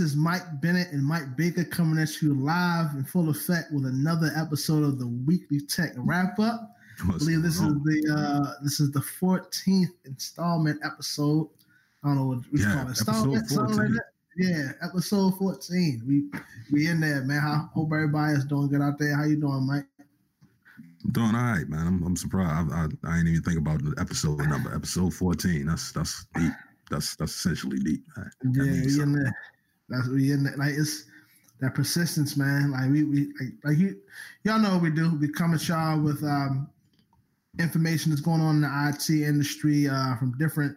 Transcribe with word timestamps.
is 0.00 0.16
Mike 0.16 0.60
Bennett 0.60 0.90
and 0.92 1.04
Mike 1.04 1.36
Baker 1.36 1.64
coming 1.64 2.02
at 2.02 2.20
you 2.22 2.34
live 2.34 2.94
in 2.94 3.04
full 3.04 3.28
effect 3.28 3.70
with 3.72 3.86
another 3.86 4.32
episode 4.36 4.82
of 4.82 4.98
the 4.98 5.06
Weekly 5.06 5.60
Tech 5.60 5.92
Wrap 5.96 6.38
Up. 6.38 6.74
I 7.02 7.18
believe 7.18 7.42
this 7.42 7.60
on? 7.60 7.76
is 7.76 8.02
the 8.02 8.14
uh, 8.14 8.62
this 8.62 8.80
is 8.80 8.90
the 8.90 9.00
14th 9.00 9.92
installment 10.04 10.80
episode. 10.84 11.48
I 12.02 12.08
don't 12.08 12.16
know 12.16 12.26
what 12.26 12.38
we 12.52 12.60
yeah, 12.60 12.74
call 12.74 12.86
it. 12.86 12.88
Installment, 12.88 13.48
something 13.48 13.76
like 13.76 13.88
that. 13.88 14.04
Yeah, 14.36 14.72
episode 14.82 15.36
14. 15.38 16.02
We 16.06 16.24
we 16.72 16.88
in 16.88 17.00
there, 17.00 17.22
man. 17.22 17.38
I 17.38 17.68
hope 17.74 17.88
everybody 17.92 18.34
is 18.34 18.44
doing 18.44 18.68
good 18.68 18.82
out 18.82 18.98
there. 18.98 19.16
How 19.16 19.24
you 19.24 19.36
doing, 19.36 19.66
Mike? 19.66 19.86
I'm 21.04 21.12
doing 21.12 21.34
all 21.34 21.42
right, 21.42 21.68
man. 21.68 21.86
I'm, 21.86 22.02
I'm 22.02 22.16
surprised. 22.16 22.72
I, 22.72 22.84
I, 22.84 23.12
I 23.12 23.18
ain't 23.18 23.28
even 23.28 23.42
think 23.42 23.58
about 23.58 23.82
the 23.82 23.94
episode 23.98 24.38
number. 24.38 24.74
Episode 24.74 25.14
14. 25.14 25.66
That's 25.66 25.92
that's 25.92 26.26
deep. 26.34 26.52
That's 26.90 27.16
that's 27.16 27.32
essentially 27.32 27.78
deep. 27.78 28.04
Yeah, 28.44 29.02
in 29.02 29.12
there. 29.12 29.36
That's 29.90 30.08
we 30.08 30.32
in 30.32 30.44
there. 30.44 30.56
Like 30.56 30.74
it's 30.74 31.04
that 31.60 31.74
persistence, 31.74 32.36
man. 32.36 32.70
Like 32.70 32.90
we 32.90 33.04
we 33.04 33.26
like, 33.40 33.52
like 33.64 33.78
you 33.78 33.96
y'all 34.44 34.58
know 34.58 34.74
what 34.74 34.82
we 34.82 34.90
do. 34.90 35.16
We 35.16 35.28
come 35.28 35.54
at 35.54 35.68
y'all 35.68 36.00
with 36.00 36.22
um 36.22 36.68
information 37.58 38.10
that's 38.10 38.22
going 38.22 38.40
on 38.40 38.56
in 38.56 38.60
the 38.62 38.94
IT 38.94 39.10
industry 39.10 39.88
uh, 39.88 40.16
from 40.16 40.36
different 40.38 40.76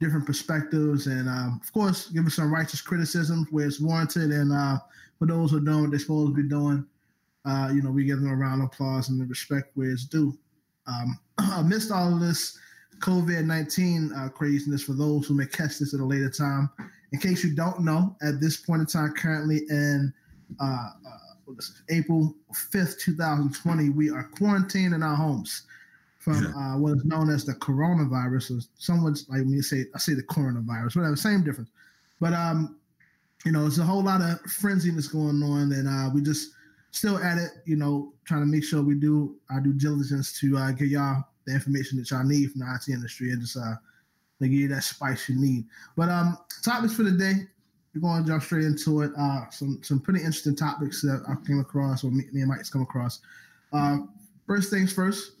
different 0.00 0.26
perspectives, 0.26 1.06
and 1.06 1.28
um, 1.28 1.60
of 1.62 1.72
course, 1.72 2.08
give 2.08 2.26
us 2.26 2.34
some 2.34 2.52
righteous 2.52 2.80
criticism 2.80 3.46
where 3.50 3.66
it's 3.66 3.80
warranted. 3.80 4.30
And 4.30 4.52
uh, 4.52 4.78
for 5.18 5.26
those 5.26 5.50
who 5.50 5.58
what 5.58 5.90
they're 5.90 5.98
supposed 5.98 6.34
to 6.34 6.42
be 6.42 6.48
doing, 6.48 6.84
uh, 7.44 7.70
you 7.72 7.82
know, 7.82 7.90
we 7.90 8.04
give 8.04 8.20
them 8.20 8.30
a 8.30 8.36
round 8.36 8.62
of 8.62 8.66
applause 8.66 9.08
and 9.08 9.20
the 9.20 9.24
respect 9.24 9.70
where 9.74 9.90
it's 9.90 10.04
due. 10.04 10.36
Um, 10.86 11.18
amidst 11.56 11.92
all 11.92 12.12
of 12.12 12.20
this 12.20 12.58
COVID 12.98 13.44
19 13.44 14.12
uh, 14.12 14.28
craziness, 14.28 14.82
for 14.82 14.94
those 14.94 15.26
who 15.26 15.34
may 15.34 15.46
catch 15.46 15.78
this 15.78 15.94
at 15.94 16.00
a 16.00 16.04
later 16.04 16.30
time, 16.30 16.70
in 17.12 17.18
case 17.18 17.44
you 17.44 17.54
don't 17.54 17.80
know, 17.80 18.16
at 18.22 18.40
this 18.40 18.56
point 18.56 18.80
in 18.80 18.86
time, 18.86 19.12
currently 19.12 19.62
in 19.68 20.12
uh, 20.60 20.64
uh 20.64 21.18
April 21.90 22.34
5th, 22.72 22.98
2020, 23.00 23.90
we 23.90 24.10
are 24.10 24.24
quarantined 24.24 24.94
in 24.94 25.02
our 25.02 25.14
homes 25.14 25.62
from 26.18 26.44
yeah. 26.44 26.50
uh, 26.74 26.78
what 26.78 26.96
is 26.96 27.04
known 27.04 27.28
as 27.28 27.44
the 27.44 27.52
coronavirus. 27.54 28.58
Or 28.58 28.60
someone's 28.78 29.28
like 29.28 29.44
me 29.44 29.60
say, 29.60 29.86
I 29.94 29.98
say 29.98 30.14
the 30.14 30.22
coronavirus, 30.22 30.96
whatever, 30.96 31.16
same 31.16 31.44
difference. 31.44 31.70
But 32.20 32.32
um, 32.32 32.76
you 33.44 33.52
know, 33.52 33.66
it's 33.66 33.78
a 33.78 33.84
whole 33.84 34.04
lot 34.04 34.20
of 34.20 34.40
frenziness 34.44 35.10
going 35.10 35.42
on, 35.42 35.72
and 35.72 35.88
uh, 35.88 36.10
we 36.14 36.22
just 36.22 36.52
still 36.92 37.18
at 37.18 37.38
it. 37.38 37.50
You 37.66 37.76
know, 37.76 38.12
trying 38.24 38.42
to 38.42 38.46
make 38.46 38.64
sure 38.64 38.82
we 38.82 38.94
do 38.94 39.36
our 39.50 39.60
due 39.60 39.72
diligence 39.72 40.38
to 40.40 40.56
uh, 40.56 40.70
get 40.70 40.88
y'all 40.88 41.24
the 41.46 41.52
information 41.52 41.98
that 41.98 42.10
y'all 42.10 42.24
need 42.24 42.52
from 42.52 42.60
the 42.60 42.72
IT 42.72 42.92
industry 42.92 43.32
and 43.32 43.40
just 43.40 43.56
uh, 43.56 43.74
to 44.40 44.48
give 44.48 44.58
you 44.58 44.68
that 44.68 44.84
spice 44.84 45.28
you 45.28 45.40
need. 45.40 45.64
But 45.96 46.08
um, 46.08 46.38
topics 46.62 46.94
for 46.94 47.02
the 47.02 47.12
day. 47.12 47.34
We're 47.94 48.00
going 48.00 48.24
to 48.24 48.28
jump 48.30 48.42
straight 48.42 48.64
into 48.64 49.02
it. 49.02 49.12
Uh, 49.18 49.50
some 49.50 49.80
some 49.82 50.00
pretty 50.00 50.20
interesting 50.20 50.56
topics 50.56 51.02
that 51.02 51.22
I 51.28 51.34
came 51.46 51.60
across, 51.60 52.04
or 52.04 52.10
me, 52.10 52.24
me 52.32 52.40
and 52.40 52.48
Mike's 52.48 52.70
come 52.70 52.82
across. 52.82 53.20
Uh, 53.72 53.98
First 54.44 54.70
things 54.70 54.92
first, 54.92 55.34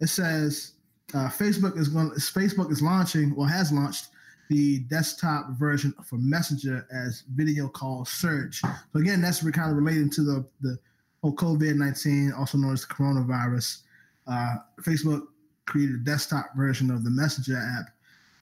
it 0.00 0.08
says 0.08 0.72
uh, 1.12 1.28
Facebook 1.28 1.76
is 1.78 1.88
going. 1.88 2.10
Facebook 2.10 2.72
is 2.72 2.80
launching 2.80 3.34
or 3.36 3.46
has 3.46 3.70
launched 3.70 4.08
the 4.48 4.78
desktop 4.88 5.50
version 5.58 5.92
for 6.02 6.16
Messenger 6.16 6.86
as 6.90 7.24
video 7.34 7.68
call 7.68 8.06
search. 8.06 8.62
So 8.62 8.98
again, 8.98 9.20
that's 9.20 9.42
kind 9.50 9.70
of 9.70 9.76
relating 9.76 10.08
to 10.10 10.22
the 10.22 10.46
the 10.62 10.78
whole 11.22 11.36
COVID 11.36 11.76
nineteen, 11.76 12.32
also 12.32 12.56
known 12.56 12.72
as 12.72 12.86
the 12.86 12.94
coronavirus. 12.94 13.82
Uh, 14.26 14.56
Facebook 14.80 15.26
created 15.66 15.96
a 15.96 16.04
desktop 16.04 16.56
version 16.56 16.90
of 16.90 17.04
the 17.04 17.10
Messenger 17.10 17.58
app, 17.58 17.90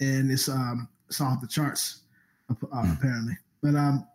and 0.01 0.31
it's 0.31 0.49
um 0.49 0.89
it's 1.09 1.21
off 1.21 1.41
the 1.41 1.49
charts 1.49 2.03
uh, 2.51 2.55
hmm. 2.55 2.93
apparently. 2.93 3.37
But 3.63 3.75
um, 3.75 4.07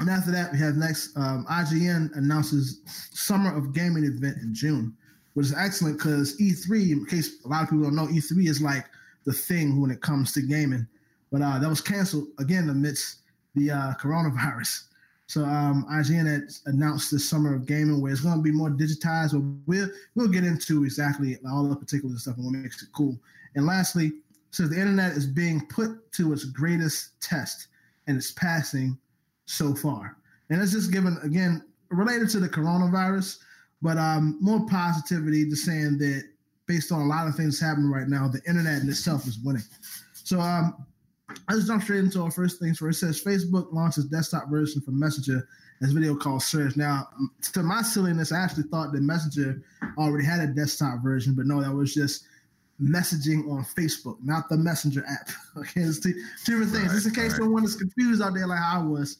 and 0.00 0.10
after 0.10 0.32
that, 0.32 0.52
we 0.52 0.58
have 0.58 0.74
next 0.74 1.16
um, 1.16 1.46
IGN 1.50 2.16
announces 2.16 2.80
Summer 3.12 3.54
of 3.56 3.72
Gaming 3.72 4.04
event 4.04 4.38
in 4.42 4.54
June 4.54 4.96
which 5.34 5.46
is 5.46 5.54
excellent 5.54 5.98
because 5.98 6.36
E3, 6.38 6.92
in 6.92 7.06
case 7.06 7.44
a 7.44 7.48
lot 7.48 7.64
of 7.64 7.70
people 7.70 7.84
don't 7.84 7.96
know, 7.96 8.06
E3 8.06 8.48
is 8.48 8.62
like 8.62 8.86
the 9.26 9.32
thing 9.32 9.80
when 9.80 9.90
it 9.90 10.00
comes 10.00 10.32
to 10.32 10.42
gaming. 10.42 10.86
But 11.30 11.42
uh, 11.42 11.58
that 11.58 11.68
was 11.68 11.80
canceled 11.80 12.28
again 12.38 12.68
amidst 12.70 13.18
the 13.54 13.72
uh, 13.72 13.92
coronavirus. 14.00 14.84
So 15.26 15.42
um, 15.44 15.86
IGN 15.90 16.30
had 16.30 16.48
announced 16.66 17.10
this 17.10 17.28
summer 17.28 17.54
of 17.54 17.66
gaming 17.66 18.00
where 18.00 18.12
it's 18.12 18.20
going 18.20 18.36
to 18.36 18.42
be 18.42 18.52
more 18.52 18.70
digitized. 18.70 19.32
But 19.32 19.42
we'll 19.66 19.88
we'll 20.14 20.28
get 20.28 20.44
into 20.44 20.84
exactly 20.84 21.38
all 21.48 21.64
the 21.64 21.74
particulars 21.74 22.22
stuff 22.22 22.36
and 22.36 22.44
what 22.44 22.54
makes 22.54 22.82
it 22.82 22.90
cool. 22.92 23.18
And 23.56 23.66
lastly, 23.66 24.12
says 24.54 24.70
the 24.70 24.78
internet 24.78 25.12
is 25.12 25.26
being 25.26 25.66
put 25.66 26.12
to 26.12 26.32
its 26.32 26.44
greatest 26.44 27.20
test 27.20 27.68
and 28.06 28.16
it's 28.16 28.32
passing 28.32 28.96
so 29.46 29.74
far. 29.74 30.16
And 30.50 30.62
it's 30.62 30.72
just 30.72 30.92
given 30.92 31.18
again 31.22 31.64
related 31.88 32.30
to 32.30 32.40
the 32.40 32.48
coronavirus. 32.48 33.38
But 33.82 33.98
um, 33.98 34.38
more 34.40 34.64
positivity, 34.66 35.48
just 35.48 35.64
saying 35.64 35.98
that 35.98 36.24
based 36.66 36.92
on 36.92 37.02
a 37.02 37.06
lot 37.06 37.26
of 37.26 37.34
things 37.34 37.60
happening 37.60 37.90
right 37.90 38.08
now, 38.08 38.28
the 38.28 38.40
internet 38.48 38.82
in 38.82 38.88
itself 38.88 39.26
is 39.26 39.38
winning. 39.38 39.62
So 40.12 40.40
um, 40.40 40.86
I 41.48 41.54
just 41.54 41.66
jump 41.66 41.82
straight 41.82 42.00
into 42.00 42.22
our 42.22 42.30
first 42.30 42.60
things 42.60 42.78
first. 42.78 43.02
It 43.02 43.14
says 43.14 43.22
Facebook 43.22 43.72
launches 43.72 44.06
desktop 44.06 44.48
version 44.48 44.80
for 44.80 44.92
Messenger 44.92 45.46
as 45.82 45.92
video 45.92 46.14
call 46.14 46.40
search. 46.40 46.76
Now, 46.76 47.08
to 47.52 47.62
my 47.62 47.82
silliness, 47.82 48.32
I 48.32 48.42
actually 48.42 48.64
thought 48.64 48.92
that 48.92 49.02
Messenger 49.02 49.62
already 49.98 50.24
had 50.24 50.40
a 50.40 50.46
desktop 50.46 51.02
version, 51.02 51.34
but 51.34 51.46
no, 51.46 51.60
that 51.60 51.72
was 51.72 51.92
just 51.92 52.24
messaging 52.82 53.50
on 53.50 53.64
Facebook, 53.64 54.16
not 54.22 54.48
the 54.48 54.56
Messenger 54.56 55.04
app. 55.08 55.28
Okay, 55.56 55.82
it's 55.82 56.00
two, 56.00 56.12
two 56.44 56.58
different 56.58 56.72
things. 56.72 56.88
Right, 56.88 56.94
just 56.94 57.06
in 57.06 57.14
case 57.14 57.30
right. 57.32 57.42
someone 57.42 57.64
is 57.64 57.76
confused 57.76 58.20
out 58.20 58.34
there 58.34 58.48
like 58.48 58.58
I 58.60 58.82
was, 58.82 59.18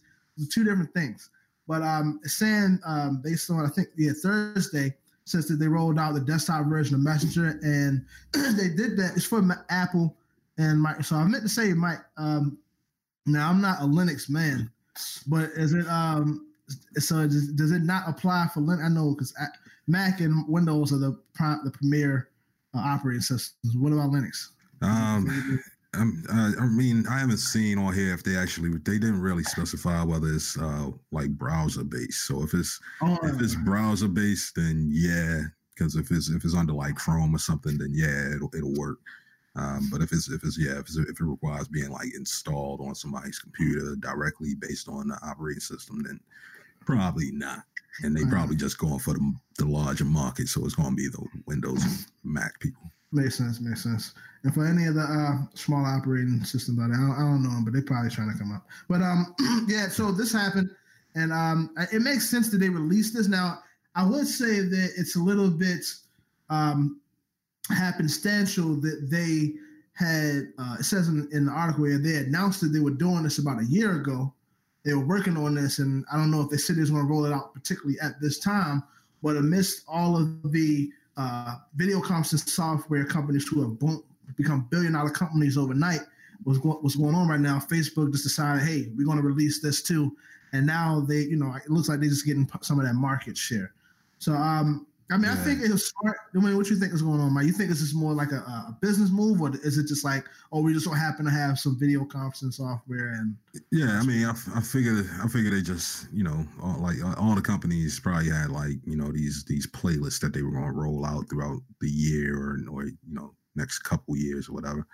two 0.51 0.65
different 0.65 0.93
things. 0.93 1.31
But 1.69 1.83
um, 1.83 2.21
saying 2.25 2.81
um, 2.85 3.21
based 3.23 3.51
on 3.51 3.65
I 3.65 3.69
think 3.69 3.89
yeah 3.97 4.13
Thursday 4.21 4.95
says 5.27 5.47
that 5.47 5.57
they 5.57 5.69
rolled 5.69 5.99
out 5.99 6.15
the 6.15 6.21
desktop 6.21 6.67
version 6.67 6.97
of 6.97 7.03
Messenger 7.03 7.61
and 7.63 8.05
they 8.59 8.69
did 8.69 8.97
that. 8.99 9.13
It's 9.15 9.25
for 9.25 9.43
Apple 9.71 10.17
and 10.59 10.85
Microsoft. 10.85 11.05
So 11.05 11.17
I 11.17 11.25
meant 11.25 11.45
to 11.45 11.49
say, 11.49 11.73
Mike. 11.73 12.01
Um, 12.17 12.59
now 13.27 13.49
I'm 13.49 13.61
not 13.61 13.81
a 13.81 13.85
Linux 13.85 14.29
man, 14.29 14.71
but 15.27 15.51
is 15.57 15.73
it 15.73 15.87
um 15.89 16.49
so 16.97 17.27
does, 17.27 17.49
does 17.53 17.73
it 17.73 17.83
not 17.83 18.09
apply 18.09 18.49
for 18.53 18.61
Linux? 18.61 18.85
I 18.85 18.89
know 18.89 19.13
because 19.13 19.35
Mac 19.87 20.21
and 20.21 20.47
Windows 20.49 20.93
are 20.93 20.99
the 20.99 21.19
the 21.65 21.71
premier 21.71 22.29
operating 22.79 23.21
systems. 23.21 23.77
What 23.77 23.93
about 23.93 24.11
Linux? 24.11 24.49
Um, 24.83 25.61
I, 25.97 26.53
I 26.61 26.67
mean, 26.67 27.07
I 27.09 27.19
haven't 27.19 27.39
seen 27.39 27.79
on 27.79 27.95
here 27.95 28.13
if 28.13 28.25
they 28.25 28.37
actually 28.37 28.71
they 28.85 28.99
didn't 28.99 29.21
really 29.21 29.45
specify 29.45 30.03
whether 30.03 30.29
it's 30.29 30.59
uh, 30.59 30.91
like 31.13 31.31
browser 31.31 31.85
based. 31.85 32.27
So 32.27 32.43
if 32.43 32.55
it's 32.55 32.81
oh. 33.03 33.19
if 33.23 33.41
it's 33.41 33.55
browser 33.55 34.09
based, 34.09 34.57
then 34.57 34.89
yeah, 34.93 35.43
because 35.75 35.97
if 35.97 36.11
it's 36.11 36.31
if 36.31 36.45
it's 36.45 36.57
under 36.57 36.73
like 36.73 36.97
Chrome 36.97 37.35
or 37.35 37.39
something, 37.39 37.79
then 37.79 37.93
yeah, 37.95 38.35
it'll 38.35 38.55
it'll 38.55 38.75
work. 38.75 38.99
Um, 39.57 39.89
but 39.93 40.03
if 40.03 40.13
it's 40.13 40.29
if 40.29 40.43
it's 40.43 40.59
yeah 40.59 40.73
if, 40.73 40.81
it's, 40.81 40.97
if 40.97 41.21
it 41.21 41.25
requires 41.25 41.69
being 41.69 41.91
like 41.91 42.13
installed 42.15 42.81
on 42.81 42.95
somebody's 42.95 43.39
computer 43.39 43.95
directly 43.97 44.55
based 44.55 44.89
on 44.89 45.09
the 45.09 45.19
operating 45.25 45.61
system, 45.61 46.03
then 46.03 46.19
probably 46.85 47.31
not. 47.31 47.63
And 48.03 48.17
they 48.17 48.25
probably 48.25 48.57
just 48.57 48.79
going 48.79 48.99
for 48.99 49.15
the, 49.15 49.35
the 49.59 49.67
larger 49.67 50.05
market, 50.05 50.49
so 50.49 50.65
it's 50.65 50.75
going 50.75 50.91
to 50.91 50.97
be 50.97 51.09
the 51.09 51.25
Windows 51.47 51.85
and 51.85 52.07
Mac 52.25 52.59
people. 52.61 52.91
Makes 53.13 53.37
sense. 53.37 53.61
Makes 53.61 53.85
sense. 53.85 54.15
And 54.43 54.53
for 54.53 54.67
any 54.67 54.87
of 54.87 54.95
the 54.95 55.03
uh, 55.03 55.47
small 55.55 55.85
operating 55.85 56.43
systems 56.43 56.81
out 56.81 56.89
there, 56.89 56.99
I 56.99 57.07
don't, 57.07 57.13
I 57.13 57.21
don't 57.21 57.43
know 57.45 57.51
them, 57.51 57.65
but 57.65 57.73
they're 57.73 57.83
probably 57.83 58.11
trying 58.11 58.33
to 58.33 58.39
come 58.39 58.53
up. 58.53 58.67
But 58.89 59.03
um, 59.03 59.35
yeah. 59.69 59.89
So 59.89 60.11
this 60.11 60.33
happened, 60.33 60.69
and 61.15 61.33
um, 61.33 61.73
it 61.93 62.03
makes 62.03 62.29
sense 62.29 62.51
that 62.51 62.59
they 62.59 62.69
released 62.69 63.15
this. 63.15 63.29
Now, 63.29 63.61
I 63.95 64.05
would 64.05 64.27
say 64.27 64.61
that 64.63 64.93
it's 64.97 65.15
a 65.15 65.21
little 65.21 65.49
bit 65.49 65.85
um, 66.51 67.01
happenstantial 67.71 68.83
that 68.83 69.09
they 69.09 69.55
had. 69.93 70.53
Uh, 70.59 70.77
it 70.81 70.85
says 70.85 71.07
in, 71.07 71.29
in 71.31 71.47
the 71.47 71.53
article 71.53 71.83
where 71.83 71.99
they 71.99 72.17
announced 72.17 72.61
that 72.63 72.69
they 72.69 72.81
were 72.81 72.91
doing 72.91 73.23
this 73.23 73.39
about 73.39 73.61
a 73.61 73.67
year 73.67 74.01
ago. 74.01 74.35
They 74.85 74.95
were 74.95 75.05
working 75.05 75.37
on 75.37 75.55
this, 75.55 75.79
and 75.79 76.05
I 76.13 76.17
don't 76.17 76.31
know 76.31 76.43
if 76.43 76.61
said 76.61 76.77
they 76.77 76.81
was 76.81 76.91
going 76.91 77.07
to 77.07 77.11
roll 77.11 77.25
it 77.25 77.33
out 77.33 77.55
particularly 77.55 77.99
at 78.01 78.21
this 78.21 78.39
time. 78.39 78.83
But 79.23 79.37
amidst 79.37 79.85
all 79.89 80.17
of 80.17 80.53
the 80.53 80.91
uh, 81.17 81.57
video 81.77 82.01
conferencing 82.01 82.49
software 82.49 83.05
companies 83.05 83.47
who 83.47 83.63
have 83.63 83.79
become 84.37 84.67
billion 84.71 84.93
dollar 84.93 85.11
companies 85.11 85.57
overnight. 85.57 86.01
What's, 86.43 86.59
go- 86.59 86.79
what's 86.81 86.97
going 86.97 87.15
on 87.15 87.29
right 87.29 87.41
now? 87.41 87.59
Facebook 87.59 88.11
just 88.13 88.25
decided, 88.25 88.63
hey, 88.65 88.91
we're 88.97 89.07
going 89.07 89.17
to 89.17 89.23
release 89.23 89.61
this 89.61 89.83
too, 89.83 90.17
and 90.53 90.67
now 90.67 91.01
they, 91.01 91.21
you 91.21 91.37
know, 91.37 91.55
it 91.55 91.71
looks 91.71 91.89
like 91.89 92.01
they're 92.01 92.09
just 92.09 92.27
getting 92.27 92.49
some 92.61 92.79
of 92.79 92.87
that 92.87 92.95
market 92.95 93.39
share. 93.39 93.73
So, 94.19 94.33
um, 94.33 94.87
I 95.11 95.19
mean, 95.19 95.25
yeah. 95.25 95.33
I 95.33 95.37
think 95.37 95.61
it's 95.61 95.93
smart. 96.01 96.17
I 96.35 96.39
mean, 96.39 96.57
what 96.57 96.71
you 96.71 96.77
think 96.77 96.93
is 96.95 97.03
going 97.03 97.21
on, 97.21 97.35
Mike? 97.35 97.45
You 97.47 97.53
think 97.53 97.69
this 97.69 97.83
is 97.83 97.95
more 97.95 98.15
like 98.15 98.33
a, 98.33 98.37
a, 98.37 98.79
business 98.81 99.11
move, 99.11 99.43
or 99.43 99.55
is 99.63 99.77
it 99.77 99.87
just 99.87 100.03
like, 100.03 100.25
oh, 100.51 100.63
we 100.63 100.73
just 100.73 100.87
don't 100.87 100.97
happen 100.97 101.27
to 101.27 101.31
have 101.31 101.59
some 101.59 101.79
video 101.79 102.05
conferencing 102.05 102.55
software? 102.55 103.13
And 103.13 103.37
yeah, 103.71 103.99
I 104.01 104.03
mean, 104.05 104.25
I, 104.25 104.35
I 104.55 104.61
figured, 104.61 105.07
I 105.23 105.29
figured 105.29 105.53
they 105.53 105.61
just, 105.61 106.09
you 106.11 106.25
know, 106.25 106.47
all, 106.63 106.79
like 106.81 106.97
all 107.19 107.35
the 107.35 107.43
companies 107.43 108.01
probably 108.01 108.31
had 108.31 108.51
like, 108.51 108.77
you 108.87 108.97
know, 108.97 109.13
these 109.13 109.45
these 109.45 109.67
playlists 109.67 110.21
that 110.21 110.33
they 110.33 110.43
were 110.43 110.53
going 110.53 110.65
to 110.65 110.73
roll 110.73 111.05
out 111.05 111.29
throughout 111.29 111.61
the 111.81 111.91
year 111.91 112.37
or 112.37 112.59
or 112.71 112.85
you 112.85 112.95
know 113.09 113.35
next 113.57 113.81
couple 113.81 114.17
years 114.17 114.49
or 114.49 114.53
whatever. 114.53 114.87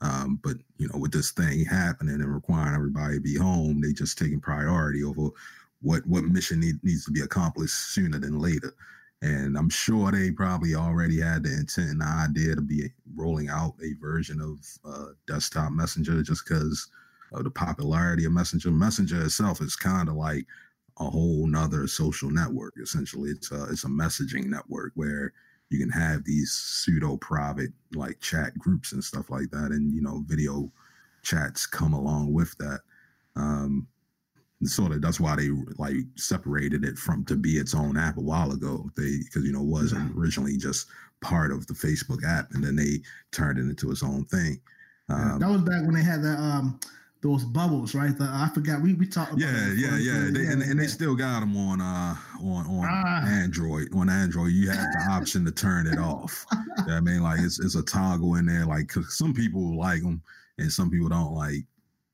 Um, 0.00 0.38
but 0.42 0.56
you 0.78 0.88
know, 0.88 0.98
with 0.98 1.12
this 1.12 1.32
thing 1.32 1.64
happening 1.64 2.16
and 2.16 2.34
requiring 2.34 2.74
everybody 2.74 3.14
to 3.14 3.20
be 3.20 3.36
home, 3.36 3.80
they 3.80 3.92
just 3.92 4.18
taking 4.18 4.40
priority 4.40 5.02
over 5.02 5.30
what 5.82 6.06
what 6.06 6.24
mission 6.24 6.60
need, 6.60 6.82
needs 6.82 7.04
to 7.06 7.10
be 7.10 7.22
accomplished 7.22 7.74
sooner 7.92 8.18
than 8.18 8.38
later. 8.38 8.74
And 9.22 9.56
I'm 9.56 9.70
sure 9.70 10.12
they 10.12 10.30
probably 10.30 10.74
already 10.74 11.20
had 11.20 11.44
the 11.44 11.52
intent 11.52 11.90
and 11.90 12.00
the 12.00 12.04
idea 12.04 12.54
to 12.54 12.60
be 12.60 12.90
rolling 13.14 13.48
out 13.48 13.74
a 13.82 13.94
version 14.00 14.40
of 14.40 14.58
uh, 14.84 15.12
desktop 15.26 15.72
messenger 15.72 16.22
just 16.22 16.44
because 16.46 16.88
of 17.32 17.44
the 17.44 17.50
popularity 17.50 18.24
of 18.24 18.32
messenger. 18.32 18.70
Messenger 18.70 19.24
itself 19.24 19.60
is 19.60 19.74
kind 19.74 20.08
of 20.08 20.16
like 20.16 20.46
a 20.98 21.04
whole 21.04 21.46
nother 21.46 21.86
social 21.86 22.30
network. 22.30 22.74
Essentially, 22.80 23.30
it's 23.30 23.50
a, 23.52 23.64
it's 23.64 23.84
a 23.84 23.88
messaging 23.88 24.46
network 24.46 24.92
where 24.94 25.32
you 25.70 25.78
can 25.78 25.90
have 25.90 26.24
these 26.24 26.52
pseudo 26.52 27.16
private 27.16 27.70
like 27.94 28.20
chat 28.20 28.56
groups 28.58 28.92
and 28.92 29.02
stuff 29.02 29.30
like 29.30 29.50
that, 29.50 29.72
and 29.72 29.92
you 29.92 30.02
know, 30.02 30.22
video 30.26 30.70
chats 31.22 31.66
come 31.66 31.92
along 31.92 32.32
with 32.32 32.56
that. 32.58 32.80
Um, 33.34 33.86
sort 34.64 34.92
of 34.92 35.02
that's 35.02 35.20
why 35.20 35.36
they 35.36 35.50
like 35.76 35.96
separated 36.16 36.84
it 36.84 36.96
from 36.96 37.24
to 37.26 37.36
be 37.36 37.58
its 37.58 37.74
own 37.74 37.96
app 37.96 38.16
a 38.16 38.22
while 38.22 38.52
ago. 38.52 38.88
They 38.96 39.18
because 39.24 39.44
you 39.44 39.52
know 39.52 39.60
it 39.60 39.66
wasn't 39.66 40.16
originally 40.16 40.56
just 40.56 40.86
part 41.20 41.52
of 41.52 41.66
the 41.66 41.74
Facebook 41.74 42.24
app, 42.26 42.52
and 42.52 42.64
then 42.64 42.76
they 42.76 43.00
turned 43.32 43.58
it 43.58 43.62
into 43.62 43.90
its 43.90 44.02
own 44.02 44.24
thing. 44.26 44.60
Um, 45.08 45.38
that 45.38 45.50
was 45.50 45.62
back 45.62 45.84
when 45.84 45.94
they 45.94 46.02
had 46.02 46.22
the 46.22 46.30
um 46.30 46.80
those 47.22 47.44
bubbles, 47.44 47.94
right? 47.94 48.16
The, 48.16 48.24
I 48.24 48.50
forgot 48.54 48.80
we 48.80 48.94
we 48.94 49.06
talked. 49.06 49.38
yeah, 49.38 49.72
yeah, 49.74 49.96
yeah. 49.96 50.30
They, 50.30 50.40
yeah, 50.40 50.52
and, 50.52 50.62
and 50.62 50.80
they 50.80 50.86
still 50.86 51.14
got 51.14 51.40
them 51.40 51.56
on 51.56 51.80
uh 51.80 52.14
on 52.40 52.66
on 52.66 52.88
ah. 52.88 53.26
Android. 53.26 53.88
On 53.94 54.08
Android, 54.08 54.52
you 54.52 54.70
have 54.70 54.78
the 54.78 55.06
option 55.10 55.44
to 55.44 55.52
turn 55.52 55.86
it 55.86 55.98
off. 55.98 56.46
I 56.88 57.00
mean, 57.00 57.22
like 57.22 57.40
it's 57.40 57.60
it's 57.60 57.74
a 57.74 57.82
toggle 57.82 58.36
in 58.36 58.46
there. 58.46 58.64
Like 58.64 58.92
some 59.08 59.34
people 59.34 59.76
like 59.76 60.02
them, 60.02 60.22
and 60.58 60.72
some 60.72 60.90
people 60.90 61.08
don't 61.08 61.34
like 61.34 61.64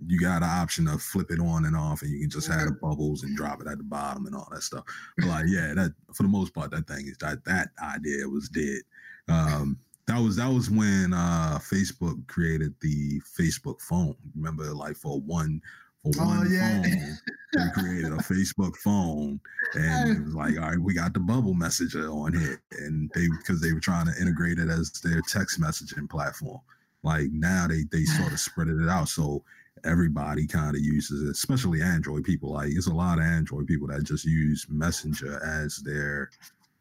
you 0.07 0.19
got 0.21 0.43
an 0.43 0.49
option 0.49 0.87
to 0.87 0.99
flip 0.99 1.31
it 1.31 1.41
on 1.41 1.65
and 1.65 1.77
off, 1.77 2.03
and 2.03 2.11
you 2.11 2.21
can 2.21 2.31
just 2.31 2.49
have 2.49 2.67
the 2.67 2.73
bubbles 2.73 3.23
and 3.23 3.37
drop 3.37 3.61
it 3.61 3.69
at 3.69 3.79
the 3.79 3.85
bottom 3.85 4.27
and 4.27 4.35
all 4.35 4.49
that 4.53 4.63
stuff. 4.63 4.85
But 5.17 5.27
like, 5.27 5.45
yeah, 5.49 5.75
that 5.75 5.95
for 6.15 6.23
the 6.23 6.29
most 6.29 6.55
part, 6.55 6.71
that 6.71 6.87
thing 6.87 7.07
is 7.07 7.17
that 7.19 7.45
that 7.45 7.69
idea 7.83 8.29
was 8.29 8.49
dead. 8.49 8.83
Um, 9.29 9.79
that 10.07 10.21
was 10.21 10.37
that 10.37 10.53
was 10.53 10.71
when 10.71 11.13
uh, 11.15 11.59
Facebook 11.61 12.27
created 12.27 12.75
the 12.81 13.21
Facebook 13.21 13.81
phone. 13.81 14.17
Remember, 14.35 14.65
like 14.75 14.97
for 14.97 15.21
one 15.21 15.61
for 16.03 16.13
oh, 16.21 16.27
one 16.27 16.47
oh, 16.47 16.51
yeah. 16.51 16.83
phone, 16.83 17.19
they 17.53 17.81
created 17.81 18.13
a 18.13 18.17
Facebook 18.17 18.77
phone, 18.77 19.41
and 19.75 20.19
it 20.19 20.25
was 20.25 20.35
like, 20.35 20.55
all 20.61 20.71
right, 20.71 20.79
we 20.79 20.95
got 20.95 21.15
the 21.15 21.21
bubble 21.21 21.55
messenger 21.55 22.09
on 22.09 22.35
here, 22.35 22.61
and 22.73 23.11
they 23.15 23.27
because 23.39 23.61
they 23.61 23.73
were 23.73 23.81
trying 23.81 24.07
to 24.07 24.21
integrate 24.21 24.59
it 24.59 24.69
as 24.69 24.91
their 25.03 25.21
text 25.29 25.61
messaging 25.61 26.11
platform. 26.11 26.61
Like 27.05 27.31
now, 27.31 27.67
they 27.69 27.85
they 27.91 28.05
sort 28.05 28.33
of 28.33 28.41
spread 28.41 28.69
it 28.69 28.89
out 28.89 29.09
so 29.09 29.45
everybody 29.85 30.47
kind 30.47 30.77
of 30.77 30.83
uses 30.83 31.23
it, 31.23 31.31
especially 31.31 31.83
Android 31.83 32.25
people. 32.25 32.53
Like 32.53 32.71
it's 32.71 32.87
a 32.87 32.95
lot 32.95 33.19
of 33.19 33.25
Android 33.25 33.67
people 33.67 33.89
that 33.89 34.05
just 34.05 34.25
use 34.25 34.67
Messenger 34.69 35.43
as 35.45 35.79
their 35.79 36.31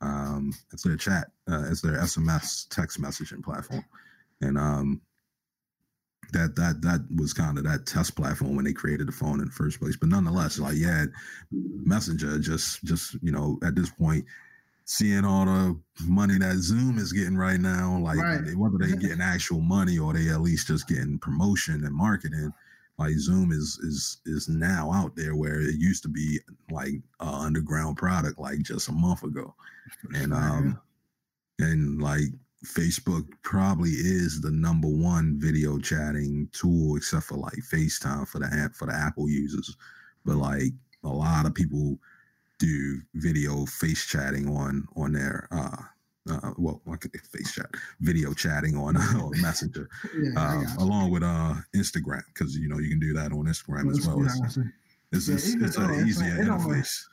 um 0.01 0.53
as 0.73 0.83
their 0.83 0.97
chat, 0.97 1.27
uh, 1.49 1.65
as 1.69 1.81
their 1.81 1.97
SMS 1.97 2.67
text 2.69 3.01
messaging 3.01 3.43
platform. 3.43 3.85
And 4.41 4.57
um 4.57 5.01
that 6.33 6.55
that 6.55 6.81
that 6.81 7.05
was 7.15 7.33
kind 7.33 7.57
of 7.57 7.63
that 7.65 7.85
test 7.85 8.15
platform 8.15 8.55
when 8.55 8.65
they 8.65 8.73
created 8.73 9.07
the 9.07 9.11
phone 9.11 9.39
in 9.39 9.45
the 9.45 9.51
first 9.51 9.79
place. 9.79 9.97
But 9.97 10.09
nonetheless, 10.09 10.59
like 10.59 10.75
yeah, 10.77 11.05
Messenger 11.51 12.39
just 12.39 12.83
just 12.83 13.15
you 13.21 13.31
know 13.31 13.59
at 13.63 13.75
this 13.75 13.89
point 13.89 14.25
seeing 14.85 15.23
all 15.23 15.45
the 15.45 15.79
money 16.05 16.37
that 16.37 16.57
Zoom 16.57 16.97
is 16.97 17.13
getting 17.13 17.37
right 17.37 17.59
now, 17.59 17.97
like 17.99 18.17
right. 18.17 18.55
whether 18.57 18.77
they're 18.77 18.97
getting 18.97 19.21
actual 19.21 19.61
money 19.61 19.97
or 19.97 20.13
they 20.13 20.29
at 20.29 20.41
least 20.41 20.67
just 20.67 20.87
getting 20.87 21.19
promotion 21.19 21.85
and 21.85 21.95
marketing, 21.95 22.51
like 23.01 23.17
Zoom 23.17 23.51
is 23.51 23.79
is 23.81 24.17
is 24.25 24.47
now 24.47 24.91
out 24.93 25.15
there 25.15 25.35
where 25.35 25.59
it 25.59 25.75
used 25.75 26.03
to 26.03 26.09
be 26.09 26.39
like 26.69 26.93
an 27.19 27.33
underground 27.45 27.97
product 27.97 28.37
like 28.37 28.59
just 28.59 28.89
a 28.89 28.91
month 28.91 29.23
ago, 29.23 29.55
and 30.13 30.33
um 30.33 30.79
and 31.57 32.01
like 32.01 32.29
Facebook 32.63 33.25
probably 33.41 33.89
is 33.89 34.39
the 34.39 34.51
number 34.51 34.87
one 34.87 35.39
video 35.39 35.79
chatting 35.79 36.47
tool 36.51 36.95
except 36.95 37.25
for 37.25 37.37
like 37.37 37.57
FaceTime 37.73 38.27
for 38.27 38.37
the 38.37 38.49
app 38.53 38.75
for 38.75 38.85
the 38.85 38.93
Apple 38.93 39.27
users, 39.27 39.75
but 40.23 40.35
like 40.35 40.71
a 41.03 41.09
lot 41.09 41.47
of 41.47 41.55
people 41.55 41.97
do 42.59 43.01
video 43.15 43.65
face 43.65 44.05
chatting 44.05 44.47
on 44.47 44.87
on 44.95 45.13
their 45.13 45.47
uh 45.51 45.81
uh, 46.29 46.51
well, 46.57 46.81
face 47.31 47.53
chat, 47.53 47.67
video 47.99 48.33
chatting 48.33 48.75
on, 48.77 48.97
on 49.21 49.31
Messenger, 49.41 49.89
yeah, 50.21 50.31
uh, 50.37 50.63
along 50.83 51.11
with 51.11 51.23
uh, 51.23 51.55
Instagram, 51.75 52.23
because 52.33 52.55
you 52.55 52.69
know 52.69 52.79
you 52.79 52.89
can 52.89 52.99
do 52.99 53.13
that 53.13 53.31
on 53.31 53.45
Instagram 53.45 53.85
well, 53.85 53.97
as 53.97 54.07
well. 54.07 54.23
It's, 54.23 54.57
it's, 54.57 54.57
yeah, 55.27 55.35
it's, 55.35 55.55
it's 55.55 55.77
an 55.77 56.07
easier 56.07 56.37
interface. 56.37 57.05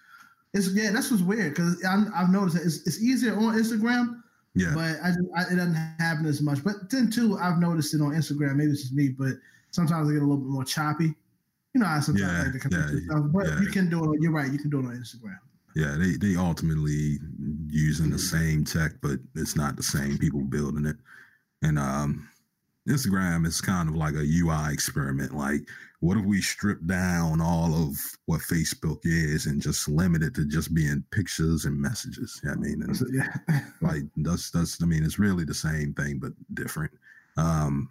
It's 0.54 0.72
yeah, 0.74 0.90
that's 0.90 1.10
what's 1.10 1.22
weird 1.22 1.54
because 1.54 1.82
I've 1.84 2.30
noticed 2.30 2.56
that 2.56 2.64
it's, 2.64 2.86
it's 2.86 3.02
easier 3.02 3.34
on 3.34 3.54
Instagram. 3.54 4.22
Yeah, 4.54 4.72
but 4.74 4.96
I, 5.02 5.12
I, 5.36 5.42
it 5.52 5.56
doesn't 5.56 5.74
happen 5.98 6.26
as 6.26 6.42
much. 6.42 6.62
But 6.62 6.90
then 6.90 7.10
too, 7.10 7.38
I've 7.38 7.58
noticed 7.58 7.94
it 7.94 8.00
on 8.00 8.12
Instagram. 8.12 8.56
Maybe 8.56 8.72
it's 8.72 8.82
just 8.82 8.94
me, 8.94 9.10
but 9.10 9.32
sometimes 9.70 10.08
I 10.08 10.12
get 10.12 10.22
a 10.22 10.26
little 10.26 10.38
bit 10.38 10.48
more 10.48 10.64
choppy. 10.64 11.14
You 11.74 11.80
know, 11.80 11.86
I 11.86 12.00
sometimes 12.00 12.32
yeah, 12.32 12.50
like 12.52 12.62
to 12.62 12.68
yeah, 12.70 13.04
stuff, 13.06 13.24
but 13.32 13.46
yeah. 13.46 13.60
you 13.60 13.68
can 13.68 13.90
do 13.90 14.12
it. 14.12 14.20
You're 14.20 14.32
right. 14.32 14.50
You 14.50 14.58
can 14.58 14.70
do 14.70 14.80
it 14.80 14.86
on 14.86 14.96
Instagram 14.96 15.38
yeah, 15.74 15.96
they 15.98 16.12
they 16.16 16.36
ultimately 16.36 17.18
using 17.68 18.10
the 18.10 18.18
same 18.18 18.64
tech, 18.64 18.92
but 19.02 19.18
it's 19.34 19.56
not 19.56 19.76
the 19.76 19.82
same 19.82 20.18
people 20.18 20.40
building 20.40 20.86
it. 20.86 20.96
And 21.62 21.78
um, 21.78 22.28
Instagram 22.88 23.46
is 23.46 23.60
kind 23.60 23.88
of 23.88 23.94
like 23.94 24.14
a 24.14 24.26
UI 24.26 24.72
experiment. 24.72 25.34
Like, 25.34 25.60
what 26.00 26.16
if 26.16 26.24
we 26.24 26.40
strip 26.40 26.84
down 26.86 27.40
all 27.40 27.74
of 27.74 27.98
what 28.26 28.40
Facebook 28.40 29.00
is 29.04 29.46
and 29.46 29.60
just 29.60 29.88
limit 29.88 30.22
it 30.22 30.34
to 30.36 30.46
just 30.46 30.74
being 30.74 31.04
pictures 31.10 31.64
and 31.64 31.80
messages? 31.80 32.40
I 32.50 32.54
mean, 32.54 32.82
yeah. 33.12 33.60
like 33.82 34.02
that's 34.16 34.50
that's 34.50 34.82
I 34.82 34.86
mean, 34.86 35.04
it's 35.04 35.18
really 35.18 35.44
the 35.44 35.54
same 35.54 35.92
thing 35.94 36.18
but 36.18 36.32
different. 36.54 36.92
Um, 37.36 37.90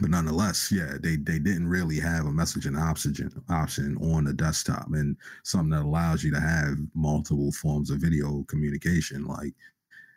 but 0.00 0.10
nonetheless, 0.10 0.70
yeah, 0.70 0.94
they 1.00 1.16
they 1.16 1.38
didn't 1.38 1.68
really 1.68 1.98
have 1.98 2.26
a 2.26 2.30
messaging 2.30 2.78
option 2.78 3.14
option 3.48 3.96
on 3.98 4.24
the 4.24 4.32
desktop, 4.34 4.88
and 4.92 5.16
something 5.42 5.70
that 5.70 5.84
allows 5.84 6.22
you 6.22 6.30
to 6.32 6.40
have 6.40 6.76
multiple 6.94 7.50
forms 7.52 7.90
of 7.90 7.98
video 7.98 8.44
communication. 8.44 9.24
Like, 9.24 9.54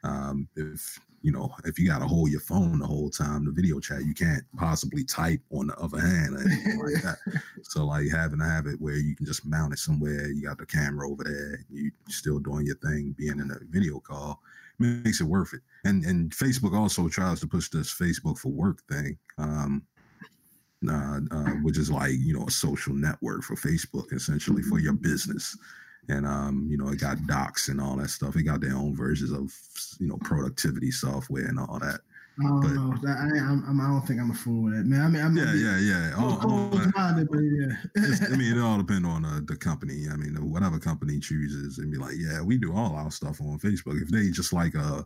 um, 0.04 0.50
if 0.58 1.00
you 1.22 1.32
know, 1.32 1.54
if 1.64 1.80
you 1.80 1.88
got 1.88 2.00
to 2.00 2.08
hold 2.08 2.30
your 2.30 2.42
phone 2.42 2.80
the 2.80 2.88
whole 2.88 3.10
time, 3.10 3.46
the 3.46 3.52
video 3.52 3.80
chat, 3.80 4.06
you 4.06 4.14
can't 4.14 4.44
possibly 4.58 5.04
type 5.04 5.42
on 5.52 5.68
the 5.68 5.76
other 5.76 6.00
hand 6.00 6.36
or 6.36 6.42
anything 6.42 6.80
like 6.80 7.04
that. 7.04 7.18
So, 7.64 7.86
like 7.86 8.10
having 8.10 8.40
to 8.40 8.46
have 8.46 8.68
it 8.68 8.82
where 8.82 8.96
you 8.96 9.16
can 9.16 9.26
just 9.26 9.46
mount 9.46 9.74
it 9.74 9.80
somewhere, 9.80 10.28
you 10.28 10.44
got 10.44 10.58
the 10.58 10.66
camera 10.66 11.10
over 11.10 11.24
there, 11.24 11.66
you 11.70 11.92
still 12.08 12.40
doing 12.40 12.66
your 12.66 12.78
thing, 12.78 13.14
being 13.18 13.40
in 13.40 13.52
a 13.52 13.60
video 13.70 14.00
call 14.00 14.42
makes 14.80 15.22
it 15.22 15.26
worth 15.26 15.54
it. 15.54 15.62
And 15.86 16.04
and 16.06 16.32
Facebook 16.32 16.76
also 16.76 17.08
tries 17.08 17.40
to 17.42 17.48
push 17.48 17.70
this 17.70 17.94
Facebook 17.94 18.38
for 18.38 18.50
work 18.50 18.82
thing, 18.90 19.18
um, 19.38 19.84
uh, 20.88 21.20
uh, 21.32 21.52
which 21.64 21.78
is 21.78 21.92
like 21.92 22.14
you 22.14 22.38
know 22.38 22.46
a 22.46 22.52
social 22.52 22.94
network 22.94 23.44
for 23.44 23.56
Facebook 23.56 24.14
essentially 24.14 24.64
for 24.64 24.80
your 24.80 24.94
business. 24.94 25.58
And 26.08 26.26
um, 26.26 26.68
you 26.70 26.78
know, 26.78 26.90
it 26.90 27.00
got 27.00 27.26
docs 27.28 27.68
and 27.68 27.80
all 27.80 27.96
that 27.98 28.10
stuff. 28.10 28.36
It 28.36 28.44
got 28.44 28.62
their 28.62 28.76
own 28.76 28.96
versions 28.96 29.32
of 29.32 29.54
you 30.00 30.08
know 30.08 30.18
productivity 30.18 30.92
software 30.92 31.46
and 31.46 31.60
all 31.60 31.80
that. 31.80 32.02
I 32.40 32.48
don't 32.48 32.62
but, 32.62 32.72
know. 32.72 32.96
I, 33.06 33.12
I, 33.12 33.86
I, 33.86 33.90
don't 33.90 34.08
think 34.08 34.22
I'm 34.22 34.32
a 34.32 34.34
fool 34.34 34.64
with 34.64 34.74
it, 34.76 34.86
man. 34.86 35.02
I 35.02 35.08
mean, 35.10 35.24
I'm 35.24 35.36
yeah, 35.36 35.54
yeah, 35.54 35.78
yeah. 35.80 36.14
All, 36.18 36.40
all, 36.42 36.70
minded, 36.96 37.28
but 37.30 37.40
yeah. 37.40 38.16
I 38.32 38.36
mean, 38.38 38.58
it 38.58 38.62
all 38.62 38.78
depends 38.84 39.08
on 39.08 39.26
uh, 39.26 39.42
the 39.46 39.58
company. 39.58 40.06
I 40.12 40.16
mean, 40.16 40.36
whatever 40.50 40.80
company 40.80 41.20
chooses, 41.20 41.80
and 41.80 41.92
be 41.92 41.98
like, 41.98 42.16
yeah, 42.18 42.42
we 42.42 42.58
do 42.58 42.74
all 42.74 42.96
our 42.96 43.12
stuff 43.12 43.42
on 43.42 43.60
Facebook. 43.60 44.02
If 44.02 44.08
they 44.08 44.30
just 44.30 44.54
like 44.54 44.74
a, 44.76 45.06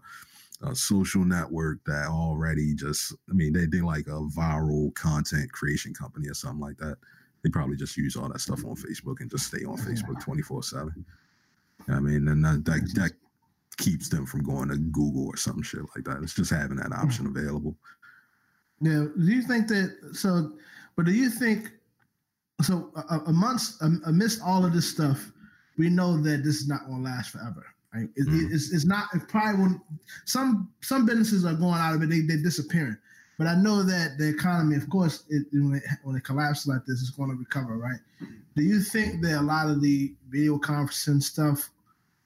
a 0.62 0.75
social 0.75 1.25
network 1.25 1.84
that 1.86 2.08
already 2.08 2.75
just, 2.75 3.16
I 3.30 3.34
mean, 3.34 3.52
they 3.52 3.66
they 3.66 3.82
like 3.82 4.06
a 4.08 4.28
viral 4.38 4.94
content 4.94 5.52
creation 5.52 5.94
company 5.94 6.30
or 6.30 6.36
something 6.36 6.62
like 6.62 6.78
that. 6.78 6.98
They 7.44 7.50
probably 7.50 7.78
just 7.78 7.98
use 7.98 8.16
all 8.16 8.30
that 8.30 8.42
stuff 8.42 8.63
on 8.63 8.75
Facebook 8.75 9.22
and 9.22 9.32
just 9.32 9.48
stay 9.48 9.66
on 9.66 9.78
Facebook 9.78 10.22
twenty 10.22 10.44
four 10.44 10.62
seven. 10.62 11.04
I 11.88 12.00
mean, 12.00 12.28
and 12.28 12.46
that, 12.46 12.63
that 12.66 12.94
that 12.94 13.12
keeps 13.77 14.10
them 14.10 14.25
from 14.25 14.44
going 14.44 14.70
to 14.70 14.77
Google 14.77 15.27
or 15.27 15.38
some 15.38 15.62
shit 15.62 15.82
like 15.96 16.06
that. 16.06 16.22
It's 16.24 16.34
just 16.34 16.51
having 16.51 16.77
that 16.77 16.92
option 16.92 17.25
mm-hmm. 17.25 17.38
available. 17.38 17.75
Yeah. 18.82 19.06
Do 19.18 19.32
you 19.32 19.42
think 19.42 19.68
that 19.70 19.96
so? 20.13 20.53
But 20.96 21.06
do 21.06 21.12
you 21.12 21.30
think 21.30 21.72
so? 22.62 22.92
Amongst 23.27 23.82
amidst 23.82 24.42
all 24.42 24.65
of 24.65 24.74
this 24.74 24.89
stuff, 24.89 25.32
we 25.77 25.89
know 25.89 26.22
that 26.22 26.44
this 26.44 26.56
is 26.58 26.68
not 26.68 26.86
going 26.86 27.03
to 27.03 27.10
last 27.10 27.32
forever. 27.32 27.65
Right? 27.94 28.10
It, 28.15 28.27
mm. 28.27 28.51
it's, 28.51 28.74
it's 28.74 28.86
not. 28.86 29.08
It 29.13 29.27
probably 29.27 29.63
will. 29.63 29.82
Some 30.25 30.70
some 30.82 31.06
businesses 31.06 31.46
are 31.46 31.53
going 31.53 31.80
out 31.80 31.96
of 31.96 32.01
it. 32.01 32.10
They 32.10 32.22
they're 32.22 32.44
disappearing. 32.44 32.98
But 33.38 33.48
I 33.48 33.56
know 33.56 33.82
that 33.84 34.18
the 34.20 34.30
economy, 34.30 34.75
of 34.75 34.88
course, 34.89 35.24
it, 35.30 35.48
when, 35.51 35.75
it, 35.75 35.84
when 36.03 36.15
it 36.15 36.24
collapses 36.24 36.68
like 36.68 36.86
this, 36.86 37.01
it's 37.01 37.10
going 37.10 37.32
to 37.32 37.36
recover, 37.36 37.77
right? 37.77 38.00
Do 38.56 38.62
you 38.62 38.80
think 38.80 39.24
that 39.24 39.39
a 39.39 39.42
lot 39.42 39.70
of 39.70 39.82
the 39.82 40.13
video 40.30 40.60
conferencing 40.60 41.22
stuff 41.22 41.72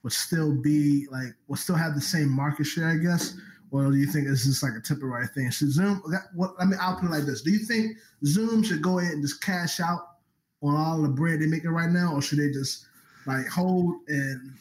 would 0.02 0.12
still 0.12 0.54
be 0.54 1.06
like 1.10 1.34
will 1.48 1.56
still 1.56 1.76
have 1.76 1.94
the 1.94 2.00
same 2.00 2.30
market 2.30 2.64
share, 2.64 2.88
I 2.88 2.96
guess, 2.96 3.36
or 3.70 3.90
do 3.90 3.96
you 3.96 4.06
think 4.06 4.28
it's 4.28 4.44
just 4.44 4.62
like 4.62 4.72
a 4.76 4.80
temporary 4.80 5.26
thing? 5.28 5.50
Should 5.50 5.72
Zoom? 5.72 6.02
What 6.34 6.54
I 6.58 6.64
mean, 6.64 6.78
I'll 6.80 6.96
put 6.96 7.06
it 7.06 7.12
like 7.12 7.24
this: 7.24 7.42
Do 7.42 7.50
you 7.50 7.58
think 7.58 7.96
Zoom 8.24 8.62
should 8.62 8.82
go 8.82 8.98
ahead 8.98 9.12
and 9.12 9.22
just 9.22 9.42
cash 9.42 9.80
out 9.80 10.16
on 10.62 10.76
all 10.76 11.02
the 11.02 11.08
bread 11.08 11.40
they're 11.40 11.48
making 11.48 11.70
right 11.70 11.90
now, 11.90 12.14
or 12.14 12.22
should 12.22 12.38
they 12.38 12.50
just 12.50 12.86
like 13.26 13.46
hold 13.46 13.94
and? 14.08 14.52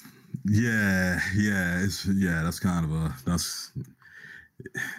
Yeah, 0.46 1.20
yeah, 1.36 1.84
it's 1.84 2.06
yeah. 2.06 2.42
That's 2.44 2.60
kind 2.60 2.86
of 2.86 2.92
a 2.92 3.14
that's 3.26 3.72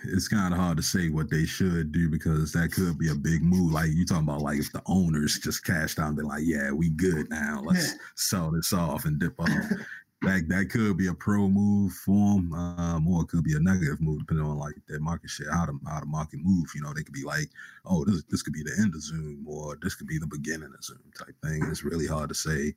it's 0.04 0.28
kind 0.28 0.52
of 0.52 0.60
hard 0.60 0.76
to 0.76 0.82
say 0.82 1.08
what 1.08 1.30
they 1.30 1.44
should 1.44 1.90
do 1.92 2.08
because 2.08 2.52
that 2.52 2.72
could 2.72 2.98
be 2.98 3.10
a 3.10 3.14
big 3.14 3.42
move. 3.42 3.72
Like 3.72 3.90
you 3.90 4.04
talking 4.04 4.24
about, 4.24 4.42
like 4.42 4.58
if 4.58 4.72
the 4.72 4.82
owners 4.86 5.38
just 5.38 5.64
cashed 5.64 5.98
out 5.98 6.08
and 6.08 6.16
be 6.16 6.22
like, 6.22 6.42
"Yeah, 6.44 6.70
we 6.70 6.90
good 6.90 7.28
now. 7.30 7.62
Let's 7.64 7.92
yeah. 7.92 7.98
sell 8.14 8.50
this 8.50 8.72
off 8.72 9.04
and 9.04 9.18
dip 9.18 9.38
off." 9.40 9.48
that 10.22 10.48
that 10.48 10.70
could 10.70 10.96
be 10.96 11.06
a 11.06 11.14
pro 11.14 11.48
move 11.48 11.92
for 11.92 12.34
them, 12.34 12.52
um, 12.52 13.06
or 13.06 13.22
it 13.22 13.28
could 13.28 13.44
be 13.44 13.54
a 13.54 13.60
negative 13.60 14.00
move 14.00 14.20
depending 14.20 14.46
on 14.46 14.58
like 14.58 14.74
their 14.88 15.00
market 15.00 15.30
share, 15.30 15.52
how 15.52 15.66
the 15.66 15.78
how 15.86 16.00
the 16.00 16.06
market 16.06 16.40
move. 16.42 16.66
You 16.74 16.82
know, 16.82 16.92
they 16.92 17.02
could 17.02 17.14
be 17.14 17.24
like, 17.24 17.48
"Oh, 17.84 18.04
this 18.04 18.24
this 18.28 18.42
could 18.42 18.52
be 18.52 18.62
the 18.62 18.76
end 18.80 18.94
of 18.94 19.02
Zoom," 19.02 19.44
or 19.46 19.76
"This 19.80 19.94
could 19.94 20.08
be 20.08 20.18
the 20.18 20.26
beginning 20.26 20.72
of 20.76 20.84
Zoom" 20.84 20.98
type 21.16 21.36
thing. 21.42 21.62
It's 21.64 21.84
really 21.84 22.06
hard 22.06 22.28
to 22.30 22.34
say 22.34 22.74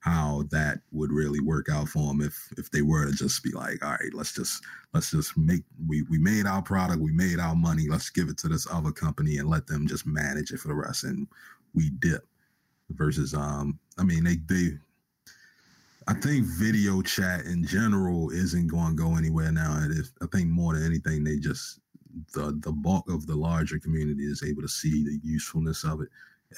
how 0.00 0.42
that 0.50 0.80
would 0.90 1.12
really 1.12 1.40
work 1.40 1.68
out 1.70 1.88
for 1.88 2.08
them 2.08 2.20
if 2.20 2.48
if 2.58 2.70
they 2.72 2.82
were 2.82 3.06
to 3.06 3.12
just 3.12 3.42
be 3.42 3.52
like, 3.52 3.84
all 3.84 3.92
right, 3.92 4.12
let's 4.12 4.34
just 4.34 4.62
let's 4.92 5.10
just 5.12 5.36
make 5.38 5.62
we 5.88 6.02
we 6.10 6.18
made 6.18 6.46
our 6.46 6.60
product, 6.60 7.00
we 7.00 7.12
made 7.12 7.38
our 7.38 7.54
money, 7.54 7.86
let's 7.88 8.10
give 8.10 8.28
it 8.28 8.36
to 8.38 8.48
this 8.48 8.66
other 8.70 8.92
company 8.92 9.38
and 9.38 9.48
let 9.48 9.66
them 9.66 9.86
just 9.86 10.06
manage 10.06 10.50
it 10.50 10.58
for 10.58 10.68
the 10.68 10.74
rest, 10.74 11.04
and 11.04 11.26
we 11.74 11.90
dip. 12.00 12.26
Versus, 12.90 13.32
um, 13.32 13.78
I 13.98 14.04
mean, 14.04 14.24
they 14.24 14.36
they. 14.46 14.76
I 16.08 16.14
think 16.14 16.46
video 16.46 17.02
chat 17.02 17.44
in 17.46 17.64
general 17.64 18.30
isn't 18.30 18.68
going 18.68 18.96
to 18.96 19.02
go 19.02 19.16
anywhere 19.16 19.52
now. 19.52 19.76
And 19.76 19.98
if, 19.98 20.10
I 20.22 20.26
think 20.26 20.48
more 20.48 20.74
than 20.74 20.84
anything, 20.84 21.24
they 21.24 21.36
just 21.36 21.80
the 22.34 22.58
the 22.60 22.72
bulk 22.72 23.08
of 23.08 23.26
the 23.26 23.34
larger 23.34 23.78
community 23.78 24.24
is 24.24 24.42
able 24.42 24.62
to 24.62 24.68
see 24.68 25.02
the 25.02 25.18
usefulness 25.22 25.84
of 25.84 26.02
it 26.02 26.08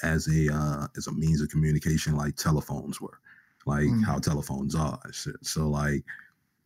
as 0.03 0.27
a 0.27 0.53
uh, 0.53 0.87
as 0.97 1.07
a 1.07 1.13
means 1.13 1.41
of 1.41 1.49
communication, 1.49 2.15
like 2.15 2.35
telephones 2.35 2.99
were 2.99 3.19
like 3.65 3.85
mm. 3.85 4.03
how 4.03 4.19
telephones 4.19 4.75
are. 4.75 4.99
So 5.41 5.67
like, 5.67 6.03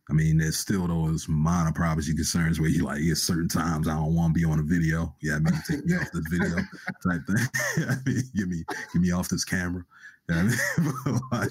I 0.08 0.12
mean, 0.12 0.38
there's 0.38 0.58
still 0.58 0.86
those 0.86 1.28
minor 1.28 1.72
privacy 1.72 2.14
concerns 2.14 2.60
where 2.60 2.68
you 2.68 2.84
like, 2.84 3.00
at 3.00 3.16
certain 3.16 3.48
times 3.48 3.88
I 3.88 3.94
don't 3.94 4.14
want 4.14 4.34
to 4.34 4.38
be 4.38 4.44
on 4.44 4.58
a 4.58 4.62
video. 4.62 5.14
Yeah, 5.20 5.36
I 5.36 5.38
mean, 5.38 5.54
take 5.68 5.84
me 5.86 5.94
off 5.96 6.10
this 6.12 6.26
video 6.28 6.56
type 7.02 7.22
thing. 7.26 7.86
I 7.88 7.96
mean, 8.06 8.22
give 8.34 8.48
me 8.48 8.64
give 8.92 9.02
me 9.02 9.12
off 9.12 9.28
this 9.28 9.44
camera. 9.44 9.84
I 10.30 10.42
mean, 10.42 11.20
like, 11.32 11.50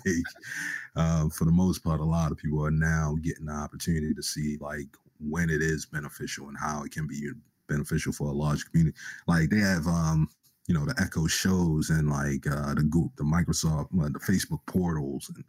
uh, 0.96 1.30
for 1.30 1.46
the 1.46 1.52
most 1.52 1.84
part, 1.84 2.00
a 2.00 2.06
lot 2.06 2.32
of 2.32 2.38
people 2.38 2.66
are 2.66 2.72
now 2.72 3.16
getting 3.22 3.46
the 3.46 3.54
opportunity 3.54 4.14
to 4.14 4.24
see 4.24 4.58
like 4.60 4.88
when 5.20 5.50
it 5.50 5.62
is 5.62 5.86
beneficial 5.86 6.48
and 6.48 6.58
how 6.58 6.84
it 6.84 6.92
can 6.92 7.08
be 7.08 7.30
beneficial 7.68 8.12
for 8.12 8.28
a 8.28 8.34
large 8.34 8.66
community. 8.70 8.98
Like 9.28 9.50
they 9.50 9.60
have 9.60 9.86
um 9.88 10.28
you 10.68 10.76
know 10.76 10.86
the 10.86 10.96
Echo 11.02 11.26
shows 11.28 11.90
and 11.90 12.10
like 12.10 12.46
uh, 12.48 12.76
the 12.76 12.84
Google, 12.84 13.12
the 13.18 13.24
Microsoft, 13.24 13.88
uh, 14.00 14.10
the 14.10 14.20
Facebook 14.20 14.60
portals 14.68 15.32
and 15.34 15.44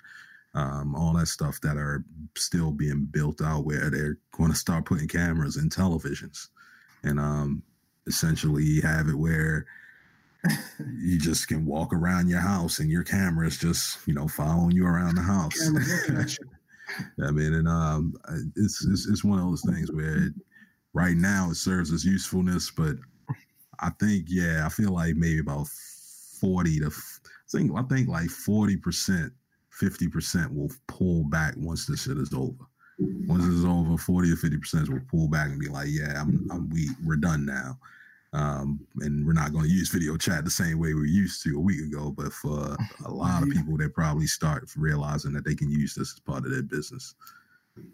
um, 0.54 0.94
all 0.94 1.12
that 1.12 1.26
stuff 1.26 1.60
that 1.60 1.76
are 1.76 2.04
still 2.36 2.72
being 2.72 3.06
built 3.10 3.40
out 3.42 3.64
where 3.64 3.90
they're 3.90 4.18
going 4.32 4.50
to 4.50 4.56
start 4.56 4.86
putting 4.86 5.06
cameras 5.06 5.56
in 5.56 5.68
televisions 5.68 6.48
and 7.04 7.20
um, 7.20 7.62
essentially 8.06 8.80
have 8.80 9.08
it 9.08 9.14
where 9.14 9.66
you 11.00 11.18
just 11.18 11.48
can 11.48 11.66
walk 11.66 11.92
around 11.92 12.28
your 12.28 12.40
house 12.40 12.78
and 12.78 12.90
your 12.90 13.04
camera 13.04 13.46
is 13.46 13.58
just 13.58 13.98
you 14.06 14.14
know 14.14 14.28
following 14.28 14.72
you 14.72 14.86
around 14.86 15.16
the 15.16 15.22
house. 15.22 15.58
I 17.24 17.30
mean, 17.30 17.54
and 17.54 17.68
um, 17.68 18.14
it's, 18.56 18.84
it's 18.84 19.06
it's 19.08 19.24
one 19.24 19.38
of 19.38 19.44
those 19.44 19.62
things 19.62 19.92
where 19.92 20.30
right 20.92 21.16
now 21.16 21.48
it 21.50 21.56
serves 21.56 21.92
its 21.92 22.04
usefulness, 22.04 22.70
but 22.70 22.96
I 23.80 23.90
think, 23.98 24.26
yeah, 24.28 24.66
I 24.66 24.68
feel 24.68 24.92
like 24.92 25.16
maybe 25.16 25.38
about 25.38 25.66
40 26.40 26.80
to, 26.80 26.86
I 26.86 26.90
think, 27.50 27.72
I 27.76 27.82
think 27.82 28.08
like 28.08 28.28
40%, 28.28 29.30
50% 29.80 30.54
will 30.54 30.70
pull 30.86 31.24
back 31.24 31.54
once 31.56 31.86
this 31.86 32.02
shit 32.02 32.18
is 32.18 32.34
over. 32.34 32.64
Once 33.26 33.44
it's 33.46 33.64
over, 33.64 33.96
40 33.96 34.32
or 34.32 34.36
50% 34.36 34.90
will 34.90 35.00
pull 35.10 35.28
back 35.28 35.48
and 35.48 35.58
be 35.58 35.68
like, 35.68 35.88
yeah, 35.90 36.20
I'm, 36.20 36.46
I'm 36.50 36.68
we, 36.68 36.90
we're 37.04 37.16
done 37.16 37.46
now. 37.46 37.78
Um, 38.32 38.86
and 39.00 39.26
we're 39.26 39.32
not 39.32 39.52
going 39.52 39.64
to 39.64 39.70
use 39.74 39.88
video 39.88 40.16
chat 40.16 40.44
the 40.44 40.50
same 40.50 40.78
way 40.78 40.94
we 40.94 41.08
used 41.08 41.42
to 41.42 41.56
a 41.56 41.60
week 41.60 41.80
ago. 41.80 42.14
But 42.16 42.32
for 42.32 42.76
a 43.04 43.10
lot 43.10 43.42
of 43.42 43.50
people, 43.50 43.76
they 43.76 43.88
probably 43.88 44.26
start 44.26 44.70
realizing 44.76 45.32
that 45.32 45.44
they 45.44 45.54
can 45.54 45.70
use 45.70 45.94
this 45.94 46.14
as 46.14 46.20
part 46.20 46.44
of 46.44 46.52
their 46.52 46.62
business. 46.62 47.14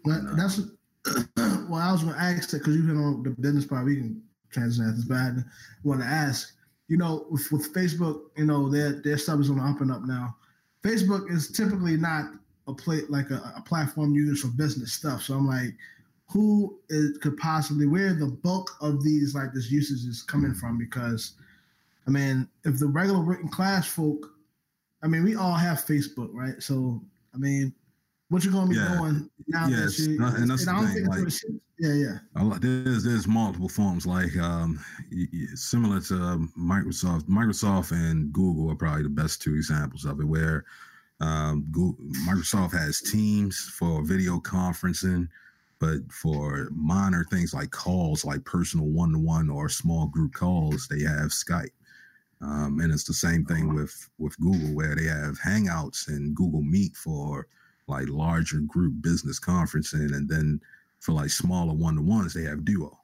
But 0.03 0.19
uh, 0.29 0.35
that's 0.35 0.61
well, 1.37 1.81
I 1.81 1.91
was 1.91 2.03
going 2.03 2.15
to 2.15 2.21
ask 2.21 2.49
that 2.49 2.59
because 2.59 2.75
you've 2.75 2.87
been 2.87 2.97
on 2.97 3.23
the 3.23 3.31
business 3.31 3.65
part. 3.65 3.85
We 3.85 3.95
can 3.95 4.21
transition 4.51 4.95
this, 4.95 5.05
But 5.05 5.15
I 5.15 5.43
want 5.83 6.01
to 6.01 6.07
ask, 6.07 6.53
you 6.87 6.97
know, 6.97 7.25
with, 7.29 7.51
with 7.51 7.73
Facebook, 7.73 8.21
you 8.35 8.45
know, 8.45 8.69
their 8.69 9.01
their 9.01 9.17
stuff 9.17 9.39
is 9.39 9.49
on 9.49 9.57
the 9.57 9.63
up 9.63 9.81
and 9.81 9.91
up 9.91 10.03
now. 10.03 10.35
Facebook 10.83 11.31
is 11.31 11.51
typically 11.51 11.97
not 11.97 12.25
a 12.67 12.73
play 12.73 13.01
like 13.09 13.31
a, 13.31 13.53
a 13.55 13.61
platform 13.61 14.13
used 14.13 14.41
for 14.41 14.49
business 14.49 14.93
stuff. 14.93 15.23
So 15.23 15.35
I'm 15.35 15.47
like, 15.47 15.73
who 16.29 16.79
is, 16.89 17.17
could 17.19 17.37
possibly 17.37 17.87
where 17.87 18.13
the 18.13 18.27
bulk 18.27 18.71
of 18.81 19.03
these 19.03 19.33
like 19.33 19.53
this 19.53 19.71
usage 19.71 20.07
is 20.07 20.21
coming 20.21 20.53
from? 20.53 20.77
Because 20.77 21.33
I 22.07 22.11
mean, 22.11 22.47
if 22.63 22.79
the 22.79 22.87
regular 22.87 23.21
working 23.21 23.49
class 23.49 23.87
folk, 23.87 24.33
I 25.03 25.07
mean, 25.07 25.23
we 25.23 25.35
all 25.35 25.55
have 25.55 25.85
Facebook, 25.85 26.29
right? 26.33 26.61
So 26.61 27.01
I 27.33 27.37
mean, 27.37 27.73
what 28.29 28.43
you 28.43 28.51
gonna 28.51 28.69
be 28.69 28.75
yeah. 28.75 28.97
doing 28.97 29.29
now? 29.47 29.67
Yes, 29.67 29.97
that 29.97 30.09
you, 30.09 30.23
and 30.23 30.49
that's 30.49 30.67
and 30.67 30.87
the 30.87 30.93
thing. 30.93 31.05
Like, 31.05 31.33
yeah, 31.79 31.93
yeah. 31.93 32.57
There's 32.59 33.03
there's 33.03 33.27
multiple 33.27 33.69
forms 33.69 34.05
like 34.05 34.35
um 34.37 34.83
similar 35.55 36.01
to 36.01 36.47
Microsoft. 36.59 37.23
Microsoft 37.29 37.91
and 37.91 38.33
Google 38.33 38.71
are 38.71 38.75
probably 38.75 39.03
the 39.03 39.09
best 39.09 39.41
two 39.41 39.55
examples 39.55 40.03
of 40.03 40.19
it. 40.19 40.25
Where 40.25 40.65
um, 41.21 41.65
Google, 41.71 42.03
Microsoft 42.27 42.73
has 42.73 42.99
Teams 43.01 43.71
for 43.77 44.03
video 44.03 44.39
conferencing, 44.39 45.29
but 45.79 46.11
for 46.11 46.69
minor 46.73 47.25
things 47.29 47.53
like 47.53 47.71
calls, 47.71 48.25
like 48.25 48.43
personal 48.45 48.87
one 48.87 49.11
to 49.11 49.19
one 49.19 49.49
or 49.49 49.69
small 49.69 50.07
group 50.07 50.33
calls, 50.33 50.87
they 50.87 51.01
have 51.01 51.29
Skype. 51.29 51.69
Um, 52.41 52.79
and 52.81 52.91
it's 52.91 53.03
the 53.03 53.13
same 53.13 53.45
thing 53.45 53.69
uh-huh. 53.69 53.75
with 53.75 54.09
with 54.19 54.39
Google, 54.39 54.75
where 54.75 54.95
they 54.95 55.05
have 55.05 55.39
Hangouts 55.39 56.07
and 56.07 56.35
Google 56.35 56.61
Meet 56.61 56.95
for 56.95 57.47
like 57.87 58.09
larger 58.09 58.59
group 58.59 59.01
business 59.01 59.39
conferencing, 59.39 60.13
and 60.15 60.29
then 60.29 60.61
for 60.99 61.13
like 61.13 61.29
smaller 61.29 61.73
one 61.73 61.95
to 61.95 62.01
ones, 62.01 62.33
they 62.33 62.43
have 62.43 62.65
Duo, 62.65 62.99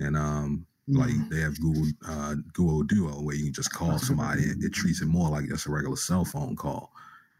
and 0.00 0.16
um, 0.16 0.66
mm-hmm. 0.88 0.98
like 0.98 1.30
they 1.30 1.40
have 1.40 1.60
Google 1.60 1.86
uh, 2.06 2.34
Google 2.52 2.82
Duo 2.84 3.22
where 3.22 3.34
you 3.34 3.44
can 3.44 3.52
just 3.52 3.72
call 3.72 3.98
somebody. 3.98 4.42
It, 4.42 4.58
it 4.62 4.72
treats 4.72 5.02
it 5.02 5.06
more 5.06 5.28
like 5.28 5.48
just 5.48 5.66
a 5.66 5.72
regular 5.72 5.96
cell 5.96 6.24
phone 6.24 6.54
call, 6.54 6.92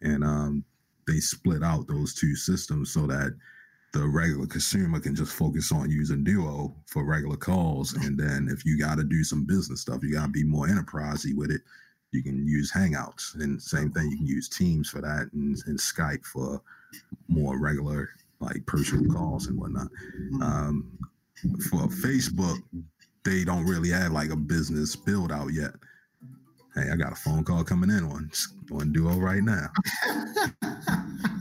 and 0.03 0.25
um, 0.25 0.65
they 1.07 1.21
split 1.21 1.63
out 1.63 1.87
those 1.87 2.15
two 2.15 2.35
systems 2.35 2.93
so 2.93 3.07
that 3.07 3.33
the 3.93 4.07
regular 4.07 4.47
consumer 4.47 5.01
can 5.01 5.15
just 5.15 5.33
focus 5.33 5.73
on 5.73 5.91
using 5.91 6.23
Duo 6.23 6.75
for 6.87 7.05
regular 7.05 7.37
calls. 7.37 7.95
And 7.95 8.19
then 8.19 8.49
if 8.51 8.65
you 8.65 8.79
got 8.79 8.97
to 8.99 9.05
do 9.05 9.25
some 9.25 9.45
business 9.45 9.81
stuff, 9.81 10.03
you 10.03 10.13
got 10.13 10.27
to 10.27 10.31
be 10.33 10.45
more 10.45 10.67
enterprisey 10.67 11.35
with 11.35 11.51
it. 11.51 11.63
You 12.13 12.23
can 12.23 12.47
use 12.47 12.73
Hangouts, 12.73 13.35
and 13.35 13.61
same 13.61 13.91
thing. 13.91 14.11
You 14.11 14.17
can 14.17 14.27
use 14.27 14.49
Teams 14.49 14.89
for 14.89 15.03
that, 15.03 15.29
and, 15.35 15.59
and 15.67 15.79
Skype 15.79 16.25
for 16.25 16.63
more 17.29 17.59
regular 17.61 18.11
like 18.41 18.65
personal 18.67 19.13
calls 19.13 19.47
and 19.47 19.61
whatnot. 19.61 19.89
Um, 20.43 20.91
for 21.69 21.87
Facebook, 21.89 22.57
they 23.25 23.45
don't 23.45 23.67
really 23.67 23.91
have 23.91 24.13
like 24.13 24.31
a 24.31 24.37
business 24.37 24.97
build 24.97 25.31
out 25.31 25.49
yet. 25.49 25.73
Hey, 26.75 26.91
I 26.91 26.97
got 26.97 27.13
a 27.13 27.17
phone 27.17 27.45
call 27.45 27.63
coming 27.63 27.91
in 27.91 28.05
on 28.05 28.31
on 28.73 28.93
Duo 28.93 29.19
right 29.19 29.43
now. 29.43 29.69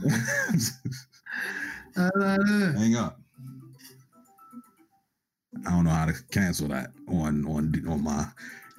Hang 1.98 2.96
up. 2.96 3.20
I 5.66 5.70
don't 5.70 5.84
know 5.84 5.90
how 5.90 6.06
to 6.06 6.14
cancel 6.30 6.68
that 6.68 6.90
on 7.08 7.44
on 7.46 7.74
on 7.88 8.04
my 8.04 8.26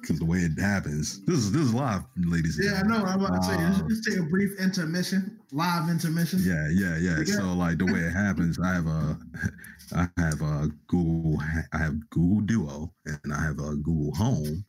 because 0.00 0.18
the 0.18 0.24
way 0.24 0.38
it 0.38 0.58
happens, 0.58 1.20
this 1.26 1.38
is 1.38 1.52
this 1.52 1.62
is 1.62 1.74
live, 1.74 2.02
ladies. 2.16 2.58
Yeah, 2.62 2.80
I 2.82 2.86
know. 2.86 3.04
I'm 3.04 3.22
about 3.22 3.36
to 3.36 3.42
say, 3.42 3.54
um, 3.54 3.86
just 3.88 4.04
take 4.04 4.18
a 4.18 4.22
brief 4.22 4.58
intermission, 4.58 5.38
live 5.52 5.90
intermission. 5.90 6.40
Yeah, 6.42 6.68
yeah, 6.72 6.96
yeah. 6.96 7.24
So 7.24 7.52
like 7.52 7.78
the 7.78 7.86
way 7.86 8.00
it 8.00 8.12
happens, 8.12 8.58
I 8.58 8.74
have 8.74 8.86
a, 8.86 9.18
I 9.94 10.08
have 10.16 10.40
a 10.40 10.70
Google, 10.86 11.38
I 11.72 11.78
have 11.78 12.08
Google 12.10 12.40
Duo, 12.40 12.92
and 13.06 13.32
I 13.32 13.42
have 13.42 13.58
a 13.58 13.76
Google 13.76 14.14
Home, 14.14 14.64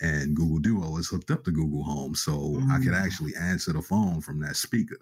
and 0.00 0.34
Google 0.34 0.58
Duo 0.58 0.96
is 0.96 1.08
hooked 1.08 1.30
up 1.30 1.44
to 1.44 1.52
Google 1.52 1.84
Home, 1.84 2.14
so 2.14 2.32
mm. 2.32 2.70
I 2.70 2.82
could 2.82 2.94
actually 2.94 3.34
answer 3.36 3.72
the 3.72 3.82
phone 3.82 4.20
from 4.20 4.40
that 4.40 4.56
speaker. 4.56 4.98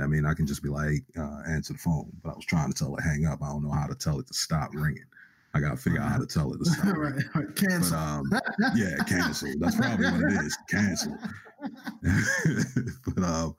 I 0.00 0.06
mean, 0.06 0.24
I 0.26 0.34
can 0.34 0.46
just 0.46 0.62
be 0.62 0.68
like, 0.68 1.04
uh, 1.18 1.42
answer 1.48 1.72
the 1.72 1.78
phone, 1.78 2.10
but 2.22 2.30
I 2.30 2.36
was 2.36 2.44
trying 2.44 2.72
to 2.72 2.78
tell 2.78 2.96
it 2.96 3.02
hang 3.02 3.26
up. 3.26 3.42
I 3.42 3.48
don't 3.48 3.64
know 3.64 3.70
how 3.70 3.86
to 3.86 3.94
tell 3.94 4.18
it 4.18 4.26
to 4.28 4.34
stop 4.34 4.70
ringing. 4.74 5.04
I 5.54 5.60
gotta 5.60 5.76
figure 5.76 6.00
out 6.00 6.10
how 6.10 6.18
to 6.18 6.26
tell 6.26 6.52
it. 6.52 6.58
To 6.58 6.64
stop. 6.70 6.96
right, 6.96 7.14
right, 7.34 7.56
cancel. 7.56 8.22
But, 8.30 8.44
um, 8.46 8.72
yeah, 8.76 8.96
cancel. 9.08 9.52
That's 9.58 9.76
probably 9.76 10.06
what 10.06 10.32
it 10.32 10.44
is. 10.44 10.58
Cancel. 10.68 11.16
but 13.14 13.22
um, 13.24 13.56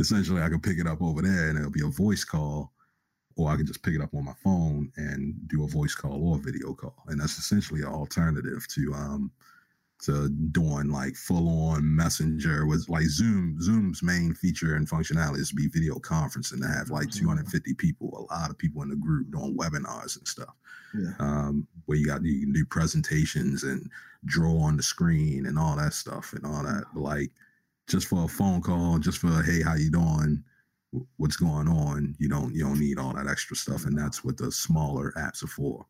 essentially, 0.00 0.42
I 0.42 0.48
can 0.48 0.60
pick 0.60 0.78
it 0.78 0.86
up 0.86 1.00
over 1.00 1.22
there, 1.22 1.48
and 1.48 1.58
it'll 1.58 1.70
be 1.70 1.84
a 1.84 1.90
voice 1.90 2.24
call 2.24 2.72
or 3.36 3.50
I 3.50 3.56
can 3.56 3.66
just 3.66 3.82
pick 3.82 3.94
it 3.94 4.00
up 4.00 4.14
on 4.14 4.24
my 4.24 4.32
phone 4.42 4.90
and 4.96 5.34
do 5.48 5.64
a 5.64 5.68
voice 5.68 5.94
call 5.94 6.26
or 6.26 6.38
video 6.38 6.72
call, 6.72 6.96
and 7.08 7.20
that's 7.20 7.38
essentially 7.38 7.82
an 7.82 7.88
alternative 7.88 8.66
to 8.68 8.94
um, 8.94 9.30
to 10.02 10.28
doing 10.28 10.90
like 10.90 11.16
full 11.16 11.48
on 11.70 11.96
messenger 11.96 12.66
was 12.66 12.88
like 12.88 13.04
Zoom. 13.04 13.56
Zoom's 13.60 14.02
main 14.02 14.34
feature 14.34 14.74
and 14.74 14.88
functionality 14.88 15.38
is 15.38 15.50
to 15.50 15.54
be 15.54 15.68
video 15.68 15.94
conferencing 15.96 16.60
to 16.60 16.68
have 16.68 16.90
like 16.90 17.08
mm-hmm. 17.08 17.24
250 17.24 17.74
people, 17.74 18.28
a 18.30 18.34
lot 18.34 18.50
of 18.50 18.58
people 18.58 18.82
in 18.82 18.90
the 18.90 18.96
group 18.96 19.30
doing 19.30 19.56
webinars 19.56 20.18
and 20.18 20.28
stuff. 20.28 20.54
Yeah. 20.94 21.12
Um, 21.18 21.66
where 21.86 21.98
you 21.98 22.06
got 22.06 22.24
you 22.24 22.40
can 22.40 22.52
do 22.52 22.64
presentations 22.64 23.62
and 23.64 23.90
draw 24.26 24.58
on 24.60 24.76
the 24.76 24.82
screen 24.82 25.46
and 25.46 25.58
all 25.58 25.76
that 25.76 25.94
stuff 25.94 26.32
and 26.32 26.44
all 26.44 26.62
that. 26.62 26.84
But 26.94 27.00
like 27.00 27.30
just 27.88 28.08
for 28.08 28.24
a 28.24 28.28
phone 28.28 28.60
call, 28.60 28.98
just 28.98 29.18
for 29.18 29.42
hey, 29.42 29.62
how 29.62 29.74
you 29.74 29.90
doing? 29.90 30.42
What's 31.16 31.36
going 31.36 31.68
on? 31.68 32.14
You 32.18 32.28
don't 32.28 32.54
you 32.54 32.64
don't 32.64 32.80
need 32.80 32.98
all 32.98 33.14
that 33.14 33.28
extra 33.28 33.56
stuff, 33.56 33.84
and 33.84 33.98
that's 33.98 34.24
what 34.24 34.36
the 34.36 34.52
smaller 34.52 35.12
apps 35.16 35.42
are 35.42 35.48
for. 35.48 35.84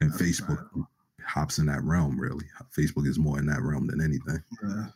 And 0.00 0.12
that's 0.12 0.22
Facebook 0.22 0.66
right 0.74 0.86
hops 1.26 1.58
in 1.58 1.66
that 1.66 1.82
realm. 1.82 2.18
Really, 2.18 2.44
Facebook 2.76 3.06
is 3.06 3.18
more 3.18 3.38
in 3.38 3.46
that 3.46 3.62
realm 3.62 3.86
than 3.86 4.00
anything. 4.00 4.42
Yeah. 4.62 4.86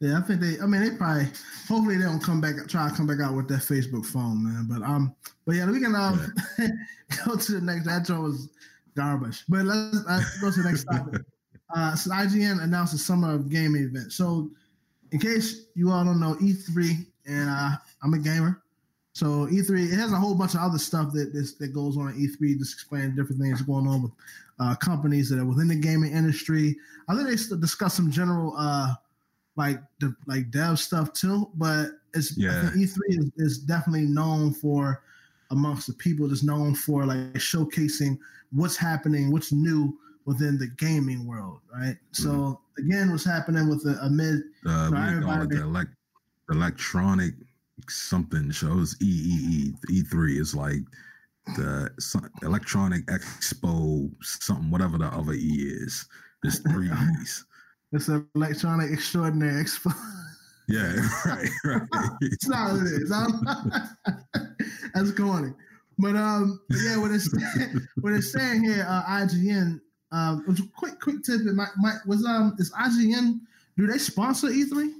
Yeah, 0.00 0.18
I 0.18 0.20
think 0.20 0.40
they. 0.40 0.60
I 0.60 0.66
mean, 0.66 0.82
they 0.82 0.96
probably. 0.96 1.24
Hopefully, 1.66 1.96
they 1.96 2.04
don't 2.04 2.22
come 2.22 2.40
back. 2.40 2.54
Try 2.68 2.88
to 2.88 2.94
come 2.94 3.08
back 3.08 3.18
out 3.20 3.34
with 3.34 3.48
that 3.48 3.60
Facebook 3.60 4.06
phone, 4.06 4.44
man. 4.44 4.66
But 4.70 4.86
um, 4.86 5.12
but 5.44 5.56
yeah, 5.56 5.68
we 5.68 5.80
can 5.80 5.96
um 5.96 6.32
yeah. 6.58 6.68
go 7.26 7.36
to 7.36 7.52
the 7.52 7.60
next. 7.60 7.84
That 7.86 8.04
joke 8.04 8.22
was 8.22 8.48
garbage. 8.98 9.44
But 9.48 9.64
let's, 9.64 10.04
let's 10.06 10.40
go 10.40 10.50
to 10.50 10.62
the 10.62 10.68
next 10.68 10.84
topic. 10.84 11.22
uh, 11.74 11.94
so 11.94 12.10
IGN 12.10 12.62
announced 12.62 12.94
a 12.94 12.98
summer 12.98 13.34
of 13.34 13.50
gaming 13.50 13.84
event. 13.84 14.12
So, 14.12 14.50
in 15.12 15.18
case 15.18 15.66
you 15.74 15.90
all 15.90 16.04
don't 16.04 16.20
know, 16.20 16.34
E3, 16.34 17.06
and 17.26 17.48
uh, 17.48 17.70
I'm 18.02 18.14
a 18.14 18.18
gamer. 18.18 18.62
So 19.14 19.46
E3, 19.46 19.92
it 19.92 19.96
has 19.96 20.12
a 20.12 20.16
whole 20.16 20.34
bunch 20.34 20.54
of 20.54 20.60
other 20.60 20.78
stuff 20.78 21.12
that 21.12 21.32
this, 21.32 21.54
that 21.54 21.74
goes 21.74 21.96
on 21.96 22.08
at 22.08 22.14
E3, 22.14 22.58
just 22.58 22.74
explaining 22.74 23.16
different 23.16 23.40
things 23.40 23.62
going 23.62 23.88
on 23.88 24.02
with 24.02 24.12
uh, 24.60 24.74
companies 24.74 25.28
that 25.30 25.38
are 25.38 25.44
within 25.44 25.68
the 25.68 25.76
gaming 25.76 26.12
industry. 26.12 26.76
I 27.08 27.14
think 27.14 27.28
they 27.28 27.56
discuss 27.56 27.94
some 27.94 28.10
general 28.10 28.54
uh, 28.56 28.94
like 29.56 29.80
the, 30.00 30.14
like 30.26 30.50
dev 30.50 30.78
stuff 30.78 31.12
too, 31.12 31.50
but 31.54 31.90
it's 32.14 32.36
yeah. 32.36 32.70
E3 32.74 32.98
is, 33.08 33.30
is 33.36 33.58
definitely 33.58 34.06
known 34.06 34.52
for 34.52 35.02
amongst 35.50 35.86
the 35.86 35.94
people 35.94 36.28
that's 36.28 36.42
known 36.42 36.74
for 36.74 37.06
like 37.06 37.34
showcasing 37.34 38.18
what's 38.52 38.76
happening, 38.76 39.32
what's 39.32 39.52
new 39.52 39.96
within 40.24 40.58
the 40.58 40.68
gaming 40.78 41.26
world, 41.26 41.60
right? 41.72 41.96
Mm-hmm. 41.96 42.22
So 42.22 42.60
again, 42.78 43.10
what's 43.10 43.24
happening 43.24 43.68
with 43.68 43.82
the 43.82 43.98
amid 44.02 44.42
uh, 44.66 44.90
call 45.22 45.42
it 45.42 45.50
the 45.50 45.62
elect- 45.62 45.94
electronic 46.50 47.34
something 47.88 48.50
shows 48.50 48.96
E 49.00 49.06
E 49.06 49.72
E 49.90 50.02
E3 50.02 50.38
is 50.38 50.54
like 50.54 50.80
the 51.56 51.90
electronic 52.42 53.06
expo 53.06 54.10
something 54.22 54.70
whatever 54.70 54.98
the 54.98 55.06
other 55.06 55.32
E 55.32 55.72
is. 55.82 56.06
There's 56.42 56.60
three 56.60 56.90
E's. 57.20 57.44
It's 57.92 58.08
an 58.08 58.28
electronic 58.34 58.90
extraordinary 58.92 59.64
expo. 59.64 59.94
Yeah, 60.70 60.96
right, 61.24 61.48
right. 61.64 61.82
it's 62.20 62.46
not 62.46 62.72
what 62.72 62.82
it 62.82 63.00
is. 63.00 63.08
That's 64.94 65.12
corny. 65.12 65.54
But 65.98 66.14
um, 66.14 66.60
yeah, 66.68 66.98
what 66.98 67.10
it's 67.10 67.34
what 68.02 68.12
it's 68.12 68.32
saying 68.32 68.64
here, 68.64 68.84
uh, 68.86 69.02
IGN. 69.04 69.80
Um, 70.12 70.70
quick, 70.76 71.00
quick 71.00 71.22
tip. 71.22 71.40
It 71.40 71.54
might, 71.54 71.70
might 71.78 71.98
was 72.06 72.22
um, 72.26 72.54
is 72.58 72.70
IGN? 72.72 73.40
Do 73.78 73.86
they 73.86 73.96
sponsor 73.96 74.48
E3? 74.48 74.92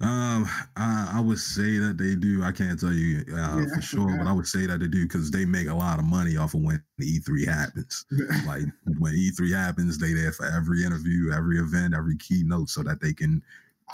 Um, 0.00 0.46
I, 0.76 1.12
I, 1.14 1.20
would 1.20 1.38
say 1.38 1.78
that 1.78 1.96
they 1.96 2.14
do. 2.14 2.42
I 2.42 2.52
can't 2.52 2.78
tell 2.78 2.92
you 2.92 3.24
uh, 3.32 3.58
yeah, 3.60 3.64
for 3.74 3.80
sure, 3.80 4.18
but 4.18 4.26
I 4.26 4.32
would 4.32 4.46
say 4.46 4.66
that 4.66 4.80
they 4.80 4.88
do 4.88 5.04
because 5.04 5.30
they 5.30 5.46
make 5.46 5.68
a 5.68 5.74
lot 5.74 5.98
of 5.98 6.04
money 6.04 6.36
off 6.36 6.52
of 6.52 6.60
when 6.60 6.82
E3 7.00 7.46
happens. 7.46 8.04
like 8.46 8.64
when 8.98 9.14
E3 9.14 9.54
happens, 9.54 9.98
they 9.98 10.12
there 10.12 10.32
for 10.32 10.44
every 10.46 10.84
interview, 10.84 11.32
every 11.32 11.58
event, 11.58 11.94
every 11.94 12.16
keynote, 12.18 12.68
so 12.68 12.82
that 12.82 13.00
they 13.00 13.14
can 13.14 13.42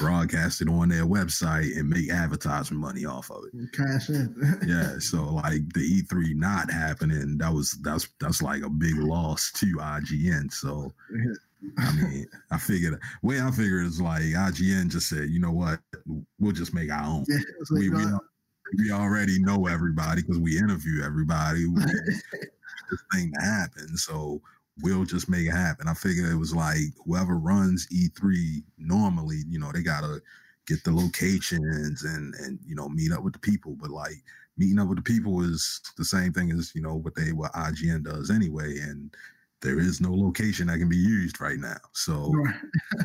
broadcast 0.00 0.60
it 0.60 0.68
on 0.68 0.88
their 0.88 1.06
website 1.06 1.78
and 1.78 1.88
make 1.88 2.10
advertisement 2.10 2.80
money 2.80 3.04
off 3.04 3.30
of 3.30 3.44
it. 3.44 3.72
Cash 3.72 4.08
in. 4.08 4.34
yeah. 4.66 4.98
So 4.98 5.22
like 5.22 5.72
the 5.72 6.02
E3 6.02 6.34
not 6.34 6.68
happening, 6.68 7.38
that 7.38 7.52
was 7.52 7.72
that's 7.82 8.08
that's 8.18 8.42
like 8.42 8.62
a 8.62 8.70
big 8.70 8.96
loss 8.96 9.52
to 9.52 9.66
IGN. 9.66 10.52
So. 10.52 10.92
Yeah 11.12 11.34
I 11.79 11.92
mean, 11.92 12.27
I 12.51 12.59
figured 12.59 12.98
way 13.22 13.40
I 13.40 13.51
figured 13.51 13.87
is 13.87 14.01
like 14.01 14.22
IGN 14.22 14.90
just 14.90 15.09
said, 15.09 15.31
you 15.31 15.40
know 15.40 15.53
what, 15.53 15.81
we'll 16.38 16.53
just 16.53 16.75
make 16.75 16.90
our 16.90 17.05
own. 17.05 17.25
Yeah, 17.29 17.38
we, 17.70 17.90
we, 17.90 18.05
we 18.79 18.90
already 18.90 19.38
know 19.38 19.66
everybody 19.66 20.22
because 20.22 20.38
we 20.38 20.59
interview 20.59 21.03
everybody. 21.03 21.66
this 22.90 23.03
thing 23.12 23.33
to 23.33 23.44
happen, 23.44 23.96
so 23.96 24.40
we'll 24.83 25.05
just 25.05 25.29
make 25.29 25.46
it 25.46 25.53
happen. 25.53 25.88
I 25.88 25.94
figured 25.94 26.31
it 26.31 26.37
was 26.37 26.55
like 26.55 26.79
whoever 27.05 27.37
runs 27.37 27.87
E3 27.88 28.62
normally, 28.79 29.42
you 29.48 29.59
know, 29.59 29.72
they 29.72 29.83
gotta 29.83 30.20
get 30.66 30.85
the 30.85 30.92
locations 30.92 32.05
and 32.05 32.35
and 32.37 32.59
you 32.66 32.75
know 32.75 32.88
meet 32.88 33.12
up 33.12 33.22
with 33.22 33.33
the 33.33 33.38
people. 33.38 33.77
But 33.81 33.90
like 33.90 34.22
meeting 34.57 34.79
up 34.79 34.88
with 34.88 34.98
the 34.98 35.03
people 35.03 35.42
is 35.42 35.81
the 35.96 36.05
same 36.05 36.33
thing 36.33 36.51
as 36.53 36.72
you 36.75 36.83
know 36.83 36.94
what 36.94 37.14
they 37.14 37.33
what 37.33 37.53
IGN 37.53 38.05
does 38.05 38.31
anyway, 38.31 38.79
and 38.79 39.14
there 39.62 39.79
is 39.79 40.01
no 40.01 40.12
location 40.12 40.66
that 40.66 40.79
can 40.79 40.88
be 40.88 40.96
used 40.96 41.40
right 41.40 41.59
now. 41.59 41.79
So 41.92 42.33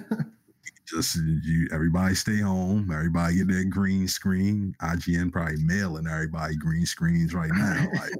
just 0.87 1.15
you 1.15 1.67
everybody 1.71 2.15
stay 2.15 2.39
home, 2.39 2.91
everybody 2.91 3.37
get 3.37 3.47
that 3.49 3.69
green 3.69 4.07
screen. 4.07 4.75
IGN 4.81 5.31
probably 5.31 5.63
mailing 5.63 6.07
everybody 6.07 6.55
green 6.55 6.85
screens 6.85 7.33
right 7.33 7.51
now. 7.53 7.87
Like 7.93 8.13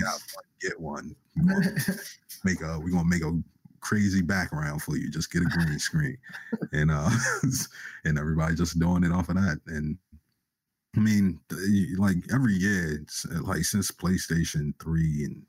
got 0.00 0.22
get 0.60 0.80
one. 0.80 1.14
make 2.44 2.60
a 2.62 2.78
we're 2.78 2.90
gonna 2.90 3.08
make 3.08 3.24
a 3.24 3.38
crazy 3.80 4.22
background 4.22 4.82
for 4.82 4.96
you. 4.96 5.10
Just 5.10 5.32
get 5.32 5.42
a 5.42 5.46
green 5.46 5.78
screen. 5.78 6.16
and 6.72 6.90
uh 6.90 7.10
and 8.04 8.18
everybody 8.18 8.54
just 8.54 8.78
doing 8.78 9.04
it 9.04 9.12
off 9.12 9.28
of 9.28 9.36
that. 9.36 9.60
And 9.66 9.98
I 10.96 11.00
mean, 11.00 11.38
like 11.96 12.16
every 12.32 12.54
year, 12.54 13.04
like 13.42 13.64
since 13.64 13.90
PlayStation 13.90 14.72
3 14.82 15.24
and 15.24 15.42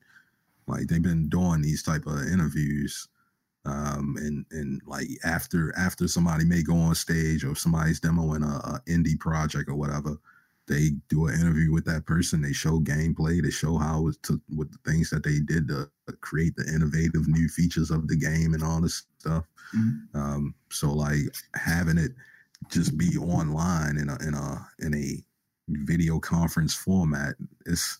like 0.69 0.87
they've 0.87 1.01
been 1.01 1.29
doing 1.29 1.61
these 1.61 1.83
type 1.83 2.05
of 2.05 2.27
interviews, 2.27 3.07
um, 3.65 4.15
and 4.19 4.45
and 4.51 4.81
like 4.85 5.07
after 5.23 5.73
after 5.77 6.07
somebody 6.07 6.45
may 6.45 6.63
go 6.63 6.75
on 6.75 6.95
stage 6.95 7.43
or 7.43 7.55
somebody's 7.55 7.99
demoing 7.99 8.43
a, 8.43 8.75
a 8.75 8.81
indie 8.87 9.19
project 9.19 9.69
or 9.69 9.75
whatever, 9.75 10.17
they 10.67 10.91
do 11.09 11.27
an 11.27 11.39
interview 11.39 11.73
with 11.73 11.85
that 11.85 12.05
person. 12.05 12.41
They 12.41 12.53
show 12.53 12.79
gameplay. 12.79 13.41
They 13.41 13.49
show 13.49 13.77
how 13.77 14.07
it 14.07 14.17
took 14.21 14.39
with 14.55 14.71
the 14.71 14.89
things 14.89 15.09
that 15.09 15.23
they 15.23 15.39
did 15.39 15.67
to 15.67 15.89
create 16.21 16.55
the 16.55 16.71
innovative 16.73 17.27
new 17.27 17.49
features 17.49 17.91
of 17.91 18.07
the 18.07 18.15
game 18.15 18.53
and 18.53 18.63
all 18.63 18.79
this 18.79 19.03
stuff. 19.17 19.45
Mm-hmm. 19.75 20.17
Um, 20.17 20.55
so 20.71 20.91
like 20.93 21.19
having 21.55 21.97
it 21.97 22.11
just 22.69 22.97
be 22.97 23.17
online 23.17 23.97
in 23.97 24.09
a 24.09 24.17
in 24.25 24.33
a 24.33 24.67
in 24.79 24.93
a 24.95 25.23
video 25.69 26.19
conference 26.19 26.73
format, 26.73 27.35
it's 27.65 27.97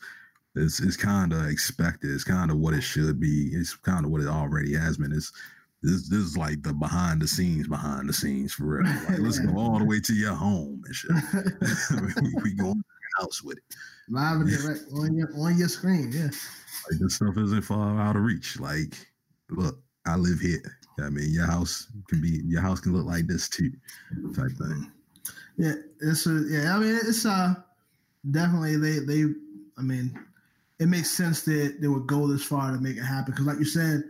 it's 0.56 0.80
it's 0.80 0.98
kind 0.98 1.34
of 1.34 1.48
expected. 1.48 2.12
It's 2.12 2.24
kind 2.24 2.52
of 2.52 2.58
what 2.58 2.74
it 2.74 2.82
should 2.82 3.20
be. 3.20 3.50
It's 3.54 3.76
kind 3.76 4.06
of 4.06 4.12
what 4.12 4.22
it 4.22 4.28
already 4.28 4.74
has 4.76 4.98
been. 4.98 5.12
It's 5.12 5.32
this 5.82 6.10
this 6.10 6.20
is 6.20 6.38
like 6.38 6.62
the 6.64 6.74
behind 6.74 7.22
the 7.22 7.28
scenes, 7.28 7.68
behind 7.68 8.10
the 8.10 8.14
scenes 8.14 8.54
for 8.54 8.80
real. 8.80 8.94
Like, 9.08 9.20
let's 9.20 9.40
go 9.40 9.58
all 9.58 9.80
the 9.80 9.86
way 9.88 10.00
to 10.02 10.14
your 10.14 10.34
home 10.34 10.82
and 10.86 10.96
shit. 10.96 11.12
we, 12.22 12.34
we 12.44 12.54
go 12.54 12.72
in 12.72 12.84
your 12.84 13.20
house 13.20 13.42
with 13.44 13.58
it. 13.58 13.64
Live 14.10 14.42
and 14.42 14.50
direct 14.64 14.82
on 14.94 15.16
your 15.16 15.30
on 15.38 15.58
your 15.58 15.70
screen. 15.70 16.12
Yeah. 16.12 16.26
Like 16.90 17.00
this 17.00 17.16
stuff 17.16 17.38
isn't 17.38 17.62
far 17.62 18.00
out 18.00 18.16
of 18.16 18.24
reach. 18.24 18.60
Like, 18.60 18.96
look, 19.50 19.80
I 20.06 20.16
live 20.16 20.40
here. 20.40 20.62
I 21.00 21.10
mean, 21.10 21.32
your 21.32 21.46
house 21.46 21.88
can 22.10 22.22
be 22.22 22.42
your 22.46 22.62
house 22.62 22.80
can 22.80 22.94
look 22.94 23.06
like 23.06 23.28
this 23.28 23.48
too, 23.48 23.72
type 24.36 24.52
thing. 24.58 24.92
Yeah, 25.58 25.74
it's 26.02 26.26
a, 26.26 26.44
yeah. 26.50 26.76
I 26.76 26.80
mean, 26.80 26.96
it's 26.96 27.26
uh 27.26 27.54
definitely 28.32 28.76
they 28.76 29.00
they. 29.00 29.26
I 29.78 29.82
mean, 29.82 30.20
it 30.80 30.88
makes 30.88 31.12
sense 31.12 31.42
that 31.44 31.78
they 31.80 31.88
would 31.88 32.08
go 32.08 32.28
this 32.28 32.44
far 32.44 32.72
to 32.72 32.80
make 32.80 32.98
it 32.98 33.04
happen. 33.04 33.32
Because, 33.32 33.46
like 33.46 33.60
you 33.60 33.66
said, 33.66 34.04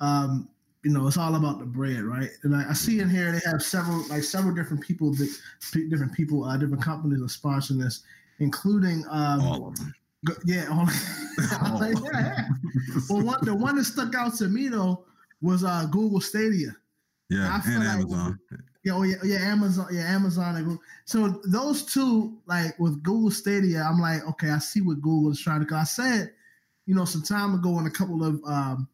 um, 0.00 0.48
you 0.82 0.90
know, 0.90 1.06
it's 1.06 1.16
all 1.16 1.34
about 1.34 1.58
the 1.58 1.64
bread, 1.64 2.02
right? 2.02 2.30
And 2.42 2.54
I, 2.54 2.70
I, 2.70 2.72
see 2.72 3.00
in 3.00 3.08
here 3.08 3.32
they 3.32 3.40
have 3.50 3.62
several, 3.62 4.06
like 4.08 4.22
several 4.22 4.54
different 4.54 4.82
people, 4.82 5.14
that, 5.14 5.34
different 5.88 6.12
people, 6.12 6.44
uh, 6.44 6.56
different 6.56 6.82
companies 6.82 7.20
are 7.20 7.24
sponsoring 7.24 7.80
this, 7.80 8.02
including 8.38 9.04
um, 9.10 9.40
all 9.40 9.68
of 9.68 9.76
them. 9.76 9.94
Yeah, 10.44 10.66
all, 10.70 10.88
all 11.62 11.80
like, 11.80 11.96
yeah. 12.12 12.48
well, 13.10 13.22
one, 13.22 13.38
the 13.42 13.54
one 13.54 13.76
that 13.76 13.84
stuck 13.84 14.14
out 14.14 14.34
to 14.36 14.48
me 14.48 14.68
though 14.68 15.04
was 15.42 15.64
uh, 15.64 15.86
Google 15.90 16.20
Stadia. 16.20 16.74
Yeah, 17.30 17.60
and 17.66 17.84
Amazon. 17.84 18.38
Like, 18.50 18.60
yeah, 18.84 18.92
oh 18.94 19.02
yeah, 19.02 19.16
yeah, 19.24 19.38
Amazon, 19.38 19.88
yeah, 19.90 20.02
Amazon. 20.02 20.56
and 20.56 20.78
So 21.06 21.40
those 21.44 21.84
two, 21.84 22.36
like 22.46 22.78
with 22.78 23.02
Google 23.02 23.30
Stadia, 23.30 23.82
I'm 23.82 23.98
like, 23.98 24.26
okay, 24.28 24.50
I 24.50 24.58
see 24.58 24.82
what 24.82 25.00
Google 25.00 25.32
is 25.32 25.40
trying 25.40 25.60
to. 25.60 25.66
Cause 25.66 25.78
I 25.78 25.84
said, 25.84 26.32
you 26.86 26.94
know, 26.94 27.06
some 27.06 27.22
time 27.22 27.54
ago 27.54 27.78
in 27.78 27.86
a 27.86 27.90
couple 27.90 28.22
of 28.22 28.42
um, 28.44 28.86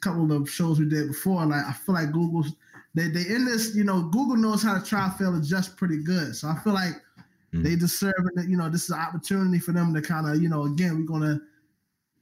couple 0.00 0.32
of 0.32 0.48
shows 0.48 0.78
we 0.78 0.88
did 0.88 1.08
before, 1.08 1.44
like 1.44 1.64
I 1.64 1.72
feel 1.72 1.96
like 1.96 2.12
Google's 2.12 2.54
they 2.94 3.08
they 3.08 3.26
in 3.34 3.44
this, 3.44 3.74
you 3.74 3.82
know, 3.82 4.02
Google 4.02 4.36
knows 4.36 4.62
how 4.62 4.78
to 4.78 4.84
try, 4.84 5.10
fail, 5.10 5.36
adjust 5.36 5.76
pretty 5.76 6.02
good. 6.02 6.36
So 6.36 6.48
I 6.48 6.58
feel 6.60 6.74
like 6.74 6.92
mm-hmm. 6.92 7.64
they 7.64 7.74
deserve 7.74 8.12
it. 8.36 8.48
You 8.48 8.56
know, 8.56 8.68
this 8.68 8.84
is 8.84 8.90
an 8.90 9.00
opportunity 9.00 9.58
for 9.58 9.72
them 9.72 9.92
to 9.92 10.00
kind 10.00 10.28
of, 10.28 10.40
you 10.40 10.48
know, 10.48 10.64
again, 10.64 10.96
we're 10.98 11.18
gonna 11.18 11.40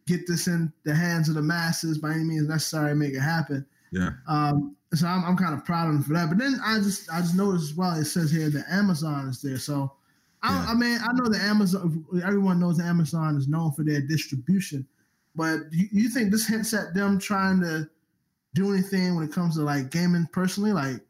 get 0.07 0.27
this 0.27 0.47
in 0.47 0.73
the 0.85 0.95
hands 0.95 1.29
of 1.29 1.35
the 1.35 1.43
masses 1.43 1.99
by 1.99 2.13
any 2.13 2.25
means 2.25 2.49
necessary, 2.49 2.95
make 2.95 3.13
it 3.13 3.21
happen. 3.21 3.67
Yeah. 3.93 4.11
Um, 4.27 4.75
so 4.95 5.07
I'm, 5.07 5.25
I'm 5.25 5.37
kind 5.37 5.55
of 5.55 5.65
proud 5.65 5.89
of 5.89 5.95
him 5.95 6.03
for 6.03 6.13
that. 6.15 6.29
But 6.29 6.39
then 6.39 6.59
I 6.65 6.79
just 6.79 7.11
I 7.13 7.21
just 7.21 7.37
noticed 7.37 7.71
as 7.71 7.77
well. 7.77 7.93
It 7.93 8.07
says 8.07 8.31
here 8.31 8.51
that 8.51 8.65
Amazon 8.71 9.29
is 9.29 9.41
there. 9.41 9.59
So 9.59 9.93
I, 10.43 10.53
yeah. 10.53 10.67
I 10.71 10.75
mean 10.75 10.99
I 11.01 11.13
know 11.13 11.29
that 11.29 11.41
Amazon. 11.43 12.05
Everyone 12.25 12.59
knows 12.59 12.81
Amazon 12.81 13.37
is 13.37 13.49
known 13.49 13.73
for 13.73 13.85
their 13.85 14.01
distribution. 14.01 14.87
But 15.37 15.71
do 15.71 15.79
you, 15.79 15.89
you 15.93 16.09
think 16.09 16.33
this 16.33 16.47
hints 16.47 16.75
at 16.75 16.93
them 16.95 17.19
trying 17.19 17.61
to 17.61 17.89
do 18.55 18.73
anything 18.73 19.15
when 19.15 19.25
it 19.25 19.33
comes 19.33 19.57
to 19.57 19.63
like 19.63 19.91
gaming 19.91 20.27
personally? 20.33 20.73
Like, 20.73 21.01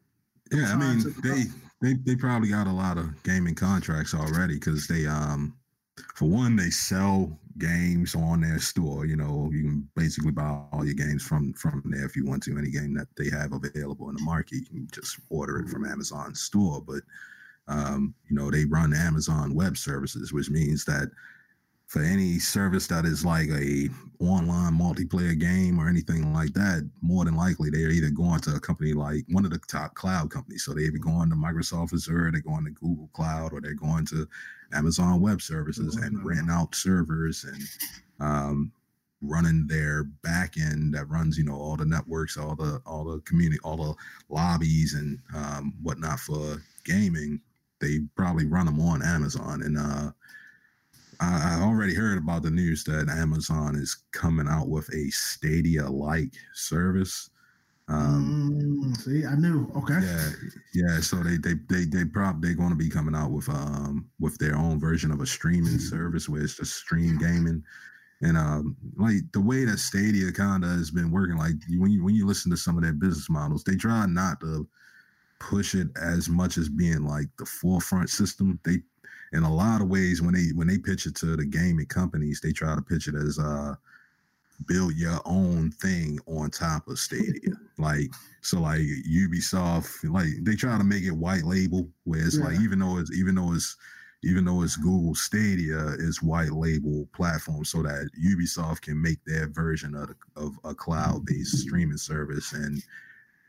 yeah, 0.53 0.73
I 0.73 0.77
mean 0.77 1.03
they 1.23 1.45
they 1.81 1.95
they 1.95 2.17
probably 2.17 2.51
got 2.51 2.67
a 2.67 2.73
lot 2.73 2.99
of 2.99 3.23
gaming 3.23 3.55
contracts 3.55 4.15
already 4.15 4.55
because 4.55 4.87
they 4.87 5.07
um 5.07 5.55
for 6.15 6.27
one 6.27 6.57
they 6.57 6.71
sell 6.71 7.39
games 7.61 8.15
on 8.15 8.41
their 8.41 8.59
store. 8.59 9.07
You 9.07 9.17
know, 9.17 9.51
you 9.53 9.63
can 9.63 9.89
basically 9.95 10.33
buy 10.33 10.63
all 10.73 10.85
your 10.85 10.95
games 10.95 11.23
from 11.23 11.53
from 11.53 11.83
there 11.85 12.05
if 12.05 12.17
you 12.17 12.27
want 12.27 12.43
to. 12.45 12.59
Any 12.59 12.71
game 12.71 12.95
that 12.95 13.09
they 13.17 13.31
have 13.31 13.53
available 13.53 14.09
in 14.09 14.17
the 14.17 14.23
market, 14.23 14.63
you 14.63 14.67
can 14.67 14.89
just 14.93 15.21
order 15.29 15.61
it 15.61 15.69
from 15.69 15.85
Amazon 15.85 16.35
store. 16.35 16.83
But 16.85 17.03
um, 17.69 18.15
you 18.29 18.35
know, 18.35 18.51
they 18.51 18.65
run 18.65 18.95
Amazon 18.95 19.55
Web 19.55 19.77
Services, 19.77 20.33
which 20.33 20.51
means 20.51 20.85
that 20.87 21.11
for 21.91 22.03
any 22.03 22.39
service 22.39 22.87
that 22.87 23.05
is 23.05 23.25
like 23.25 23.49
a 23.49 23.89
online 24.21 24.79
multiplayer 24.79 25.37
game 25.37 25.77
or 25.77 25.89
anything 25.89 26.33
like 26.33 26.53
that, 26.53 26.89
more 27.03 27.25
than 27.25 27.37
likely 27.37 27.69
they're 27.69 27.91
either 27.91 28.11
going 28.11 28.39
to 28.39 28.55
a 28.55 28.61
company 28.61 28.93
like 28.93 29.25
one 29.29 29.45
of 29.45 29.51
the 29.51 29.59
top 29.67 29.93
cloud 29.97 30.31
companies. 30.31 30.65
So 30.65 30.73
they're 30.73 30.85
either 30.85 30.99
going 30.99 31.31
to 31.31 31.35
Microsoft 31.35 31.93
Azure, 31.93 32.31
they're 32.31 32.43
going 32.43 32.65
to 32.65 32.71
Google 32.71 33.11
Cloud, 33.13 33.53
or 33.53 33.61
they're 33.61 33.75
going 33.75 34.07
to 34.07 34.25
Amazon 34.73 35.21
Web 35.21 35.43
Services 35.43 35.97
and 35.97 36.25
renting 36.25 36.49
out 36.49 36.77
servers 36.77 37.43
and 37.43 37.63
um, 38.21 38.73
running 39.21 39.67
their 39.67 40.05
back 40.23 40.59
end 40.59 40.95
that 40.95 41.09
runs, 41.09 41.37
you 41.37 41.43
know, 41.43 41.57
all 41.57 41.77
the 41.77 41.85
networks, 41.85 42.37
all 42.37 42.55
the 42.55 42.81
all 42.87 43.03
the 43.03 43.19
community, 43.23 43.59
all 43.65 43.77
the 43.77 43.95
lobbies 44.29 44.95
and 44.95 45.19
um, 45.35 45.75
whatnot 45.83 46.21
for 46.21 46.63
gaming. 46.85 47.41
They 47.81 47.99
probably 48.15 48.47
run 48.47 48.67
them 48.67 48.79
on 48.79 49.03
Amazon 49.03 49.63
and 49.63 49.77
uh, 49.77 50.13
I, 51.21 51.59
I 51.59 51.63
already 51.63 51.95
heard 51.95 52.19
about 52.19 52.43
the 52.43 52.51
news 52.51 52.85
that 52.85 53.09
Amazon 53.09 53.77
is 53.77 54.05
coming 54.13 54.49
out 54.49 54.69
with 54.69 54.89
a 54.95 55.11
Stadia 55.11 55.89
like 55.89 56.33
service. 56.55 57.31
Um, 57.89 58.93
mm, 58.93 58.97
see, 58.97 59.27
I 59.27 59.35
knew. 59.35 59.71
Okay. 59.77 59.99
Yeah, 60.01 60.31
yeah. 60.75 61.01
So 61.01 61.17
they 61.17 61.37
they 61.37 61.55
they 61.69 61.85
they 61.85 62.05
probably 62.05 62.49
they're 62.49 62.57
going 62.57 62.71
to 62.71 62.77
be 62.77 62.89
coming 62.89 63.15
out 63.15 63.33
with 63.33 63.49
um 63.49 64.09
with 64.21 64.39
their 64.39 64.57
own 64.57 64.79
version 64.79 65.11
of 65.11 65.21
a 65.21 65.27
streaming 65.27 65.79
service 65.79 66.29
where 66.29 66.43
it's 66.43 66.57
just 66.57 66.77
stream 66.77 67.19
gaming, 67.19 67.65
and 68.23 68.39
um 68.39 68.77
like 68.97 69.17
the 69.33 69.41
way 69.41 69.65
that 69.65 69.79
Stadia 69.79 70.31
kind 70.33 70.65
of 70.65 70.71
has 70.71 70.91
been 70.91 71.11
working. 71.11 71.37
Like 71.37 71.55
when 71.79 71.91
you 71.91 72.05
when 72.05 72.15
you 72.15 72.27
listen 72.27 72.51
to 72.53 72.57
some 72.57 72.77
of 72.77 72.85
their 72.85 72.93
business 72.93 73.29
models, 73.29 73.65
they 73.65 73.75
try 73.75 74.07
not 74.07 74.41
to 74.41 74.69
push 75.41 75.75
it 75.75 75.89
as 76.01 76.29
much 76.29 76.59
as 76.59 76.69
being 76.69 77.05
like 77.05 77.27
the 77.39 77.47
forefront 77.47 78.09
system. 78.09 78.61
They 78.65 78.79
in 79.33 79.43
a 79.43 79.55
lot 79.55 79.81
of 79.81 79.89
ways 79.89 80.21
when 80.21 80.35
they 80.35 80.49
when 80.55 80.67
they 80.67 80.79
pitch 80.79 81.07
it 81.07 81.15
to 81.17 81.37
the 81.37 81.45
gaming 81.45 81.87
companies, 81.87 82.41
they 82.41 82.53
try 82.53 82.75
to 82.75 82.83
pitch 82.83 83.09
it 83.09 83.15
as 83.15 83.39
uh 83.39 83.75
build 84.67 84.95
your 84.95 85.21
own 85.25 85.71
thing 85.71 86.19
on 86.27 86.51
top 86.51 86.87
of 86.89 86.99
Stadia. 86.99 87.53
like 87.79 88.11
so 88.43 88.61
like 88.61 88.81
Ubisoft, 88.81 90.11
like 90.11 90.29
they 90.43 90.55
try 90.55 90.77
to 90.77 90.85
make 90.85 91.05
it 91.05 91.13
white 91.13 91.45
label 91.45 91.89
where 92.05 92.25
it's 92.25 92.39
yeah. 92.39 92.47
like 92.47 92.61
even 92.61 92.79
though 92.79 92.99
it's 92.99 93.13
even 93.17 93.35
though 93.35 93.53
it's 93.53 93.77
even 94.23 94.45
though 94.45 94.63
it's 94.63 94.77
Google 94.77 95.15
Stadia 95.15 95.95
is 95.99 96.23
white 96.23 96.53
label 96.53 97.09
platform 97.15 97.65
so 97.65 97.83
that 97.83 98.11
Ubisoft 98.23 98.83
can 98.83 99.01
make 99.01 99.19
their 99.25 99.49
version 99.49 99.95
of, 99.95 100.09
the, 100.09 100.41
of 100.41 100.59
a 100.65 100.75
cloud 100.75 101.25
based 101.25 101.57
streaming 101.57 101.97
service 101.97 102.53
and 102.53 102.83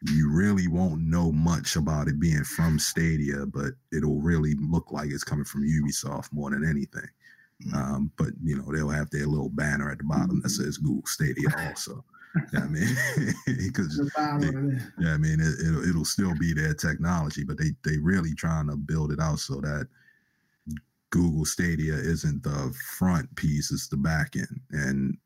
you 0.04 0.32
really 0.32 0.68
won't 0.68 1.02
know 1.02 1.32
much 1.32 1.76
about 1.76 2.08
it 2.08 2.20
being 2.20 2.44
from 2.44 2.80
Stadia, 2.80 3.46
but 3.46 3.74
it'll 3.94 4.20
really 4.20 4.56
look 4.60 4.92
like 4.92 5.12
it's 5.12 5.24
coming 5.24 5.46
from 5.46 5.64
Ubisoft 5.64 6.34
more 6.34 6.50
than 6.50 6.68
anything. 6.68 7.10
Mm-hmm. 7.64 7.76
Um, 7.76 8.12
but 8.18 8.30
you 8.44 8.58
know, 8.58 8.72
they'll 8.74 8.90
have 8.90 9.12
their 9.12 9.28
little 9.28 9.50
banner 9.50 9.92
at 9.92 10.00
the 10.00 10.04
bottom 10.04 10.42
that 10.42 10.50
says 10.50 10.78
Google 10.78 11.06
Stadia 11.06 11.50
also. 11.68 12.04
yeah, 12.54 12.62
I 12.62 12.68
mean, 12.68 12.96
because 13.46 14.12
yeah, 14.18 15.14
I 15.14 15.18
mean, 15.18 15.40
it, 15.40 15.72
will 15.72 15.88
it'll 15.88 16.06
still 16.06 16.34
be 16.40 16.54
their 16.54 16.74
technology, 16.74 17.44
but 17.44 17.58
they 17.58 17.72
they 17.84 17.98
really 18.00 18.34
trying 18.34 18.70
to 18.70 18.78
build 18.78 19.12
it 19.12 19.20
out 19.20 19.40
so 19.40 19.56
that 19.62 19.88
Google 21.12 21.46
Stadia 21.46 21.94
isn't 21.94 22.42
the 22.42 22.74
front 22.98 23.34
piece; 23.36 23.72
it's 23.72 23.90
the 23.90 23.98
back 23.98 24.36
end, 24.36 24.62
and 24.72 25.18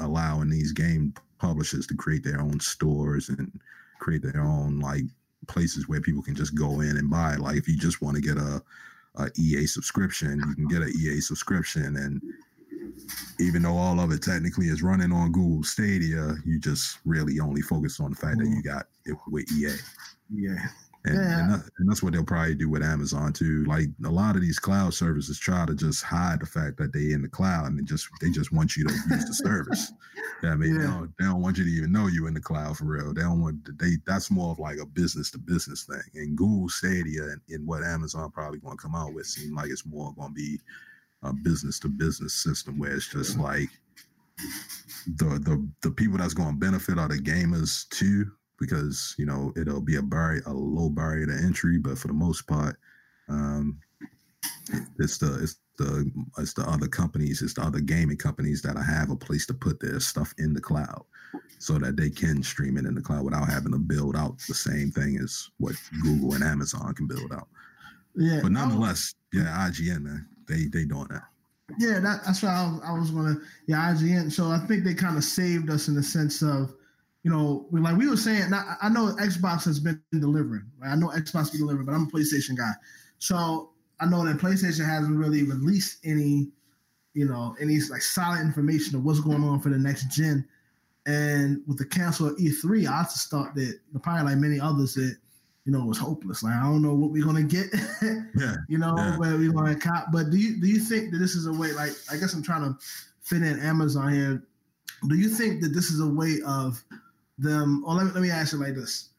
allowing 0.00 0.50
these 0.50 0.70
game 0.70 1.14
publishers 1.38 1.86
to 1.88 1.94
create 1.94 2.22
their 2.22 2.40
own 2.40 2.60
stores 2.60 3.28
and 3.28 3.60
create 4.04 4.22
their 4.22 4.42
own 4.42 4.80
like 4.80 5.02
places 5.48 5.88
where 5.88 6.00
people 6.00 6.22
can 6.22 6.34
just 6.34 6.54
go 6.54 6.80
in 6.80 6.96
and 6.96 7.10
buy. 7.10 7.36
Like 7.36 7.56
if 7.56 7.66
you 7.66 7.78
just 7.78 8.02
want 8.02 8.16
to 8.16 8.22
get 8.22 8.36
a, 8.36 8.62
a 9.16 9.30
EA 9.38 9.66
subscription, 9.66 10.42
you 10.46 10.54
can 10.54 10.68
get 10.68 10.82
an 10.82 10.92
EA 11.00 11.20
subscription, 11.20 11.96
and 11.96 12.20
even 13.40 13.62
though 13.62 13.76
all 13.76 13.98
of 14.00 14.12
it 14.12 14.22
technically 14.22 14.66
is 14.66 14.82
running 14.82 15.12
on 15.12 15.32
Google 15.32 15.64
Stadia, 15.64 16.34
you 16.44 16.60
just 16.60 16.98
really 17.04 17.40
only 17.40 17.62
focus 17.62 17.98
on 17.98 18.10
the 18.10 18.16
fact 18.16 18.38
that 18.38 18.44
mm-hmm. 18.44 18.56
you 18.56 18.62
got 18.62 18.86
it 19.06 19.16
with 19.28 19.50
EA. 19.52 19.74
Yeah. 20.30 20.66
And, 21.06 21.16
yeah. 21.16 21.40
and, 21.40 21.52
that, 21.52 21.70
and, 21.78 21.88
that's 21.88 22.02
what 22.02 22.14
they'll 22.14 22.24
probably 22.24 22.54
do 22.54 22.70
with 22.70 22.82
Amazon 22.82 23.32
too. 23.34 23.64
Like 23.64 23.88
a 24.06 24.10
lot 24.10 24.36
of 24.36 24.40
these 24.40 24.58
cloud 24.58 24.94
services 24.94 25.38
try 25.38 25.66
to 25.66 25.74
just 25.74 26.02
hide 26.02 26.40
the 26.40 26.46
fact 26.46 26.78
that 26.78 26.94
they're 26.94 27.14
in 27.14 27.20
the 27.20 27.28
cloud 27.28 27.66
and 27.66 27.78
they 27.78 27.82
just 27.82 28.08
they 28.22 28.30
just 28.30 28.52
want 28.52 28.74
you 28.74 28.86
to 28.86 28.94
use 29.10 29.26
the 29.26 29.34
service. 29.34 29.92
Yeah, 30.42 30.50
I 30.50 30.56
mean, 30.56 30.74
yeah. 30.74 30.80
They, 30.80 30.86
don't, 30.86 31.12
they 31.18 31.24
don't 31.24 31.40
want 31.40 31.58
you 31.58 31.64
to 31.64 31.70
even 31.70 31.92
know 31.92 32.06
you're 32.06 32.28
in 32.28 32.34
the 32.34 32.40
cloud 32.40 32.76
for 32.76 32.84
real. 32.84 33.14
They 33.14 33.22
don't 33.22 33.40
want 33.40 33.78
they. 33.78 33.96
That's 34.06 34.30
more 34.30 34.52
of 34.52 34.58
like 34.58 34.76
a 34.78 34.84
business 34.86 35.30
to 35.30 35.38
business 35.38 35.84
thing. 35.84 36.02
And 36.14 36.36
Google 36.36 36.68
Stadia 36.68 37.22
and, 37.22 37.40
and 37.48 37.66
what 37.66 37.82
Amazon 37.82 38.30
probably 38.30 38.58
going 38.58 38.76
to 38.76 38.82
come 38.82 38.94
out 38.94 39.14
with 39.14 39.26
seem 39.26 39.54
like 39.54 39.70
it's 39.70 39.86
more 39.86 40.12
going 40.14 40.28
to 40.28 40.34
be 40.34 40.60
a 41.22 41.32
business 41.32 41.78
to 41.80 41.88
business 41.88 42.34
system 42.34 42.78
where 42.78 42.94
it's 42.94 43.08
just 43.08 43.38
like 43.38 43.70
the 45.16 45.24
the 45.24 45.66
the 45.82 45.90
people 45.90 46.18
that's 46.18 46.34
going 46.34 46.50
to 46.52 46.66
benefit 46.66 46.98
are 46.98 47.08
the 47.08 47.18
gamers 47.18 47.88
too 47.88 48.30
because 48.66 49.14
you 49.18 49.26
know 49.26 49.52
it'll 49.56 49.80
be 49.80 49.96
a 49.96 50.02
barrier, 50.02 50.42
a 50.46 50.52
low 50.52 50.88
barrier 50.88 51.26
to 51.26 51.32
entry, 51.32 51.78
but 51.78 51.98
for 51.98 52.08
the 52.08 52.14
most 52.14 52.46
part, 52.46 52.76
um, 53.28 53.78
it's 54.98 55.18
the 55.18 55.42
it's 55.42 55.56
the 55.78 56.10
it's 56.38 56.54
the 56.54 56.62
other 56.68 56.88
companies, 56.88 57.42
it's 57.42 57.54
the 57.54 57.62
other 57.62 57.80
gaming 57.80 58.16
companies 58.16 58.62
that 58.62 58.76
have 58.76 59.10
a 59.10 59.16
place 59.16 59.46
to 59.46 59.54
put 59.54 59.80
their 59.80 60.00
stuff 60.00 60.32
in 60.38 60.54
the 60.54 60.60
cloud, 60.60 61.04
so 61.58 61.78
that 61.78 61.96
they 61.96 62.10
can 62.10 62.42
stream 62.42 62.76
it 62.76 62.86
in 62.86 62.94
the 62.94 63.02
cloud 63.02 63.24
without 63.24 63.48
having 63.48 63.72
to 63.72 63.78
build 63.78 64.16
out 64.16 64.38
the 64.48 64.54
same 64.54 64.90
thing 64.90 65.18
as 65.22 65.50
what 65.58 65.74
Google 66.02 66.34
and 66.34 66.44
Amazon 66.44 66.94
can 66.94 67.06
build 67.06 67.32
out. 67.32 67.48
Yeah, 68.16 68.40
but 68.42 68.52
nonetheless, 68.52 69.14
yeah, 69.32 69.68
IGN 69.68 70.02
man, 70.02 70.28
they 70.48 70.66
they 70.66 70.84
doing 70.84 71.08
that. 71.10 71.24
Yeah, 71.78 71.98
that, 72.00 72.20
that's 72.26 72.42
what 72.42 72.52
I 72.52 72.66
was, 72.66 72.80
I 72.84 72.92
was 72.92 73.10
gonna. 73.10 73.36
Yeah, 73.66 73.92
IGN. 73.92 74.30
So 74.30 74.50
I 74.50 74.58
think 74.58 74.84
they 74.84 74.94
kind 74.94 75.16
of 75.16 75.24
saved 75.24 75.70
us 75.70 75.88
in 75.88 75.94
the 75.94 76.02
sense 76.02 76.42
of 76.42 76.74
you 77.24 77.30
know, 77.30 77.66
like 77.72 77.96
we 77.96 78.08
were 78.08 78.18
saying, 78.18 78.52
I 78.52 78.88
know 78.90 79.16
Xbox 79.18 79.64
has 79.64 79.80
been 79.80 80.00
delivering. 80.12 80.66
Right? 80.78 80.90
I 80.90 80.94
know 80.94 81.08
Xbox 81.08 81.50
been 81.50 81.62
delivering, 81.62 81.86
but 81.86 81.94
I'm 81.94 82.04
a 82.04 82.10
PlayStation 82.10 82.56
guy, 82.56 82.72
so 83.18 83.70
I 83.98 84.06
know 84.06 84.24
that 84.24 84.36
PlayStation 84.36 84.86
hasn't 84.86 85.16
really 85.16 85.42
released 85.42 85.98
any, 86.04 86.48
you 87.14 87.26
know, 87.26 87.56
any 87.60 87.80
like 87.90 88.02
solid 88.02 88.40
information 88.40 88.94
of 88.94 89.04
what's 89.04 89.20
going 89.20 89.42
on 89.42 89.60
for 89.60 89.70
the 89.70 89.78
next 89.78 90.10
gen. 90.10 90.46
And 91.06 91.62
with 91.66 91.78
the 91.78 91.86
cancel 91.86 92.28
of 92.28 92.36
E3, 92.36 92.88
I 92.88 93.02
just 93.04 93.30
thought 93.30 93.54
that 93.54 93.78
probably 94.02 94.24
like 94.24 94.38
many 94.38 94.60
others 94.60 94.94
that 94.94 95.16
you 95.64 95.72
know 95.72 95.84
was 95.84 95.98
hopeless. 95.98 96.42
Like 96.42 96.54
I 96.54 96.64
don't 96.64 96.82
know 96.82 96.94
what 96.94 97.10
we're 97.10 97.24
gonna 97.24 97.42
get. 97.42 97.66
yeah. 98.02 98.56
You 98.68 98.78
know 98.78 98.94
yeah. 98.96 99.16
where 99.16 99.36
we're 99.36 99.52
gonna 99.52 99.76
cop. 99.76 100.12
But 100.12 100.30
do 100.30 100.36
you 100.36 100.60
do 100.60 100.66
you 100.66 100.78
think 100.78 101.10
that 101.12 101.18
this 101.18 101.34
is 101.34 101.46
a 101.46 101.52
way? 101.52 101.72
Like 101.72 101.92
I 102.10 102.16
guess 102.16 102.34
I'm 102.34 102.42
trying 102.42 102.62
to 102.62 102.76
fit 103.22 103.42
in 103.42 103.58
Amazon 103.60 104.12
here. 104.12 104.42
Do 105.08 105.16
you 105.16 105.28
think 105.28 105.62
that 105.62 105.70
this 105.70 105.90
is 105.90 106.00
a 106.00 106.06
way 106.06 106.36
of 106.46 106.82
them, 107.38 107.84
or 107.86 107.94
let 107.94 108.06
me, 108.06 108.12
let 108.12 108.22
me 108.22 108.30
ask 108.30 108.52
you 108.52 108.60
like 108.60 108.74
this: 108.74 109.10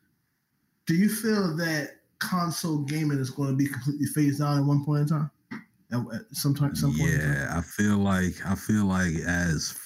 Do 0.86 0.96
you 0.96 1.10
feel 1.10 1.56
that 1.58 1.98
console 2.20 2.80
gaming 2.80 3.20
is 3.20 3.30
going 3.30 3.50
to 3.50 3.56
be 3.56 3.68
completely 3.68 4.08
phased 4.08 4.42
out 4.42 4.58
at 4.58 4.64
one 4.64 4.84
point 4.86 5.02
in 5.02 5.08
time? 5.08 5.32
At, 5.92 6.00
at 6.14 6.22
some 6.32 6.56
time, 6.56 6.76
some 6.76 6.98
point. 6.98 7.12
Yeah, 7.12 7.54
I 7.56 7.62
feel 7.62 7.98
like 7.98 8.34
I 8.46 8.56
feel 8.56 8.86
like 8.86 9.16
as 9.28 9.78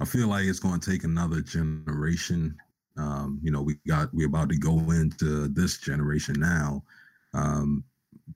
I 0.00 0.04
feel 0.04 0.28
like 0.28 0.44
it's 0.44 0.60
going 0.60 0.80
to 0.80 0.90
take 0.90 1.04
another 1.04 1.40
generation. 1.40 2.56
Um, 2.96 3.40
you 3.42 3.50
know, 3.50 3.62
we 3.62 3.76
got 3.86 4.12
we're 4.12 4.26
about 4.26 4.48
to 4.50 4.58
go 4.58 4.78
into 4.90 5.48
this 5.48 5.78
generation 5.78 6.36
now. 6.38 6.82
Um, 7.34 7.84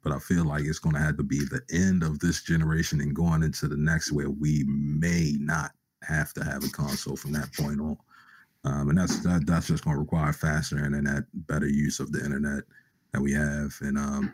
but 0.02 0.12
I 0.12 0.18
feel 0.18 0.44
like 0.44 0.64
it's 0.64 0.78
going 0.78 0.94
to 0.94 1.00
have 1.00 1.16
to 1.16 1.22
be 1.22 1.38
the 1.38 1.62
end 1.72 2.02
of 2.02 2.18
this 2.18 2.42
generation 2.42 3.00
and 3.00 3.14
going 3.14 3.42
into 3.42 3.68
the 3.68 3.76
next 3.76 4.12
where 4.12 4.30
we 4.30 4.64
may 4.66 5.34
not 5.38 5.72
have 6.02 6.32
to 6.34 6.44
have 6.44 6.64
a 6.64 6.68
console 6.68 7.16
from 7.16 7.32
that 7.32 7.52
point 7.54 7.80
on. 7.80 7.96
Um, 8.64 8.88
and 8.88 8.98
that's 8.98 9.20
that, 9.20 9.46
that's 9.46 9.66
just 9.66 9.84
going 9.84 9.96
to 9.96 10.00
require 10.00 10.32
faster 10.32 10.84
internet, 10.84 11.24
better 11.34 11.68
use 11.68 12.00
of 12.00 12.12
the 12.12 12.24
internet 12.24 12.64
that 13.12 13.20
we 13.20 13.32
have, 13.32 13.76
and 13.82 13.98
um, 13.98 14.32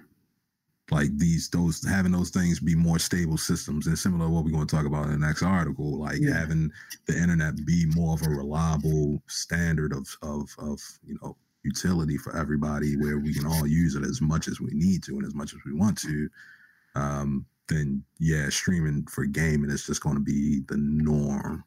like 0.91 1.17
these 1.19 1.49
those 1.51 1.87
having 1.87 2.13
those 2.13 2.31
things 2.31 2.61
be 2.61 2.75
more 2.75 2.99
stable 2.99 3.37
systems 3.37 3.87
and 3.87 3.99
similar 3.99 4.27
to 4.27 4.33
what 4.33 4.45
we're 4.45 4.51
going 4.51 4.67
to 4.67 4.77
talk 4.77 4.87
about 4.87 5.07
in 5.07 5.13
the 5.13 5.27
next 5.27 5.43
article 5.43 6.01
like 6.01 6.19
yeah. 6.21 6.39
having 6.39 6.71
the 7.07 7.17
internet 7.17 7.55
be 7.65 7.87
more 7.95 8.15
of 8.15 8.23
a 8.27 8.31
reliable 8.31 9.23
standard 9.27 9.93
of 9.93 10.07
of 10.23 10.49
of 10.59 10.81
you 11.05 11.19
know 11.23 11.37
utility 11.63 12.17
for 12.17 12.37
everybody 12.37 12.97
where 12.97 13.19
we 13.19 13.35
can 13.35 13.47
all 13.47 13.67
use 13.67 13.95
it 13.95 14.03
as 14.03 14.21
much 14.21 14.49
as 14.49 14.61
we 14.61 14.71
need 14.73 15.03
to 15.03 15.13
and 15.13 15.27
as 15.27 15.35
much 15.35 15.53
as 15.53 15.61
we 15.67 15.75
want 15.75 15.97
to 15.99 16.29
um 16.95 17.45
then 17.69 18.03
yeah 18.19 18.49
streaming 18.49 19.07
for 19.07 19.25
gaming 19.27 19.71
is 19.71 19.87
just 19.87 20.03
going 20.03 20.17
to 20.17 20.23
be 20.23 20.61
the 20.69 20.77
norm. 20.77 21.63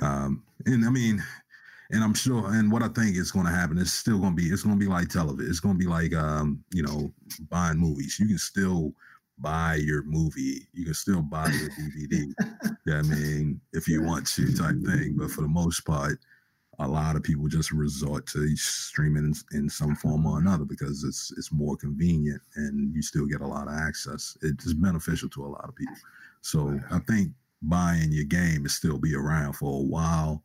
Um 0.00 0.42
and 0.66 0.84
i 0.84 0.90
mean 0.90 1.22
and 1.90 2.04
I'm 2.04 2.14
sure, 2.14 2.52
and 2.52 2.70
what 2.70 2.82
I 2.82 2.88
think 2.88 3.16
is 3.16 3.30
going 3.30 3.46
to 3.46 3.52
happen 3.52 3.78
is 3.78 3.92
still 3.92 4.18
going 4.18 4.36
to 4.36 4.42
be, 4.42 4.48
it's 4.48 4.62
going 4.62 4.78
to 4.78 4.84
be 4.84 4.90
like 4.90 5.08
television. 5.08 5.50
It's 5.50 5.60
going 5.60 5.74
to 5.74 5.78
be 5.78 5.90
like, 5.90 6.14
um, 6.14 6.62
you 6.72 6.82
know, 6.82 7.12
buying 7.48 7.78
movies. 7.78 8.18
You 8.18 8.26
can 8.26 8.38
still 8.38 8.92
buy 9.38 9.76
your 9.76 10.02
movie. 10.02 10.66
You 10.72 10.84
can 10.84 10.94
still 10.94 11.22
buy 11.22 11.46
your 11.46 11.70
DVD. 11.70 12.32
yeah, 12.86 12.98
I 12.98 13.02
mean, 13.02 13.60
if 13.72 13.88
you 13.88 14.02
want 14.02 14.26
to, 14.28 14.54
type 14.54 14.76
thing. 14.84 15.16
But 15.16 15.30
for 15.30 15.40
the 15.40 15.48
most 15.48 15.80
part, 15.86 16.18
a 16.80 16.86
lot 16.86 17.16
of 17.16 17.22
people 17.22 17.48
just 17.48 17.72
resort 17.72 18.26
to 18.28 18.56
streaming 18.56 19.24
in, 19.24 19.58
in 19.58 19.68
some 19.68 19.96
form 19.96 20.26
or 20.26 20.38
another 20.38 20.64
because 20.64 21.02
it's 21.02 21.32
it's 21.36 21.50
more 21.50 21.76
convenient 21.76 22.40
and 22.54 22.94
you 22.94 23.02
still 23.02 23.26
get 23.26 23.40
a 23.40 23.46
lot 23.46 23.66
of 23.66 23.74
access. 23.74 24.36
It's 24.42 24.72
beneficial 24.74 25.28
to 25.30 25.44
a 25.44 25.48
lot 25.48 25.68
of 25.68 25.74
people. 25.74 25.96
So 26.40 26.78
I 26.92 27.00
think 27.00 27.32
buying 27.62 28.12
your 28.12 28.26
game 28.26 28.64
is 28.64 28.74
still 28.74 28.98
be 28.98 29.14
around 29.14 29.54
for 29.54 29.80
a 29.80 29.84
while. 29.84 30.42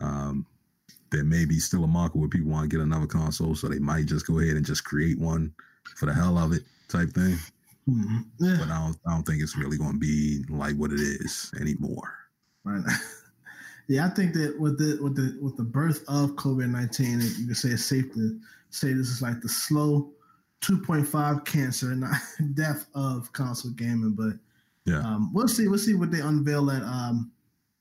Um, 0.00 0.46
there 1.10 1.24
may 1.24 1.44
be 1.44 1.58
still 1.58 1.84
a 1.84 1.88
market 1.88 2.18
where 2.18 2.28
people 2.28 2.50
want 2.50 2.68
to 2.68 2.76
get 2.76 2.82
another 2.82 3.06
console, 3.06 3.54
so 3.54 3.68
they 3.68 3.78
might 3.78 4.06
just 4.06 4.26
go 4.26 4.38
ahead 4.40 4.56
and 4.56 4.66
just 4.66 4.84
create 4.84 5.18
one 5.18 5.52
for 5.96 6.06
the 6.06 6.14
hell 6.14 6.38
of 6.38 6.52
it, 6.52 6.62
type 6.88 7.10
thing. 7.10 7.38
Mm-hmm. 7.88 8.18
Yeah. 8.40 8.56
But 8.58 8.68
I 8.68 8.78
don't, 8.78 8.98
I 9.06 9.10
don't 9.14 9.22
think 9.22 9.42
it's 9.42 9.56
really 9.56 9.78
going 9.78 9.92
to 9.92 9.98
be 9.98 10.44
like 10.48 10.76
what 10.76 10.92
it 10.92 11.00
is 11.00 11.50
anymore. 11.60 12.14
Right. 12.64 12.84
yeah, 13.88 14.06
I 14.06 14.10
think 14.10 14.34
that 14.34 14.58
with 14.60 14.78
the 14.78 15.02
with 15.02 15.16
the 15.16 15.38
with 15.42 15.56
the 15.56 15.64
birth 15.64 16.04
of 16.08 16.32
COVID 16.32 16.68
nineteen, 16.68 17.20
you 17.20 17.46
can 17.46 17.54
say 17.54 17.70
it's 17.70 17.84
safe 17.84 18.12
to 18.14 18.38
say 18.70 18.92
this 18.92 19.08
is 19.08 19.22
like 19.22 19.40
the 19.40 19.48
slow 19.48 20.12
2.5 20.60 21.44
cancer, 21.44 21.94
not 21.94 22.16
death 22.54 22.86
of 22.94 23.32
console 23.32 23.72
gaming. 23.72 24.12
But 24.12 24.34
yeah, 24.84 25.00
um, 25.00 25.32
we'll 25.32 25.48
see. 25.48 25.68
We'll 25.68 25.78
see 25.78 25.94
what 25.94 26.10
they 26.10 26.20
unveil 26.20 26.70
at 26.70 26.82
um, 26.82 27.30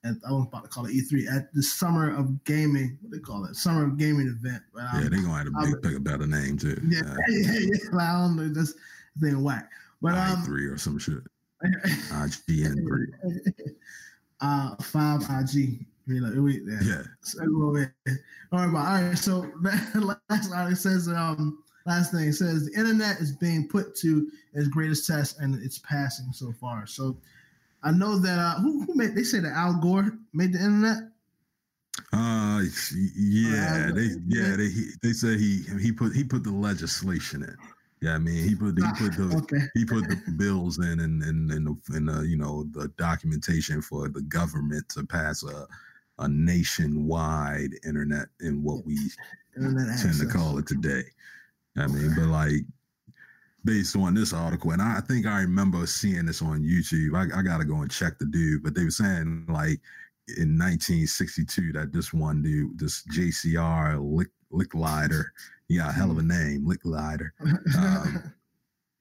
at 0.03 0.15
I 0.27 0.31
was 0.31 0.45
about 0.47 0.63
to 0.63 0.69
call 0.69 0.85
it 0.85 0.93
E3 0.93 1.31
at 1.31 1.53
the 1.53 1.63
Summer 1.63 2.15
of 2.15 2.43
Gaming. 2.43 2.97
What 3.01 3.11
they 3.11 3.19
call 3.19 3.45
it? 3.45 3.55
Summer 3.55 3.85
of 3.85 3.97
Gaming 3.97 4.27
event. 4.27 4.63
Yeah, 4.75 5.09
they're 5.09 5.21
gonna 5.21 5.33
have 5.33 5.45
to 5.45 5.77
pick 5.81 5.97
a 5.97 5.99
better 5.99 6.27
name 6.27 6.57
too. 6.57 6.79
Yeah, 6.87 7.01
yeah, 7.29 7.51
yeah. 7.51 7.59
yeah. 7.59 7.89
Like, 7.91 8.07
I 8.07 8.13
don't 8.13 8.35
know, 8.35 8.49
that's 8.53 8.73
thing 9.19 9.43
whack. 9.43 9.69
But 10.01 10.15
um, 10.15 10.43
three 10.43 10.65
or 10.65 10.77
some 10.77 10.99
shit. 10.99 11.23
IGN 11.63 12.87
three. 12.87 13.07
Uh, 14.39 14.75
five 14.75 15.21
IG. 15.23 15.83
You 16.05 16.21
know, 16.21 16.41
we, 16.43 16.61
yeah. 16.63 16.79
yeah. 16.83 17.03
So, 17.21 17.39
all 17.41 17.73
right, 17.73 17.89
all 18.51 18.67
right. 18.67 19.17
So 19.17 19.51
last 20.29 20.51
it 20.53 20.75
says 20.75 21.07
um 21.07 21.63
last 21.87 22.11
thing 22.11 22.29
it 22.29 22.33
says 22.33 22.67
the 22.67 22.79
internet 22.79 23.17
is 23.17 23.35
being 23.35 23.67
put 23.67 23.95
to 23.95 24.29
its 24.53 24.67
greatest 24.67 25.07
test 25.07 25.39
and 25.39 25.55
it's 25.55 25.79
passing 25.79 26.31
so 26.31 26.53
far. 26.61 26.85
So 26.85 27.17
I 27.83 27.91
know 27.91 28.19
that 28.19 28.39
uh, 28.39 28.59
who 28.59 28.83
who 28.85 28.95
made 28.95 29.15
they 29.15 29.23
say 29.23 29.39
that 29.39 29.53
Al 29.53 29.79
Gore 29.79 30.17
made 30.33 30.53
the 30.53 30.59
internet. 30.59 30.97
Uh, 32.13 32.61
yeah, 33.15 33.89
uh, 33.89 33.93
they 33.93 34.09
yeah 34.27 34.55
they 34.55 34.69
he, 34.69 34.89
they 35.01 35.13
said 35.13 35.39
he 35.39 35.63
he 35.81 35.91
put 35.91 36.15
he 36.15 36.23
put 36.23 36.43
the 36.43 36.51
legislation 36.51 37.43
in. 37.43 37.55
Yeah, 38.01 38.15
I 38.15 38.17
mean 38.19 38.47
he 38.47 38.55
put 38.55 38.77
he 38.77 38.83
put 38.97 39.17
the 39.17 39.43
okay. 39.43 39.65
he 39.73 39.85
put 39.85 40.07
the 40.07 40.21
bills 40.37 40.77
in 40.79 40.99
and 40.99 41.23
and 41.23 41.51
and 41.51 41.67
the, 41.67 41.95
and 41.95 42.09
the, 42.09 42.21
you 42.27 42.37
know 42.37 42.65
the 42.71 42.89
documentation 42.97 43.81
for 43.81 44.07
the 44.07 44.21
government 44.21 44.87
to 44.89 45.03
pass 45.03 45.43
a 45.43 45.67
a 46.19 46.27
nationwide 46.27 47.71
internet 47.85 48.27
in 48.41 48.63
what 48.63 48.85
we 48.85 48.97
internet 49.55 49.87
tend 49.87 49.91
access. 49.91 50.19
to 50.19 50.25
call 50.27 50.57
it 50.57 50.67
today. 50.67 51.03
I 51.77 51.87
mean, 51.87 52.13
but 52.15 52.25
like 52.27 52.61
based 53.67 53.97
on 53.97 54.13
this 54.13 54.33
article, 54.33 54.71
and 54.71 54.81
I 54.81 55.01
think 55.01 55.27
I 55.27 55.41
remember 55.41 55.85
seeing 55.85 56.25
this 56.25 56.41
on 56.41 56.63
YouTube. 56.63 57.15
I, 57.15 57.37
I 57.37 57.41
got 57.43 57.57
to 57.57 57.65
go 57.65 57.81
and 57.81 57.91
check 57.91 58.17
the 58.17 58.25
dude, 58.25 58.63
but 58.63 58.73
they 58.73 58.85
were 58.85 58.89
saying 58.89 59.45
like 59.49 59.79
in 60.37 60.57
1962 60.57 61.73
that 61.73 61.91
this 61.91 62.13
one 62.13 62.41
dude, 62.41 62.79
this 62.79 63.03
JCR 63.13 63.99
Lick 64.01 64.29
Licklider, 64.51 65.25
yeah, 65.67 65.91
hell 65.91 66.09
of 66.09 66.17
a 66.17 66.23
name, 66.23 66.65
Licklider. 66.65 67.29
Um, 67.77 68.33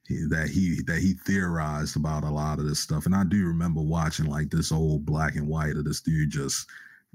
that 0.29 0.49
he 0.53 0.81
that 0.85 0.99
he 0.99 1.13
theorized 1.25 1.95
about 1.95 2.23
a 2.23 2.29
lot 2.29 2.59
of 2.59 2.65
this 2.65 2.81
stuff, 2.81 3.05
and 3.05 3.15
I 3.15 3.23
do 3.23 3.45
remember 3.45 3.81
watching 3.81 4.25
like 4.25 4.49
this 4.49 4.71
old 4.73 5.05
black 5.05 5.35
and 5.35 5.47
white 5.47 5.77
of 5.77 5.85
this 5.85 6.01
dude 6.01 6.29
just 6.29 6.67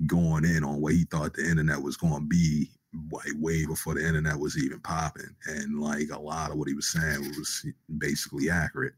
going 0.06 0.44
in 0.44 0.64
on 0.64 0.80
what 0.80 0.94
he 0.94 1.04
thought 1.04 1.34
the 1.34 1.48
internet 1.48 1.80
was 1.80 1.98
going 1.98 2.14
to 2.14 2.26
be 2.26 2.70
like 3.12 3.32
way 3.38 3.66
before 3.66 3.94
the 3.94 4.06
internet 4.06 4.38
was 4.38 4.56
even 4.56 4.80
popping, 4.80 5.34
and 5.46 5.80
like 5.80 6.08
a 6.10 6.18
lot 6.18 6.50
of 6.50 6.58
what 6.58 6.68
he 6.68 6.74
was 6.74 6.88
saying 6.88 7.32
was 7.36 7.66
basically 7.98 8.50
accurate. 8.50 8.94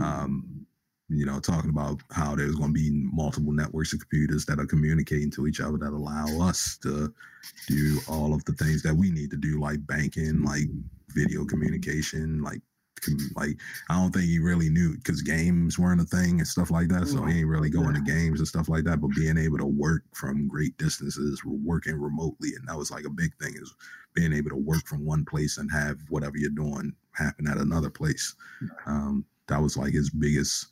Um, 0.00 0.66
you 1.08 1.26
know, 1.26 1.38
talking 1.38 1.70
about 1.70 2.00
how 2.10 2.34
there's 2.34 2.54
going 2.54 2.74
to 2.74 2.80
be 2.80 2.90
multiple 2.92 3.52
networks 3.52 3.92
of 3.92 4.00
computers 4.00 4.46
that 4.46 4.58
are 4.58 4.66
communicating 4.66 5.30
to 5.32 5.46
each 5.46 5.60
other 5.60 5.76
that 5.76 5.92
allow 5.92 6.26
us 6.40 6.78
to 6.82 7.12
do 7.68 7.98
all 8.08 8.34
of 8.34 8.44
the 8.46 8.52
things 8.52 8.82
that 8.82 8.94
we 8.94 9.10
need 9.10 9.30
to 9.30 9.36
do, 9.36 9.60
like 9.60 9.86
banking, 9.86 10.42
like 10.42 10.64
video 11.10 11.44
communication, 11.44 12.42
like 12.42 12.60
like 13.36 13.56
I 13.88 13.94
don't 13.94 14.12
think 14.12 14.26
he 14.26 14.38
really 14.38 14.68
knew 14.68 14.96
because 14.96 15.22
games 15.22 15.78
weren't 15.78 16.00
a 16.00 16.04
thing 16.04 16.38
and 16.38 16.46
stuff 16.46 16.70
like 16.70 16.88
that. 16.88 17.06
So 17.06 17.24
he 17.24 17.40
ain't 17.40 17.48
really 17.48 17.70
going 17.70 17.94
to 17.94 18.00
games 18.00 18.40
and 18.40 18.48
stuff 18.48 18.68
like 18.68 18.84
that. 18.84 19.00
But 19.00 19.10
being 19.16 19.38
able 19.38 19.58
to 19.58 19.66
work 19.66 20.02
from 20.12 20.48
great 20.48 20.76
distances, 20.78 21.42
working 21.44 22.00
remotely, 22.00 22.50
and 22.58 22.68
that 22.68 22.76
was 22.76 22.90
like 22.90 23.04
a 23.04 23.10
big 23.10 23.32
thing 23.40 23.54
is 23.54 23.74
being 24.14 24.32
able 24.32 24.50
to 24.50 24.56
work 24.56 24.86
from 24.86 25.04
one 25.04 25.24
place 25.24 25.58
and 25.58 25.70
have 25.70 25.98
whatever 26.08 26.36
you're 26.36 26.50
doing 26.50 26.94
happen 27.12 27.46
at 27.48 27.58
another 27.58 27.90
place. 27.90 28.34
Um, 28.86 29.24
that 29.48 29.60
was 29.60 29.76
like 29.76 29.92
his 29.92 30.10
biggest 30.10 30.68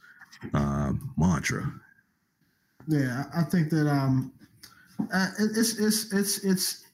uh, 0.55 0.93
mantra. 1.17 1.73
Yeah, 2.89 3.25
I 3.35 3.43
think 3.45 3.71
that 3.71 3.89
um, 3.89 4.33
uh, 5.13 5.29
it's 5.39 5.79
it's 5.79 6.13
it's 6.13 6.45
it's 6.45 6.85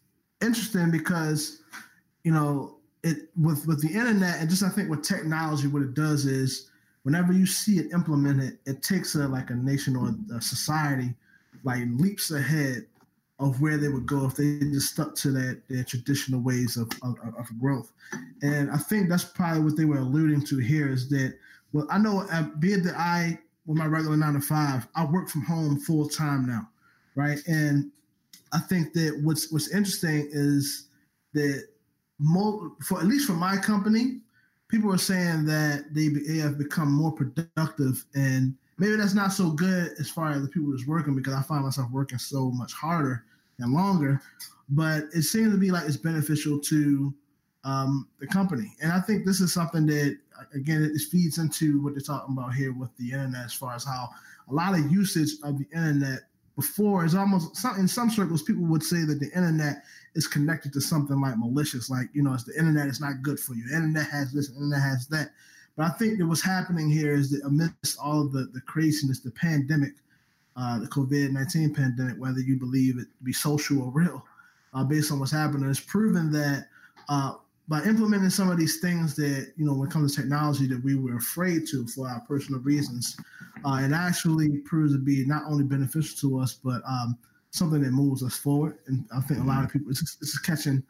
interesting 0.43 0.91
because 0.91 1.63
you 2.25 2.33
know 2.33 2.78
it 3.03 3.29
with 3.41 3.67
with 3.67 3.81
the 3.81 3.89
internet 3.89 4.41
and 4.41 4.51
just 4.51 4.63
I 4.63 4.69
think 4.69 4.91
with 4.91 5.03
technology, 5.03 5.69
what 5.69 5.83
it 5.83 5.95
does 5.95 6.27
is 6.27 6.71
whenever 7.03 7.33
you 7.33 7.47
see 7.47 7.79
it 7.79 7.93
implemented, 7.93 8.59
it 8.67 8.83
takes 8.83 9.15
a 9.15 9.27
like 9.29 9.51
a 9.51 9.55
nation 9.55 9.97
or 9.97 10.15
a 10.37 10.41
society 10.41 11.15
like 11.65 11.83
leaps 11.97 12.31
ahead 12.31 12.87
of 13.41 13.61
where 13.61 13.77
they 13.77 13.89
would 13.89 14.07
go 14.07 14.27
if 14.27 14.35
they 14.35 14.59
just 14.59 14.93
stuck 14.93 15.15
to 15.15 15.31
that 15.31 15.63
their 15.69 15.85
traditional 15.85 16.41
ways 16.41 16.77
of, 16.77 16.91
of, 17.03 17.17
of 17.39 17.47
growth. 17.61 17.93
And 18.43 18.71
I 18.71 18.79
think 18.79 19.09
that's 19.09 19.25
probably 19.25 19.63
what 19.63 19.77
they 19.77 19.85
were 19.85 19.99
alluding 19.99 20.45
to 20.47 20.59
here 20.59 20.89
is 20.89 21.09
that 21.11 21.35
well, 21.73 21.87
I 21.91 21.99
know 21.99 22.27
uh, 22.33 22.45
be 22.59 22.73
it 22.73 22.83
that 22.85 22.97
I 22.97 23.39
with 23.67 23.77
my 23.77 23.87
regular 23.87 24.17
nine 24.17 24.35
to 24.35 24.41
five, 24.41 24.89
I 24.95 25.05
work 25.05 25.29
from 25.29 25.43
home 25.43 25.79
full 25.79 26.09
time 26.09 26.47
now, 26.47 26.69
right? 27.15 27.39
And 27.47 27.91
I 28.53 28.59
think 28.59 28.93
that 28.95 29.21
what's 29.23 29.53
what's 29.53 29.71
interesting 29.71 30.29
is 30.33 30.89
that 31.35 31.69
for 32.83 32.99
at 32.99 33.07
least 33.07 33.27
for 33.27 33.35
my 33.35 33.57
company, 33.57 34.21
people 34.69 34.93
are 34.93 34.99
saying 34.99 35.45
that 35.47 35.87
they, 35.93 36.09
they 36.09 36.39
have 36.39 36.59
become 36.59 36.93
more 36.93 37.13
productive 37.13 38.05
and 38.15 38.55
maybe 38.79 38.97
that's 38.97 39.15
not 39.15 39.33
so 39.33 39.51
good 39.51 39.93
as 39.99 40.09
far 40.09 40.31
as 40.31 40.43
the 40.43 40.49
people 40.49 40.71
that's 40.71 40.87
working 40.87 41.15
because 41.15 41.35
I 41.35 41.43
find 41.43 41.65
myself 41.65 41.91
working 41.91 42.19
so 42.19 42.51
much 42.51 42.73
harder 42.73 43.25
and 43.59 43.73
longer. 43.73 44.21
But 44.71 45.05
it 45.13 45.23
seems 45.23 45.53
to 45.53 45.59
be 45.59 45.71
like 45.71 45.87
it's 45.87 45.97
beneficial 45.97 46.59
to 46.61 47.15
um, 47.65 48.09
the 48.21 48.27
company, 48.27 48.75
and 48.81 48.93
I 48.93 49.01
think 49.01 49.27
this 49.27 49.41
is 49.41 49.53
something 49.53 49.87
that 49.87 50.17
again 50.55 50.83
it 50.83 51.01
feeds 51.11 51.39
into 51.39 51.83
what 51.83 51.95
they're 51.95 52.01
talking 52.01 52.37
about 52.37 52.55
here 52.55 52.73
with 52.73 52.95
the 52.97 53.13
internet, 53.13 53.47
as 53.47 53.55
far 53.55 53.75
as 53.75 53.85
how 53.85 54.09
a 54.49 54.55
lot 54.55 54.79
of 54.79 54.91
usage 54.93 55.33
of 55.43 55.59
the 55.59 55.67
internet 55.75 56.21
before 56.55 57.05
is 57.05 57.15
almost 57.15 57.65
in 57.79 57.87
some 57.87 58.11
circles 58.11 58.43
people 58.43 58.65
would 58.65 58.83
say 58.83 59.05
that 59.05 59.21
the 59.21 59.27
internet 59.27 59.85
is 60.19 60.27
connected 60.27 60.73
to 60.73 60.81
something 60.81 61.21
like 61.21 61.39
malicious, 61.39 61.89
like 61.89 62.09
you 62.13 62.23
know, 62.25 62.35
it's 62.35 62.43
the 62.43 62.59
internet 62.59 62.89
It's 62.89 63.01
not 63.01 63.23
good 63.23 63.39
for 63.39 63.55
you. 63.55 63.65
Internet 63.73 64.09
has 64.09 64.33
this, 64.33 64.51
internet 64.51 64.83
has 64.83 65.07
that. 65.07 65.31
But 65.77 65.87
I 65.87 65.91
think 65.91 66.19
that 66.19 66.27
what's 66.27 66.43
happening 66.43 66.91
here 66.91 67.15
is 67.15 67.31
that 67.31 67.45
amidst 67.45 67.99
all 68.03 68.23
of 68.23 68.33
the 68.33 68.51
the 68.53 68.61
craziness, 68.63 69.21
the 69.21 69.31
pandemic, 69.31 69.93
uh, 70.57 70.81
the 70.81 70.89
COVID 70.89 71.31
nineteen 71.31 71.73
pandemic, 71.73 72.17
whether 72.19 72.41
you 72.41 72.59
believe 72.59 72.99
it 72.99 73.05
to 73.05 73.25
be 73.25 73.33
social 73.33 73.81
or 73.81 73.93
real, 73.93 74.25
uh, 74.75 74.83
based 74.83 75.13
on 75.13 75.21
what's 75.21 75.31
happening, 75.31 75.71
it's 75.71 75.79
proven 75.79 76.33
that 76.33 76.67
uh, 77.09 77.35
by 77.69 77.81
implementing 77.85 78.31
some 78.31 78.51
of 78.51 78.59
these 78.59 78.81
things 78.81 79.15
that 79.15 79.53
you 79.57 79.65
know 79.65 79.75
when 79.75 79.89
it 79.89 79.93
comes 79.93 80.17
to 80.17 80.21
technology 80.21 80.67
that 80.67 80.83
we 80.83 80.97
were 80.97 81.17
afraid 81.17 81.69
to 81.69 81.87
for 81.87 82.09
our 82.09 82.21
personal 82.27 82.61
reasons, 82.63 83.17
uh, 83.65 83.81
it 83.85 83.93
actually 83.93 84.59
proves 84.67 84.93
to 84.95 84.99
be 84.99 85.25
not 85.25 85.45
only 85.47 85.63
beneficial 85.63 86.17
to 86.29 86.41
us, 86.41 86.55
but 86.55 86.83
um, 86.89 87.17
something 87.51 87.83
that 87.83 87.93
moves 87.93 88.23
us 88.23 88.37
forward. 88.37 88.79
And 88.87 89.05
I 89.15 89.21
think 89.21 89.41
a 89.41 89.45
lot 89.45 89.65
of 89.65 89.73
people, 89.73 89.91
it's, 89.91 90.03
it's 90.03 90.39
catching 90.39 90.83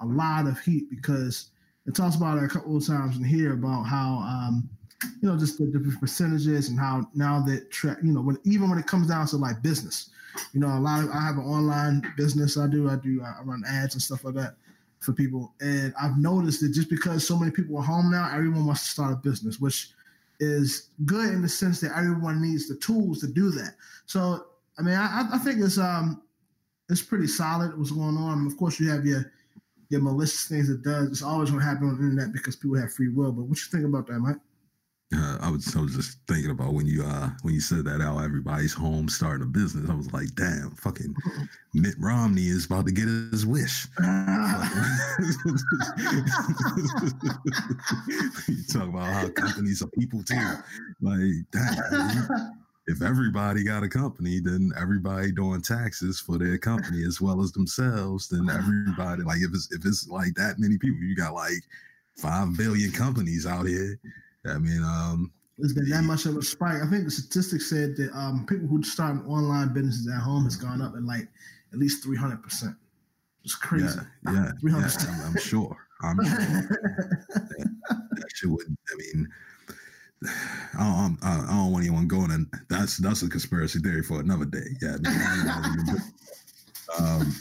a 0.00 0.06
lot 0.06 0.46
of 0.46 0.58
heat 0.60 0.90
because 0.90 1.50
it 1.86 1.94
talks 1.94 2.16
about 2.16 2.38
it 2.38 2.44
a 2.44 2.48
couple 2.48 2.76
of 2.76 2.86
times 2.86 3.16
in 3.16 3.24
here 3.24 3.52
about 3.52 3.84
how 3.84 4.18
um, 4.18 4.68
you 5.20 5.28
know, 5.28 5.36
just 5.36 5.58
the 5.58 5.66
different 5.66 6.00
percentages 6.00 6.68
and 6.68 6.78
how 6.78 7.08
now 7.14 7.40
that 7.42 7.70
tra- 7.70 7.98
you 8.02 8.12
know, 8.12 8.20
when 8.20 8.38
even 8.44 8.70
when 8.70 8.78
it 8.78 8.86
comes 8.86 9.08
down 9.08 9.26
to 9.26 9.36
like 9.36 9.62
business, 9.62 10.10
you 10.52 10.60
know, 10.60 10.68
a 10.68 10.80
lot 10.80 11.04
of 11.04 11.10
I 11.10 11.20
have 11.20 11.36
an 11.36 11.44
online 11.44 12.02
business. 12.16 12.56
I 12.56 12.66
do, 12.66 12.88
I 12.88 12.96
do, 12.96 13.22
I 13.22 13.42
run 13.42 13.62
ads 13.68 13.94
and 13.94 14.02
stuff 14.02 14.24
like 14.24 14.34
that 14.34 14.54
for 15.00 15.12
people, 15.12 15.52
and 15.60 15.92
I've 16.00 16.18
noticed 16.18 16.62
that 16.62 16.70
just 16.70 16.88
because 16.88 17.26
so 17.26 17.38
many 17.38 17.50
people 17.50 17.76
are 17.76 17.82
home 17.82 18.10
now, 18.10 18.30
everyone 18.32 18.66
wants 18.66 18.84
to 18.84 18.90
start 18.90 19.12
a 19.12 19.16
business, 19.16 19.60
which 19.60 19.90
is 20.40 20.90
good 21.04 21.32
in 21.32 21.42
the 21.42 21.48
sense 21.48 21.80
that 21.80 21.96
everyone 21.96 22.42
needs 22.42 22.68
the 22.68 22.76
tools 22.76 23.20
to 23.20 23.26
do 23.26 23.50
that. 23.50 23.74
So, 24.06 24.46
I 24.78 24.82
mean, 24.82 24.94
I, 24.94 25.28
I 25.32 25.38
think 25.38 25.60
it's 25.60 25.78
um, 25.78 26.22
it's 26.88 27.02
pretty 27.02 27.26
solid 27.26 27.76
what's 27.78 27.90
going 27.90 28.16
on. 28.16 28.46
Of 28.46 28.56
course, 28.56 28.78
you 28.78 28.90
have 28.90 29.06
your 29.06 29.32
your 29.88 30.00
malicious 30.00 30.46
things 30.46 30.68
it 30.68 30.82
does. 30.82 31.08
It's 31.08 31.22
always 31.22 31.50
going 31.50 31.62
to 31.62 31.66
happen 31.66 31.88
on 31.88 31.96
the 31.96 32.02
internet 32.08 32.32
because 32.32 32.56
people 32.56 32.78
have 32.78 32.92
free 32.92 33.08
will. 33.08 33.32
But 33.32 33.44
what 33.44 33.58
you 33.58 33.70
think 33.70 33.84
about 33.84 34.06
that, 34.08 34.18
Mike? 34.18 34.36
Uh, 35.14 35.38
I 35.40 35.50
was 35.50 35.76
I 35.76 35.80
was 35.80 35.94
just 35.94 36.18
thinking 36.26 36.50
about 36.50 36.74
when 36.74 36.84
you 36.86 37.04
uh 37.04 37.30
when 37.42 37.54
you 37.54 37.60
said 37.60 37.84
that 37.84 38.00
how 38.00 38.18
everybody's 38.18 38.72
home 38.74 39.08
starting 39.08 39.44
a 39.44 39.46
business. 39.46 39.88
I 39.88 39.94
was 39.94 40.12
like, 40.12 40.34
damn, 40.34 40.72
fucking 40.72 41.14
Mitt 41.74 41.94
Romney 42.00 42.48
is 42.48 42.66
about 42.66 42.86
to 42.86 42.92
get 42.92 43.06
his 43.06 43.46
wish. 43.46 43.86
you 48.48 48.64
talk 48.68 48.88
about 48.88 49.12
how 49.12 49.28
companies 49.28 49.80
are 49.80 49.88
people 49.96 50.24
too. 50.24 50.34
Like, 51.00 51.20
damn, 51.52 52.65
if 52.86 53.02
everybody 53.02 53.64
got 53.64 53.82
a 53.82 53.88
company, 53.88 54.38
then 54.40 54.70
everybody 54.80 55.32
doing 55.32 55.60
taxes 55.60 56.20
for 56.20 56.38
their 56.38 56.56
company 56.56 57.04
as 57.04 57.20
well 57.20 57.40
as 57.42 57.52
themselves. 57.52 58.28
Then 58.28 58.48
everybody 58.48 59.22
like 59.22 59.40
if 59.40 59.50
it's 59.52 59.72
if 59.72 59.84
it's 59.84 60.08
like 60.08 60.34
that 60.34 60.58
many 60.58 60.78
people, 60.78 61.00
you 61.00 61.16
got 61.16 61.34
like 61.34 61.62
five 62.16 62.56
billion 62.56 62.92
companies 62.92 63.46
out 63.46 63.66
here. 63.66 63.98
I 64.46 64.58
mean, 64.58 64.82
um, 64.84 65.32
there's 65.58 65.74
been 65.74 65.88
that 65.90 66.02
much 66.02 66.26
of 66.26 66.36
a 66.36 66.42
spike. 66.42 66.82
I 66.82 66.86
think 66.88 67.04
the 67.04 67.10
statistics 67.10 67.68
said 67.68 67.96
that 67.96 68.12
um, 68.14 68.46
people 68.46 68.68
who 68.68 68.82
start 68.84 69.16
online 69.26 69.72
businesses 69.72 70.08
at 70.08 70.20
home 70.20 70.44
has 70.44 70.56
gone 70.56 70.80
up 70.80 70.94
at 70.94 71.02
like 71.02 71.28
at 71.72 71.78
least 71.78 72.04
three 72.04 72.16
hundred 72.16 72.42
percent. 72.42 72.76
It's 73.42 73.54
crazy. 73.54 73.98
Yeah, 74.24 74.32
yeah, 74.32 74.52
yeah 74.62 74.76
I'm, 74.76 74.82
I'm, 75.24 75.38
sure. 75.38 75.76
I'm 76.02 76.24
sure 76.24 76.68
that, 77.34 78.08
that 78.10 78.28
shit 78.34 78.50
would. 78.50 78.66
I 78.66 78.96
mean, 78.96 79.28
I 80.24 80.78
don't, 80.78 81.18
I 81.22 81.46
don't 81.48 81.72
want 81.72 81.84
anyone 81.84 82.08
going 82.08 82.30
and 82.30 82.46
that's 82.68 82.96
that's 82.98 83.22
a 83.22 83.28
conspiracy 83.28 83.80
theory 83.80 84.02
for 84.02 84.20
another 84.20 84.46
day. 84.46 84.66
Yeah, 84.80 84.96
um, 86.98 87.34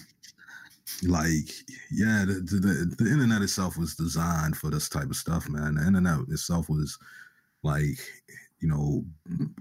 like 1.03 1.49
yeah, 1.91 2.25
the, 2.25 2.33
the, 2.33 2.95
the 3.03 3.11
internet 3.11 3.41
itself 3.41 3.77
was 3.77 3.95
designed 3.95 4.57
for 4.57 4.69
this 4.69 4.89
type 4.89 5.09
of 5.09 5.15
stuff, 5.15 5.47
man. 5.49 5.75
The 5.75 5.87
internet 5.87 6.19
itself 6.29 6.69
was 6.69 6.97
like, 7.63 7.99
you 8.59 8.67
know, 8.67 9.03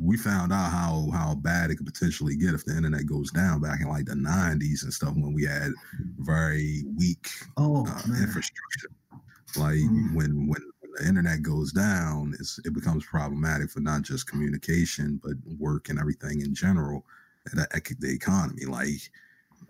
we 0.01 0.17
found 0.17 0.53
out 0.53 0.71
how 0.71 1.09
how 1.13 1.35
bad 1.35 1.71
it 1.71 1.77
could 1.77 1.87
potentially 1.87 2.37
get 2.37 2.55
if 2.55 2.65
the 2.65 2.77
internet 2.77 3.07
goes 3.07 3.31
down 3.31 3.61
back 3.61 3.81
in 3.81 3.89
like 3.89 4.07
the 4.07 4.15
'90s 4.15 4.83
and 4.83 4.93
stuff 4.93 5.15
when 5.15 5.33
we 5.33 5.45
had 5.45 5.73
very 6.19 6.85
weak 6.97 7.29
oh, 7.57 7.87
uh, 7.87 8.03
infrastructure. 8.21 8.91
Like 9.57 9.77
mm. 9.77 10.15
when 10.15 10.49
when 10.49 10.61
the 10.95 11.07
internet 11.07 11.43
goes 11.43 11.73
down, 11.73 12.35
it 12.65 12.75
becomes 12.75 13.05
problematic 13.05 13.71
for 13.71 13.81
not 13.81 14.03
just 14.03 14.27
communication, 14.27 15.21
but 15.23 15.35
work 15.59 15.89
and 15.89 15.99
everything 15.99 16.41
in 16.41 16.55
general. 16.55 17.05
The, 17.53 17.67
the 18.01 18.11
economy, 18.11 18.65
like, 18.65 19.11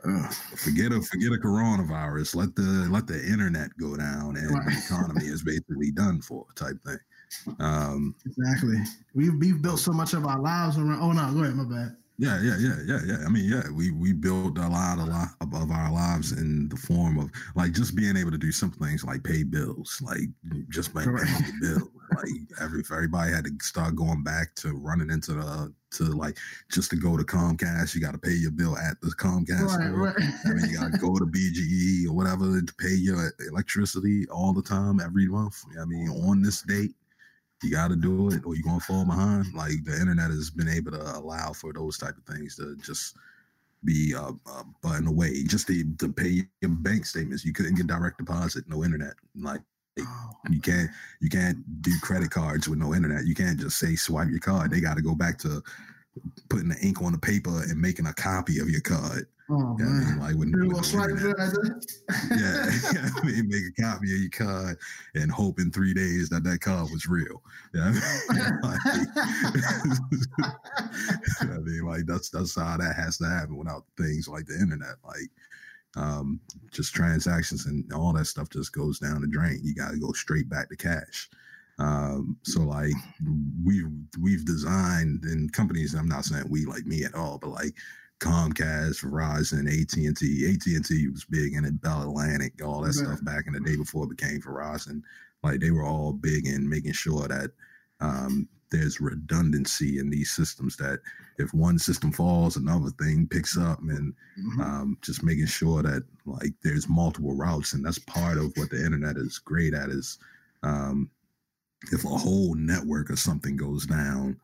uh, 0.07 0.29
forget 0.57 0.93
a 0.93 1.01
forget 1.01 1.33
a 1.33 1.37
coronavirus. 1.37 2.35
Let 2.37 2.55
the 2.55 2.89
let 2.91 3.07
the 3.07 3.25
internet 3.25 3.71
go 3.79 3.97
down, 3.97 4.37
and 4.37 4.51
right. 4.51 4.67
the 4.67 4.79
economy 4.79 5.27
is 5.27 5.43
basically 5.43 5.91
done 5.91 6.21
for, 6.21 6.47
type 6.55 6.77
thing. 6.85 6.99
Um, 7.59 8.15
exactly. 8.27 8.77
We've 9.15 9.35
we've 9.39 9.63
built 9.63 9.81
so 9.81 9.93
much 9.93 10.13
of 10.13 10.25
our 10.27 10.41
lives 10.41 10.79
around. 10.79 11.01
Oh 11.01 11.13
no, 11.13 11.33
go 11.33 11.43
ahead. 11.43 11.57
My 11.57 11.65
bad. 11.65 11.97
Yeah, 12.17 12.41
yeah, 12.43 12.57
yeah, 12.61 12.77
yeah, 12.87 13.01
yeah. 13.05 13.27
I 13.27 13.29
mean, 13.29 13.45
yeah, 13.45 13.65
we 13.75 13.91
we 13.91 14.13
built 14.13 14.57
a 14.59 14.69
lot, 14.69 14.99
a 14.99 15.05
lot 15.05 15.31
of 15.41 15.71
our 15.71 15.93
lives 15.93 16.31
in 16.31 16.69
the 16.69 16.77
form 16.77 17.19
of 17.19 17.29
like 17.57 17.73
just 17.73 17.97
being 17.97 18.17
able 18.17 18.31
to 18.31 18.39
do 18.39 18.53
simple 18.53 18.87
things 18.87 19.03
like 19.03 19.25
pay 19.25 19.43
bills, 19.43 20.01
like 20.01 20.29
just 20.69 20.95
pay 20.95 21.07
right. 21.07 21.27
the 21.27 21.53
bill. 21.61 21.91
Like 22.15 22.63
every 22.63 22.81
if 22.81 22.93
everybody 22.93 23.33
had 23.33 23.47
to 23.47 23.51
start 23.61 23.97
going 23.97 24.23
back 24.23 24.55
to 24.57 24.75
running 24.75 25.11
into 25.11 25.33
the 25.33 25.75
to 25.93 26.05
like 26.05 26.37
just 26.71 26.91
to 26.91 26.97
go 26.97 27.17
to 27.17 27.25
Comcast, 27.25 27.97
you 27.97 28.01
got 28.01 28.13
to 28.13 28.19
pay 28.19 28.35
your 28.35 28.53
bill 28.53 28.77
at 28.79 29.01
the 29.01 29.09
Comcast. 29.09 29.77
Right, 29.77 30.15
right. 30.15 30.31
I 30.45 30.49
mean, 30.51 30.71
you 30.71 30.79
got 30.79 30.93
to 30.93 30.99
go 30.99 31.19
to 31.19 31.27
BGE 31.27 32.07
or 32.09 32.13
whatever 32.13 32.61
to 32.61 32.75
pay 32.75 32.95
your 32.95 33.33
electricity 33.49 34.29
all 34.29 34.53
the 34.53 34.63
time 34.63 35.01
every 35.01 35.27
month. 35.27 35.65
I 35.81 35.85
mean, 35.85 36.09
on 36.11 36.43
this 36.43 36.63
date 36.63 36.93
you 37.65 37.71
got 37.71 37.89
to 37.89 37.97
do 37.97 38.29
it 38.29 38.45
or 38.45 38.55
you're 38.55 38.63
going 38.63 38.81
to 38.81 38.85
fall 38.85 39.05
behind. 39.05 39.53
Like 39.55 39.85
the 39.85 39.99
internet 39.99 40.31
has 40.31 40.51
been 40.51 40.69
able 40.69 40.93
to 40.93 41.19
allow 41.19 41.53
for 41.53 41.73
those 41.73 41.99
type 41.99 42.17
of 42.17 42.25
things 42.25 42.57
to 42.57 42.77
just 42.77 43.17
be 43.85 44.15
uh, 44.15 44.33
uh, 44.47 44.63
button 44.83 45.07
away. 45.07 45.45
Just 45.45 45.67
to, 45.69 45.85
to 45.99 46.13
pay 46.13 46.43
your 46.61 46.71
bank 46.71 47.07
statements, 47.07 47.45
you 47.45 47.53
couldn't 47.53 47.77
get 47.77 47.87
direct 47.87 48.19
deposit, 48.19 48.65
no 48.69 48.85
internet. 48.85 49.15
Like 49.37 49.61
oh, 50.01 50.31
you 50.51 50.61
can't 50.61 50.91
you 51.21 51.29
can't 51.29 51.59
do 51.83 51.93
credit 52.03 52.31
cards 52.31 52.69
with 52.69 52.79
no 52.79 52.95
internet. 52.95 53.27
You 53.27 53.35
can't 53.35 53.59
just 53.59 53.79
say 53.79 53.97
swipe 53.97 54.29
your 54.31 54.41
card. 54.41 54.71
They 54.71 54.81
got 54.81 54.97
to 54.97 55.03
go 55.03 55.15
back 55.15 55.39
to 55.39 55.63
putting 56.49 56.69
the 56.69 56.79
ink 56.83 57.03
on 57.03 57.13
the 57.13 57.19
paper 57.19 57.63
and 57.63 57.81
making 57.81 58.07
a 58.07 58.15
copy 58.15 58.59
of 58.59 58.71
your 58.71 58.81
card. 58.81 59.27
Oh, 59.51 59.77
yeah, 59.79 59.85
man. 59.85 60.03
I 60.03 60.11
mean, 60.11 60.21
like 60.21 60.35
when, 60.37 60.53
when 60.53 60.71
yeah, 62.31 62.71
yeah, 62.95 63.09
I 63.15 63.27
mean, 63.27 63.49
make 63.49 63.65
a 63.67 63.83
copy 63.83 64.15
of 64.15 64.21
your 64.21 64.31
card 64.31 64.79
and 65.15 65.31
hope 65.31 65.61
in 65.61 65.71
three 65.71 65.93
days 65.93 66.31
that 66.31 66.45
that 66.45 66.61
card 66.61 66.91
was 66.91 67.07
real. 67.07 67.43
Yeah, 67.75 67.91
like, 68.63 68.81
I 71.43 71.59
mean, 71.59 71.85
like 71.85 72.07
that's 72.07 72.31
that's 72.31 72.55
how 72.55 72.79
that 72.79 72.97
has 72.97 73.19
to 73.19 73.27
happen 73.27 73.57
without 73.57 73.85
things 73.99 74.29
like 74.29 74.47
the 74.47 74.55
internet, 74.55 74.97
like 75.05 75.31
um, 75.97 76.41
just 76.73 76.95
transactions 76.95 77.67
and 77.67 77.93
all 77.93 78.13
that 78.15 78.27
stuff 78.27 78.49
just 78.49 78.73
goes 78.73 78.99
down 78.99 79.21
the 79.21 79.27
drain. 79.27 79.61
You 79.63 79.75
got 79.75 79.91
to 79.91 79.99
go 79.99 80.13
straight 80.13 80.49
back 80.49 80.71
to 80.71 80.77
cash. 80.77 81.29
Um, 81.79 82.37
so 82.43 82.61
like 82.61 82.93
we've 83.65 83.91
we've 84.21 84.45
designed 84.45 85.25
and 85.25 85.53
companies. 85.53 85.95
I'm 85.95 86.09
not 86.09 86.25
saying 86.25 86.45
we 86.49 86.65
like 86.67 86.87
me 86.87 87.05
at 87.05 87.15
all, 87.15 87.39
but 87.39 87.51
like 87.51 87.75
Comcast, 88.21 89.05
Verizon, 89.05 89.67
AT 89.67 89.97
and 89.97 90.17
T. 90.17 90.47
AT 90.47 90.67
and 90.67 90.85
T 90.85 91.09
was 91.09 91.25
big 91.25 91.55
in 91.55 91.65
it. 91.65 91.81
Bell 91.81 92.03
Atlantic, 92.03 92.65
all 92.65 92.83
that 92.83 92.95
stuff 92.95 93.25
back 93.25 93.47
in 93.47 93.53
the 93.53 93.61
day 93.61 93.77
before 93.77 94.05
it 94.05 94.17
became 94.17 94.41
Verizon. 94.41 95.03
Like 95.43 95.61
they 95.61 95.71
were 95.71 95.85
all 95.85 96.13
big 96.13 96.47
in 96.47 96.69
making 96.69 96.93
sure 96.93 97.29
that 97.29 97.51
um, 98.01 98.49
there's 98.71 99.01
redundancy 99.01 99.99
in 99.99 100.11
these 100.11 100.31
systems. 100.31 100.77
That 100.77 101.01
if 101.39 101.53
one 101.53 101.79
system 101.79 102.13
falls, 102.13 102.57
another 102.57 102.91
thing 103.01 103.29
picks 103.29 103.59
up, 103.59 103.81
and 103.81 104.15
mm-hmm. 104.39 104.61
um, 104.61 104.99
just 105.03 105.23
making 105.23 105.47
sure 105.47 105.83
that 105.83 106.05
like 106.25 106.53
there's 106.63 106.89
multiple 106.89 107.35
routes. 107.35 107.73
And 107.73 107.85
that's 107.85 107.99
part 107.99 108.39
of 108.39 108.53
what 108.57 108.71
the 108.71 108.85
internet 108.85 109.17
is 109.17 109.39
great 109.39 109.75
at. 109.75 109.91
Is 109.91 110.19
um, 110.63 111.11
if 111.93 112.05
a 112.05 112.09
whole 112.09 112.55
network 112.55 113.11
or 113.11 113.17
something 113.17 113.57
goes 113.57 113.87
down, 113.87 114.39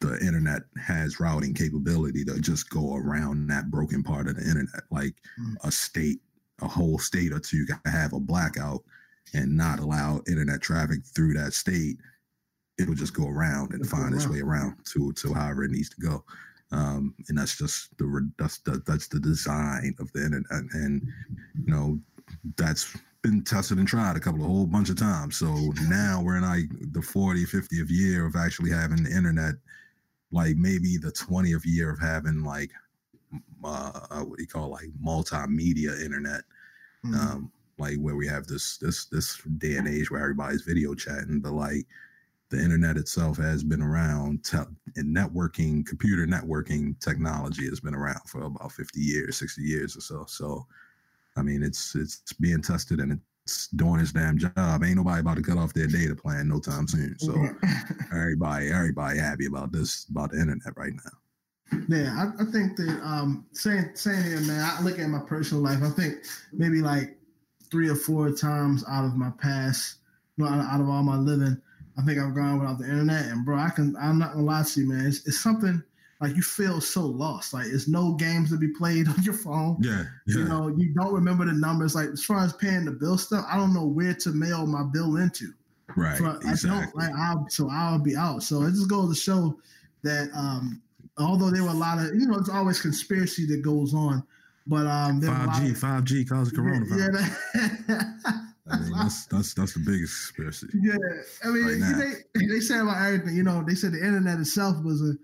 the 0.00 0.18
internet 0.20 0.62
has 0.82 1.20
routing 1.20 1.52
capability 1.52 2.24
to 2.24 2.40
just 2.40 2.70
go 2.70 2.96
around 2.96 3.46
that 3.46 3.70
broken 3.70 4.02
part 4.02 4.28
of 4.28 4.36
the 4.36 4.42
internet. 4.42 4.82
Like 4.90 5.14
mm. 5.38 5.56
a 5.62 5.70
state, 5.70 6.20
a 6.62 6.68
whole 6.68 6.98
state 6.98 7.32
or 7.32 7.40
two 7.40 7.66
can 7.66 7.78
have 7.84 8.12
a 8.12 8.20
blackout 8.20 8.82
and 9.34 9.56
not 9.56 9.78
allow 9.78 10.22
internet 10.26 10.62
traffic 10.62 11.00
through 11.04 11.34
that 11.34 11.52
state. 11.52 11.98
It'll 12.78 12.94
just 12.94 13.14
go 13.14 13.28
around 13.28 13.72
and 13.72 13.84
It'll 13.84 13.98
find 13.98 14.14
its 14.14 14.26
way 14.26 14.40
around 14.40 14.76
to 14.92 15.12
to 15.12 15.34
however 15.34 15.64
it 15.64 15.70
needs 15.70 15.90
to 15.90 16.00
go. 16.00 16.24
Um, 16.72 17.14
and 17.28 17.36
that's 17.36 17.58
just 17.58 17.96
the 17.98 18.30
that's 18.38 18.58
the 18.58 18.82
that's 18.86 19.08
the 19.08 19.20
design 19.20 19.94
of 19.98 20.10
the 20.12 20.24
internet, 20.24 20.62
and 20.72 21.02
you 21.54 21.72
know 21.72 21.98
that's 22.56 22.96
been 23.22 23.42
tested 23.42 23.78
and 23.78 23.86
tried 23.86 24.16
a 24.16 24.20
couple 24.20 24.40
of 24.40 24.46
whole 24.46 24.66
bunch 24.66 24.88
of 24.88 24.96
times. 24.96 25.36
So 25.36 25.54
now 25.88 26.22
we're 26.24 26.36
in 26.36 26.42
like 26.42 26.92
the 26.92 27.02
40, 27.02 27.44
50th 27.44 27.90
year 27.90 28.26
of 28.26 28.36
actually 28.36 28.70
having 28.70 29.02
the 29.02 29.10
internet 29.10 29.54
like 30.32 30.56
maybe 30.56 30.96
the 30.96 31.12
20th 31.12 31.62
year 31.64 31.90
of 31.90 31.98
having 31.98 32.42
like 32.42 32.70
uh, 33.64 34.20
what 34.20 34.36
do 34.36 34.42
you 34.42 34.48
call 34.48 34.66
it, 34.66 34.82
like 34.82 34.90
multimedia 35.04 36.00
internet 36.02 36.42
mm-hmm. 37.04 37.14
um 37.14 37.52
like 37.78 37.96
where 37.98 38.16
we 38.16 38.26
have 38.26 38.46
this 38.46 38.76
this 38.78 39.06
this 39.06 39.40
day 39.58 39.76
and 39.76 39.88
age 39.88 40.10
where 40.10 40.20
everybody's 40.20 40.62
video 40.62 40.94
chatting 40.94 41.40
but 41.40 41.52
like 41.52 41.86
the 42.50 42.60
internet 42.60 42.96
itself 42.96 43.36
has 43.36 43.62
been 43.62 43.82
around 43.82 44.42
te- 44.44 44.58
and 44.96 45.16
networking 45.16 45.86
computer 45.86 46.26
networking 46.26 46.98
technology 47.00 47.68
has 47.68 47.80
been 47.80 47.94
around 47.94 48.20
for 48.26 48.42
about 48.42 48.72
50 48.72 49.00
years 49.00 49.36
60 49.36 49.62
years 49.62 49.96
or 49.96 50.00
so 50.00 50.24
so 50.26 50.66
i 51.36 51.42
mean 51.42 51.62
it's 51.62 51.94
it's 51.94 52.32
being 52.34 52.62
tested 52.62 53.00
and 53.00 53.12
it's 53.12 53.68
doing 53.68 54.00
its 54.00 54.12
damn 54.12 54.38
job. 54.38 54.84
Ain't 54.84 54.96
nobody 54.96 55.20
about 55.20 55.36
to 55.36 55.42
cut 55.42 55.58
off 55.58 55.72
their 55.74 55.86
data 55.86 56.14
plan 56.14 56.48
no 56.48 56.60
time 56.60 56.86
soon. 56.86 57.18
So 57.18 57.34
everybody, 58.12 58.70
everybody 58.70 59.18
happy 59.18 59.46
about 59.46 59.72
this 59.72 60.06
about 60.10 60.30
the 60.30 60.40
internet 60.40 60.76
right 60.76 60.92
now. 60.92 61.80
Yeah, 61.88 62.14
I, 62.16 62.42
I 62.42 62.44
think 62.46 62.76
that 62.76 63.00
um 63.02 63.46
saying 63.52 63.90
saying 63.94 64.22
here, 64.24 64.40
man, 64.40 64.60
I 64.60 64.82
look 64.82 64.98
at 64.98 65.08
my 65.08 65.20
personal 65.20 65.62
life. 65.62 65.82
I 65.82 65.90
think 65.90 66.24
maybe 66.52 66.80
like 66.80 67.16
three 67.70 67.88
or 67.88 67.96
four 67.96 68.30
times 68.32 68.84
out 68.88 69.04
of 69.04 69.16
my 69.16 69.30
past, 69.38 69.98
you 70.36 70.44
know, 70.44 70.50
out, 70.50 70.60
out 70.60 70.80
of 70.80 70.88
all 70.88 71.02
my 71.02 71.16
living, 71.16 71.60
I 71.96 72.02
think 72.02 72.18
I've 72.18 72.34
gone 72.34 72.58
without 72.58 72.78
the 72.78 72.84
internet. 72.84 73.26
And 73.26 73.44
bro, 73.44 73.58
I 73.58 73.70
can 73.70 73.96
I'm 73.96 74.18
not 74.18 74.32
gonna 74.32 74.44
lie 74.44 74.64
to 74.64 74.80
you, 74.80 74.88
man. 74.88 75.06
It's, 75.06 75.26
it's 75.26 75.40
something 75.40 75.82
like 76.20 76.36
you 76.36 76.42
feel 76.42 76.80
so 76.80 77.02
lost. 77.02 77.54
Like 77.54 77.66
it's 77.66 77.88
no 77.88 78.12
games 78.14 78.50
to 78.50 78.58
be 78.58 78.68
played 78.68 79.08
on 79.16 79.22
your 79.22 79.34
phone. 79.34 79.78
Yeah, 79.80 80.04
yeah. 80.26 80.38
You 80.38 80.44
know, 80.44 80.68
you 80.68 80.94
don't 80.94 81.14
remember 81.14 81.46
the 81.46 81.52
numbers. 81.52 81.94
Like 81.94 82.08
as 82.08 82.24
far 82.24 82.44
as 82.44 82.52
paying 82.52 82.84
the 82.84 82.92
bill 82.92 83.18
stuff, 83.18 83.44
I 83.50 83.56
don't 83.56 83.74
know 83.74 83.86
where 83.86 84.14
to 84.14 84.30
mail 84.30 84.66
my 84.66 84.82
bill 84.92 85.16
into. 85.16 85.52
Right. 85.96 86.16
So 86.18 86.38
exactly. 86.44 86.70
I 86.70 86.80
don't 86.80 86.96
like 86.96 87.10
I'll 87.18 87.48
so 87.48 87.68
I'll 87.70 87.98
be 87.98 88.16
out. 88.16 88.42
So 88.42 88.62
it 88.62 88.70
just 88.70 88.88
goes 88.88 89.08
to 89.08 89.20
show 89.20 89.58
that 90.02 90.30
um 90.34 90.80
although 91.18 91.50
there 91.50 91.62
were 91.62 91.70
a 91.70 91.74
lot 91.74 91.98
of 91.98 92.14
you 92.14 92.26
know, 92.26 92.38
it's 92.38 92.50
always 92.50 92.80
conspiracy 92.80 93.46
that 93.46 93.62
goes 93.62 93.94
on. 93.94 94.22
But 94.66 94.86
um 94.86 95.20
five 95.22 95.60
G, 95.60 95.74
five 95.74 96.04
G 96.04 96.24
causes 96.24 96.52
coronavirus. 96.52 97.80
Yeah, 97.88 98.02
I 98.70 98.78
mean, 98.78 98.92
that's 98.92 99.26
that's 99.26 99.54
that's 99.54 99.72
the 99.72 99.80
biggest 99.80 100.34
conspiracy. 100.36 100.68
Yeah, 100.80 100.94
I 101.42 101.48
mean, 101.48 101.80
right 101.80 102.14
they 102.34 102.46
they 102.46 102.60
say 102.60 102.78
about 102.78 103.04
everything. 103.04 103.36
You 103.36 103.42
know, 103.42 103.64
they 103.66 103.74
said 103.74 103.92
the 103.92 103.98
internet 103.98 104.38
itself 104.38 104.76
was 104.84 105.02
a 105.02 105.14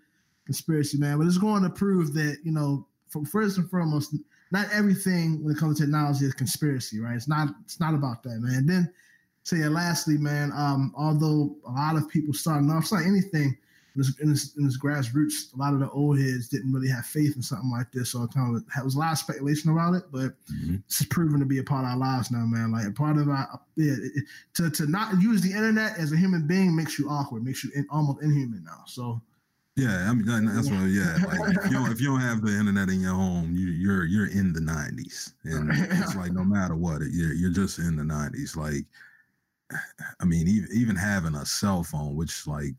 conspiracy, 0.46 0.96
man. 0.96 1.18
But 1.18 1.26
it's 1.26 1.38
going 1.38 1.62
to 1.62 1.70
prove 1.70 2.14
that 2.14 2.38
you 2.42 2.52
know, 2.52 2.86
from 3.08 3.26
first 3.26 3.58
and 3.58 3.68
foremost, 3.68 4.14
not 4.50 4.68
everything 4.72 5.42
when 5.44 5.54
it 5.54 5.58
comes 5.58 5.78
to 5.78 5.84
technology 5.84 6.24
is 6.24 6.34
conspiracy, 6.34 7.00
right? 7.00 7.16
It's 7.16 7.28
not. 7.28 7.48
It's 7.64 7.80
not 7.80 7.94
about 7.94 8.22
that, 8.22 8.38
man. 8.40 8.66
Then, 8.66 8.92
say, 9.42 9.56
so 9.56 9.62
yeah, 9.62 9.68
lastly, 9.68 10.16
man. 10.16 10.52
Um, 10.54 10.94
although 10.96 11.56
a 11.66 11.72
lot 11.72 11.96
of 11.96 12.08
people 12.08 12.32
starting 12.32 12.70
off, 12.70 12.84
it's 12.84 12.92
like 12.92 13.06
anything 13.06 13.56
in 13.96 14.02
this, 14.02 14.18
in 14.20 14.30
this, 14.30 14.56
in 14.56 14.64
this 14.64 14.78
grassroots, 14.78 15.54
a 15.54 15.56
lot 15.56 15.72
of 15.72 15.80
the 15.80 15.90
old 15.90 16.18
heads 16.18 16.48
didn't 16.48 16.72
really 16.72 16.88
have 16.88 17.06
faith 17.06 17.34
in 17.34 17.42
something 17.42 17.70
like 17.70 17.90
this. 17.92 18.10
So 18.10 18.24
it 18.24 18.32
kind 18.32 18.54
of 18.54 18.62
it 18.62 18.84
was 18.84 18.94
a 18.94 18.98
lot 18.98 19.12
of 19.12 19.18
speculation 19.18 19.70
about 19.70 19.94
it, 19.94 20.04
but 20.12 20.32
mm-hmm. 20.52 20.76
it's 20.86 21.04
proven 21.06 21.40
to 21.40 21.46
be 21.46 21.58
a 21.58 21.64
part 21.64 21.84
of 21.84 21.90
our 21.90 21.96
lives 21.96 22.30
now, 22.30 22.44
man. 22.44 22.72
Like 22.72 22.86
a 22.86 22.90
part 22.90 23.16
of 23.16 23.28
our 23.28 23.60
yeah, 23.76 23.94
it, 23.98 24.24
to 24.54 24.70
to 24.70 24.86
not 24.86 25.20
use 25.20 25.40
the 25.40 25.50
internet 25.50 25.98
as 25.98 26.12
a 26.12 26.16
human 26.16 26.46
being 26.46 26.76
makes 26.76 26.98
you 26.98 27.08
awkward, 27.08 27.44
makes 27.44 27.64
you 27.64 27.70
in, 27.74 27.86
almost 27.90 28.22
inhuman 28.22 28.62
now. 28.64 28.82
So. 28.86 29.20
Yeah, 29.76 30.08
I 30.08 30.14
mean 30.14 30.24
that's 30.46 30.70
what. 30.70 30.88
Yeah, 30.88 31.18
like 31.26 31.54
if 31.56 31.70
you 31.70 31.76
don't 31.76 31.92
if 31.92 32.00
you 32.00 32.08
don't 32.08 32.20
have 32.20 32.40
the 32.40 32.58
internet 32.58 32.88
in 32.88 33.00
your 33.00 33.12
home, 33.14 33.54
you, 33.54 33.66
you're 33.68 34.06
you're 34.06 34.30
in 34.30 34.54
the 34.54 34.60
'90s, 34.60 35.34
and 35.44 35.70
it's 35.70 36.16
like 36.16 36.32
no 36.32 36.44
matter 36.44 36.74
what, 36.74 37.02
you're 37.10 37.34
you're 37.34 37.50
just 37.52 37.78
in 37.78 37.96
the 37.96 38.02
'90s. 38.02 38.56
Like, 38.56 38.86
I 40.20 40.24
mean, 40.24 40.48
even 40.48 40.68
even 40.72 40.96
having 40.96 41.34
a 41.34 41.44
cell 41.46 41.82
phone, 41.82 42.14
which 42.16 42.46
like 42.46 42.74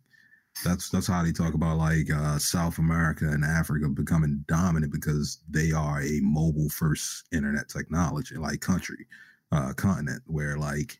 that's 0.63 0.89
that's 0.89 1.07
how 1.07 1.23
they 1.23 1.31
talk 1.31 1.53
about 1.53 1.77
like 1.77 2.11
uh, 2.11 2.37
South 2.39 2.79
America 2.79 3.25
and 3.29 3.43
Africa 3.45 3.89
becoming 3.89 4.43
dominant 4.47 4.91
because 4.93 5.39
they 5.49 5.71
are 5.71 6.01
a 6.01 6.19
mobile 6.21 6.69
first 6.69 7.25
internet 7.33 7.69
technology 7.69 8.35
like 8.37 8.61
country, 8.61 9.07
uh, 9.51 9.73
continent 9.73 10.23
where 10.27 10.57
like 10.57 10.99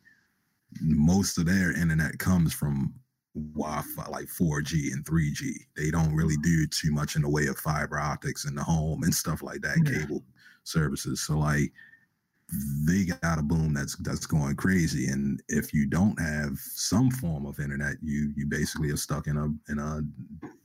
most 0.82 1.38
of 1.38 1.46
their 1.46 1.72
internet 1.80 2.20
comes 2.20 2.54
from 2.54 2.94
Wi-Fi, 3.54 4.10
like 4.10 4.26
4G 4.26 4.94
and 4.94 5.06
3G. 5.06 5.52
They 5.76 5.92
don't 5.92 6.16
really 6.16 6.38
do 6.44 6.68
too 6.68 6.92
much 6.92 7.16
in 7.16 7.22
the 7.22 7.30
way 7.30 7.48
of 7.48 7.58
fiber 7.58 8.00
optics 8.00 8.46
in 8.46 8.56
the 8.56 8.64
home 8.64 9.04
and 9.04 9.14
stuff 9.14 9.42
like 9.42 9.62
that, 9.62 9.78
yeah. 9.86 10.00
cable 10.00 10.24
services. 10.64 11.22
So 11.22 11.38
like 11.38 11.72
they 12.86 13.06
got 13.22 13.40
a 13.40 13.42
boom 13.42 13.74
that's 13.74 13.96
that's 13.98 14.26
going 14.26 14.56
crazy 14.56 15.08
and 15.08 15.44
if 15.50 15.74
you 15.74 15.86
don't 15.86 16.18
have 16.20 16.58
some 16.58 17.12
form 17.12 17.46
of 17.46 17.60
internet 17.60 17.98
you 18.02 18.32
you 18.38 18.46
basically 18.46 18.90
are 18.90 18.96
stuck 18.96 19.28
in 19.28 19.36
a 19.36 19.48
in 19.70 19.80
a 19.80 20.00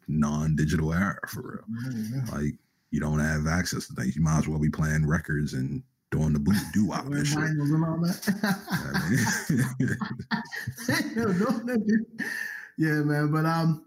non-digital 0.06 0.92
era 0.92 1.18
for 1.26 1.64
real 1.66 1.92
mm-hmm. 1.92 2.36
like 2.36 2.54
you 2.92 3.00
don't 3.00 3.18
have 3.18 3.48
access 3.48 3.88
to 3.88 3.94
things 3.94 4.14
you 4.14 4.22
might 4.22 4.38
as 4.38 4.46
well 4.46 4.60
be 4.60 4.70
playing 4.70 5.04
records 5.04 5.54
and 5.54 5.82
doing 6.12 6.32
the 6.32 6.38
boot 6.38 6.54
do 6.72 6.86
wop 6.86 7.04
and 7.06 7.26
shit. 7.26 7.38
And 7.38 7.84
all 7.84 7.98
that. 7.98 9.74
yeah 9.80 9.94
man 12.78 13.30
but 13.30 13.46
um 13.46 13.84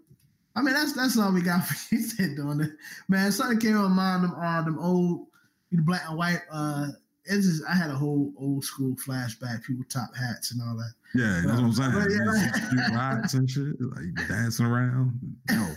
I 0.56 0.62
mean 0.62 0.74
that's 0.74 0.94
that's 0.94 1.18
all 1.18 1.34
we 1.34 1.42
got 1.42 1.66
for 1.66 1.96
you 1.96 2.02
said 2.02 2.36
doing 2.36 2.62
it 2.62 2.72
man 3.08 3.32
something 3.32 3.60
came 3.60 3.78
on 3.78 3.92
mind 3.92 4.24
them 4.24 4.36
uh 4.40 4.62
them 4.62 4.80
old 4.80 5.28
the 5.72 5.82
black 5.82 6.04
and 6.08 6.18
white 6.18 6.42
uh 6.52 6.88
it's 7.26 7.48
just 7.48 7.64
I 7.68 7.74
had 7.74 7.90
a 7.90 7.96
whole 7.96 8.32
old 8.38 8.64
school 8.64 8.96
flashback. 8.96 9.64
People 9.64 9.84
top 9.90 10.16
hats 10.16 10.52
and 10.52 10.62
all 10.62 10.76
that. 10.78 10.94
Yeah, 11.16 11.42
that's 11.46 11.60
what 11.60 11.66
I'm 11.66 11.74
saying. 11.74 12.78
Yeah. 12.78 12.96
Riots 12.96 13.34
and 13.34 13.50
shit, 13.50 13.82
like 13.82 14.28
dancing 14.28 14.66
around. 14.66 15.20
Yo, 15.50 15.68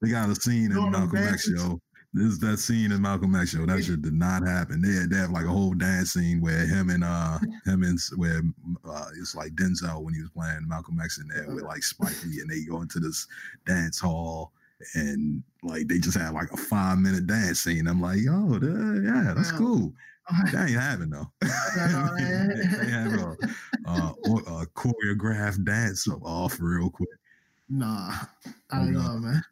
they 0.00 0.10
got 0.10 0.30
a 0.30 0.34
scene 0.34 0.72
in 0.72 0.90
Malcolm 0.90 1.18
X 1.18 1.50
show. 1.50 1.80
This 2.14 2.26
is 2.26 2.38
that 2.38 2.58
scene 2.58 2.92
in 2.92 3.02
Malcolm 3.02 3.34
X 3.34 3.50
show. 3.50 3.66
That 3.66 3.82
shit 3.82 4.00
did 4.02 4.12
not 4.12 4.46
happen. 4.46 4.80
They 4.80 5.00
had, 5.00 5.10
they 5.10 5.16
have 5.16 5.32
like 5.32 5.46
a 5.46 5.48
whole 5.48 5.74
dance 5.74 6.12
scene 6.12 6.40
where 6.40 6.64
him 6.64 6.88
and 6.90 7.02
uh 7.02 7.40
him 7.66 7.82
and 7.82 7.98
where 8.16 8.40
uh 8.88 9.06
it's 9.18 9.34
like 9.34 9.56
Denzel 9.56 10.00
when 10.00 10.14
he 10.14 10.20
was 10.20 10.30
playing 10.30 10.68
Malcolm 10.68 11.00
X 11.02 11.18
in 11.18 11.26
there 11.26 11.52
with 11.52 11.64
like 11.64 11.82
Spike 11.82 12.14
Lee 12.24 12.40
and 12.40 12.48
they 12.48 12.62
go 12.70 12.82
into 12.82 13.00
this 13.00 13.26
dance 13.66 13.98
hall 13.98 14.52
and 14.94 15.42
like 15.64 15.88
they 15.88 15.98
just 15.98 16.16
had 16.16 16.34
like 16.34 16.52
a 16.52 16.56
five 16.56 16.98
minute 16.98 17.26
dance 17.26 17.62
scene. 17.62 17.88
I'm 17.88 18.00
like, 18.00 18.20
yo, 18.20 18.60
yeah, 18.62 19.34
that's 19.36 19.50
cool. 19.50 19.92
That 20.52 20.68
ain't 20.70 20.80
having 20.80 21.10
though. 21.10 21.30
they 21.40 22.90
have 22.90 23.12
a, 23.12 23.36
uh, 23.86 24.12
a 24.24 24.66
choreographed 24.76 25.64
dance 25.64 26.08
off 26.22 26.58
real 26.60 26.90
quick. 26.90 27.08
Nah, 27.68 28.12
I 28.70 28.78
don't 28.78 28.92
know, 28.92 29.18
man. 29.18 29.42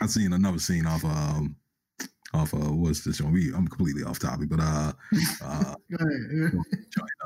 I 0.00 0.06
seen 0.06 0.32
another 0.32 0.58
scene 0.58 0.86
off 0.86 1.04
um 1.04 1.56
off 2.32 2.52
of 2.52 2.76
what's 2.76 3.04
this 3.04 3.20
one? 3.20 3.32
We 3.32 3.52
I'm 3.54 3.66
completely 3.68 4.02
off 4.02 4.18
topic, 4.18 4.48
but 4.48 4.60
uh, 4.60 4.92
uh, 5.44 5.74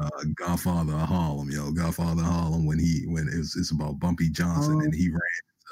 uh 0.00 0.24
Godfather 0.34 0.94
of 0.94 1.00
Harlem, 1.00 1.50
yo, 1.50 1.70
Godfather 1.72 2.22
of 2.22 2.28
Harlem 2.28 2.66
when 2.66 2.78
he 2.78 3.04
when 3.06 3.28
it's 3.28 3.56
it's 3.56 3.70
about 3.70 3.98
Bumpy 3.98 4.30
Johnson 4.30 4.80
and 4.80 4.94
he 4.94 5.10
ran 5.10 5.20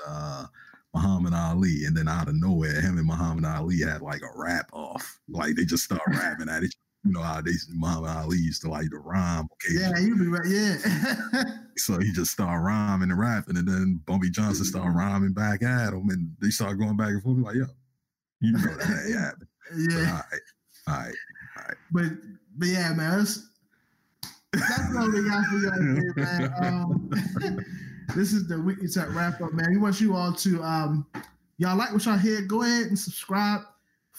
uh 0.07 0.47
Muhammad 0.95 1.33
Ali, 1.33 1.85
and 1.87 1.97
then 1.97 2.09
out 2.09 2.29
of 2.29 2.35
nowhere, 2.35 2.81
him 2.81 2.99
and 2.99 3.07
Muhammad 3.07 3.45
Ali 3.45 3.81
had 3.81 4.03
like 4.03 4.23
a 4.23 4.39
rap 4.39 4.69
off, 4.73 5.21
like 5.29 5.57
they 5.57 5.65
just 5.65 5.85
start 5.85 6.03
rapping 6.09 6.49
at 6.49 6.63
each 6.63 6.75
you 7.05 7.11
know 7.11 7.23
how 7.23 7.41
they 7.41 7.53
Muhammad 7.75 8.11
Ali 8.11 8.39
used 8.39 8.63
to 8.63 8.71
like 8.71 8.89
to 8.91 8.99
rhyme. 8.99 9.49
Okay, 9.55 9.75
yeah, 9.81 9.99
you 9.99 10.17
be 10.17 10.27
right. 10.27 10.47
Yeah. 10.47 11.45
so 11.77 11.99
he 11.99 12.13
just 12.13 12.31
started 12.31 12.61
rhyming 12.63 13.11
and 13.11 13.19
rapping, 13.19 13.57
and 13.57 13.67
then 13.67 14.01
Bumpy 14.07 14.31
Johnson 14.31 14.65
started 14.65 14.97
rhyming 14.97 15.33
back 15.33 15.63
at 15.63 15.93
him, 15.93 16.11
and 16.11 16.31
they 16.41 16.51
started 16.51 16.79
going 16.79 16.97
back 16.97 17.09
and 17.09 17.23
forth. 17.23 17.39
Like, 17.39 17.57
yo, 17.57 17.67
you 18.43 18.53
know 18.53 18.59
that 18.59 19.05
ain't 19.07 19.19
happening. 19.19 19.49
Yeah. 19.77 19.97
All 19.99 20.05
right, 20.05 20.41
all 20.87 20.95
right, 20.95 21.15
all 21.57 21.65
right. 21.69 21.77
But 21.91 22.05
but 22.59 22.69
yeah, 22.69 22.93
man, 22.93 23.19
that's 23.19 23.49
that's 24.53 24.97
all 24.97 25.11
we 25.11 25.29
got 25.29 25.45
for 25.47 25.57
you 25.57 25.71
here, 25.95 26.15
man. 26.17 26.53
Um, 26.63 27.11
this 28.15 28.33
is 28.35 28.47
the 28.47 28.61
weekly 28.61 28.89
chat 28.89 29.09
wrap 29.11 29.41
up, 29.41 29.55
man. 29.55 29.71
We 29.71 29.79
want 29.79 30.01
you 30.01 30.15
all 30.15 30.33
to 30.33 30.63
um, 30.63 31.07
y'all 31.57 31.77
like 31.77 31.93
what 31.93 32.05
y'all 32.05 32.19
hear. 32.19 32.43
Go 32.43 32.63
ahead 32.63 32.89
and 32.89 32.99
subscribe 32.99 33.63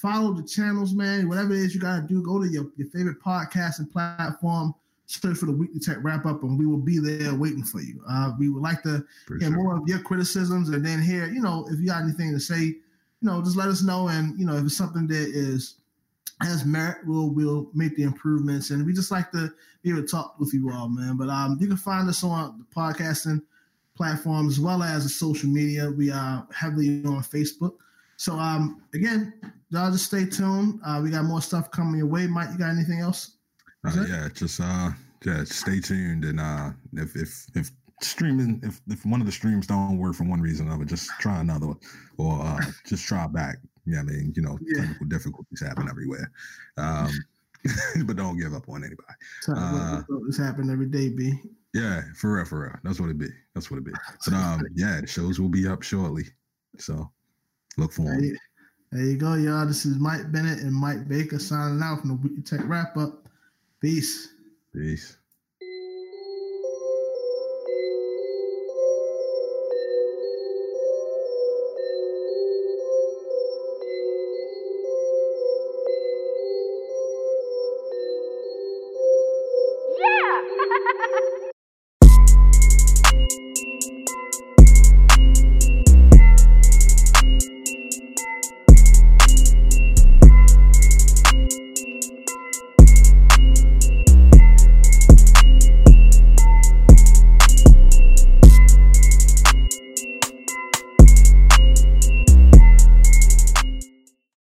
follow 0.04 0.34
the 0.34 0.44
channels, 0.44 0.94
man. 0.94 1.30
Whatever 1.30 1.54
it 1.54 1.60
is 1.60 1.74
you 1.74 1.80
got 1.80 2.02
to 2.02 2.08
do, 2.08 2.22
go 2.22 2.42
to 2.42 2.48
your, 2.48 2.66
your 2.76 2.90
favorite 2.90 3.22
podcasting 3.22 3.90
platform, 3.90 4.76
search 5.06 5.38
for 5.38 5.46
the 5.46 5.54
Weekly 5.54 5.80
Tech 5.80 5.98
Wrap 6.02 6.26
Up, 6.26 6.44
and 6.44 6.60
we 6.60 6.66
will 6.66 6.78
be 6.78 7.00
there 7.00 7.34
waiting 7.34 7.64
for 7.64 7.80
you. 7.80 8.04
Uh, 8.10 8.32
we 8.38 8.50
would 8.50 8.62
like 8.62 8.84
to 8.84 9.06
hear 9.40 9.50
more 9.50 9.78
of 9.78 9.88
your 9.88 10.00
criticisms 10.00 10.70
and 10.70 10.86
then 10.86 11.02
hear, 11.02 11.28
you 11.28 11.42
know, 11.42 11.66
if 11.72 11.80
you 11.80 11.88
got 11.88 12.04
anything 12.04 12.34
to 12.34 12.40
say, 12.40 12.76
you 13.24 13.30
know, 13.30 13.42
just 13.42 13.56
let 13.56 13.70
us 13.70 13.82
know. 13.82 14.10
And, 14.10 14.38
you 14.38 14.46
know, 14.46 14.58
if 14.58 14.66
it's 14.66 14.78
something 14.78 15.08
that 15.08 15.16
is 15.16 15.76
has 16.42 16.66
merit, 16.66 16.98
we'll 17.06 17.30
we'll 17.30 17.70
make 17.74 17.96
the 17.96 18.04
improvements. 18.04 18.70
And 18.70 18.86
we 18.86 18.92
just 18.92 19.12
like 19.12 19.32
to 19.32 19.50
be 19.82 19.92
able 19.92 20.02
to 20.02 20.08
talk 20.08 20.36
with 20.40 20.54
you 20.54 20.70
all, 20.72 20.90
man. 20.90 21.16
But 21.16 21.30
um, 21.30 21.58
you 21.60 21.68
can 21.68 21.78
find 21.78 22.10
us 22.10 22.24
on 22.24 22.60
the 22.60 22.76
podcasting 22.76 23.42
platforms 23.96 24.58
as 24.58 24.60
well 24.60 24.84
as 24.84 25.04
the 25.04 25.10
social 25.10 25.50
media. 25.50 25.90
We 25.90 26.12
are 26.12 26.46
heavily 26.54 27.02
on 27.06 27.24
Facebook. 27.24 27.76
So 28.18 28.34
um, 28.34 28.82
again, 28.94 29.34
y'all 29.70 29.92
just 29.92 30.06
stay 30.06 30.26
tuned. 30.26 30.82
Uh, 30.86 31.00
we 31.02 31.10
got 31.10 31.24
more 31.24 31.42
stuff 31.42 31.72
coming 31.72 31.98
your 31.98 32.08
way. 32.08 32.28
Mike, 32.28 32.50
you 32.52 32.58
got 32.58 32.72
anything 32.72 33.00
else? 33.00 33.38
Uh, 33.86 34.06
yeah, 34.08 34.28
just 34.34 34.60
uh, 34.60 34.90
yeah, 35.26 35.46
stay 35.46 35.80
tuned. 35.80 36.26
And 36.26 36.42
uh, 36.42 36.72
if 36.94 37.16
if 37.16 37.46
if 37.56 37.72
streaming, 38.02 38.60
if 38.64 38.82
if 38.90 39.06
one 39.06 39.20
of 39.20 39.26
the 39.26 39.32
streams 39.32 39.68
don't 39.68 39.98
work 39.98 40.16
for 40.16 40.24
one 40.24 40.42
reason 40.42 40.68
or 40.68 40.72
another, 40.72 40.86
just 40.86 41.10
try 41.20 41.40
another, 41.40 41.74
or 42.18 42.42
uh, 42.42 42.60
just 42.86 43.06
try 43.06 43.28
back. 43.28 43.58
Yeah, 43.86 44.00
I 44.00 44.04
mean, 44.04 44.34
you 44.36 44.42
know, 44.42 44.58
yeah. 44.62 44.82
technical 44.82 45.08
difficulties 45.08 45.62
happen 45.62 45.90
everywhere. 45.90 46.32
Um, 46.78 47.12
but 48.06 48.16
don't 48.16 48.38
give 48.38 48.54
up 48.54 48.68
on 48.70 48.84
anybody. 48.84 49.14
Uh, 49.48 50.02
this 50.26 50.38
happen 50.38 50.70
every 50.70 50.88
day, 50.88 51.10
B. 51.10 51.34
Yeah, 51.74 52.02
for 52.16 52.36
real, 52.36 52.46
for 52.46 52.62
real. 52.62 52.76
That's 52.84 53.00
what 53.00 53.10
it 53.10 53.18
be. 53.18 53.28
That's 53.56 53.72
what 53.72 53.78
it 53.78 53.86
be. 53.86 53.92
But 54.26 54.34
um, 54.34 54.62
yeah, 54.76 55.02
the 55.02 55.08
shows 55.08 55.40
will 55.40 55.50
be 55.50 55.68
up 55.68 55.82
shortly. 55.84 56.26
So 56.78 57.10
look 57.78 57.92
for 57.92 58.04
them. 58.04 58.24
Hey. 58.24 58.32
There 58.92 59.06
you 59.06 59.18
go, 59.18 59.34
y'all. 59.34 59.66
This 59.66 59.88
is 59.88 59.98
Mike 59.98 60.32
Bennett 60.32 60.60
and 60.60 60.72
Mike 60.72 61.08
Baker 61.08 61.40
signing 61.40 61.82
out 61.82 62.02
from 62.02 62.10
the 62.10 62.16
Weekly 62.16 62.44
Tech 62.44 62.62
Wrap 62.66 62.96
Up. 62.96 63.28
Peace. 63.82 64.30
Peace. 64.72 65.18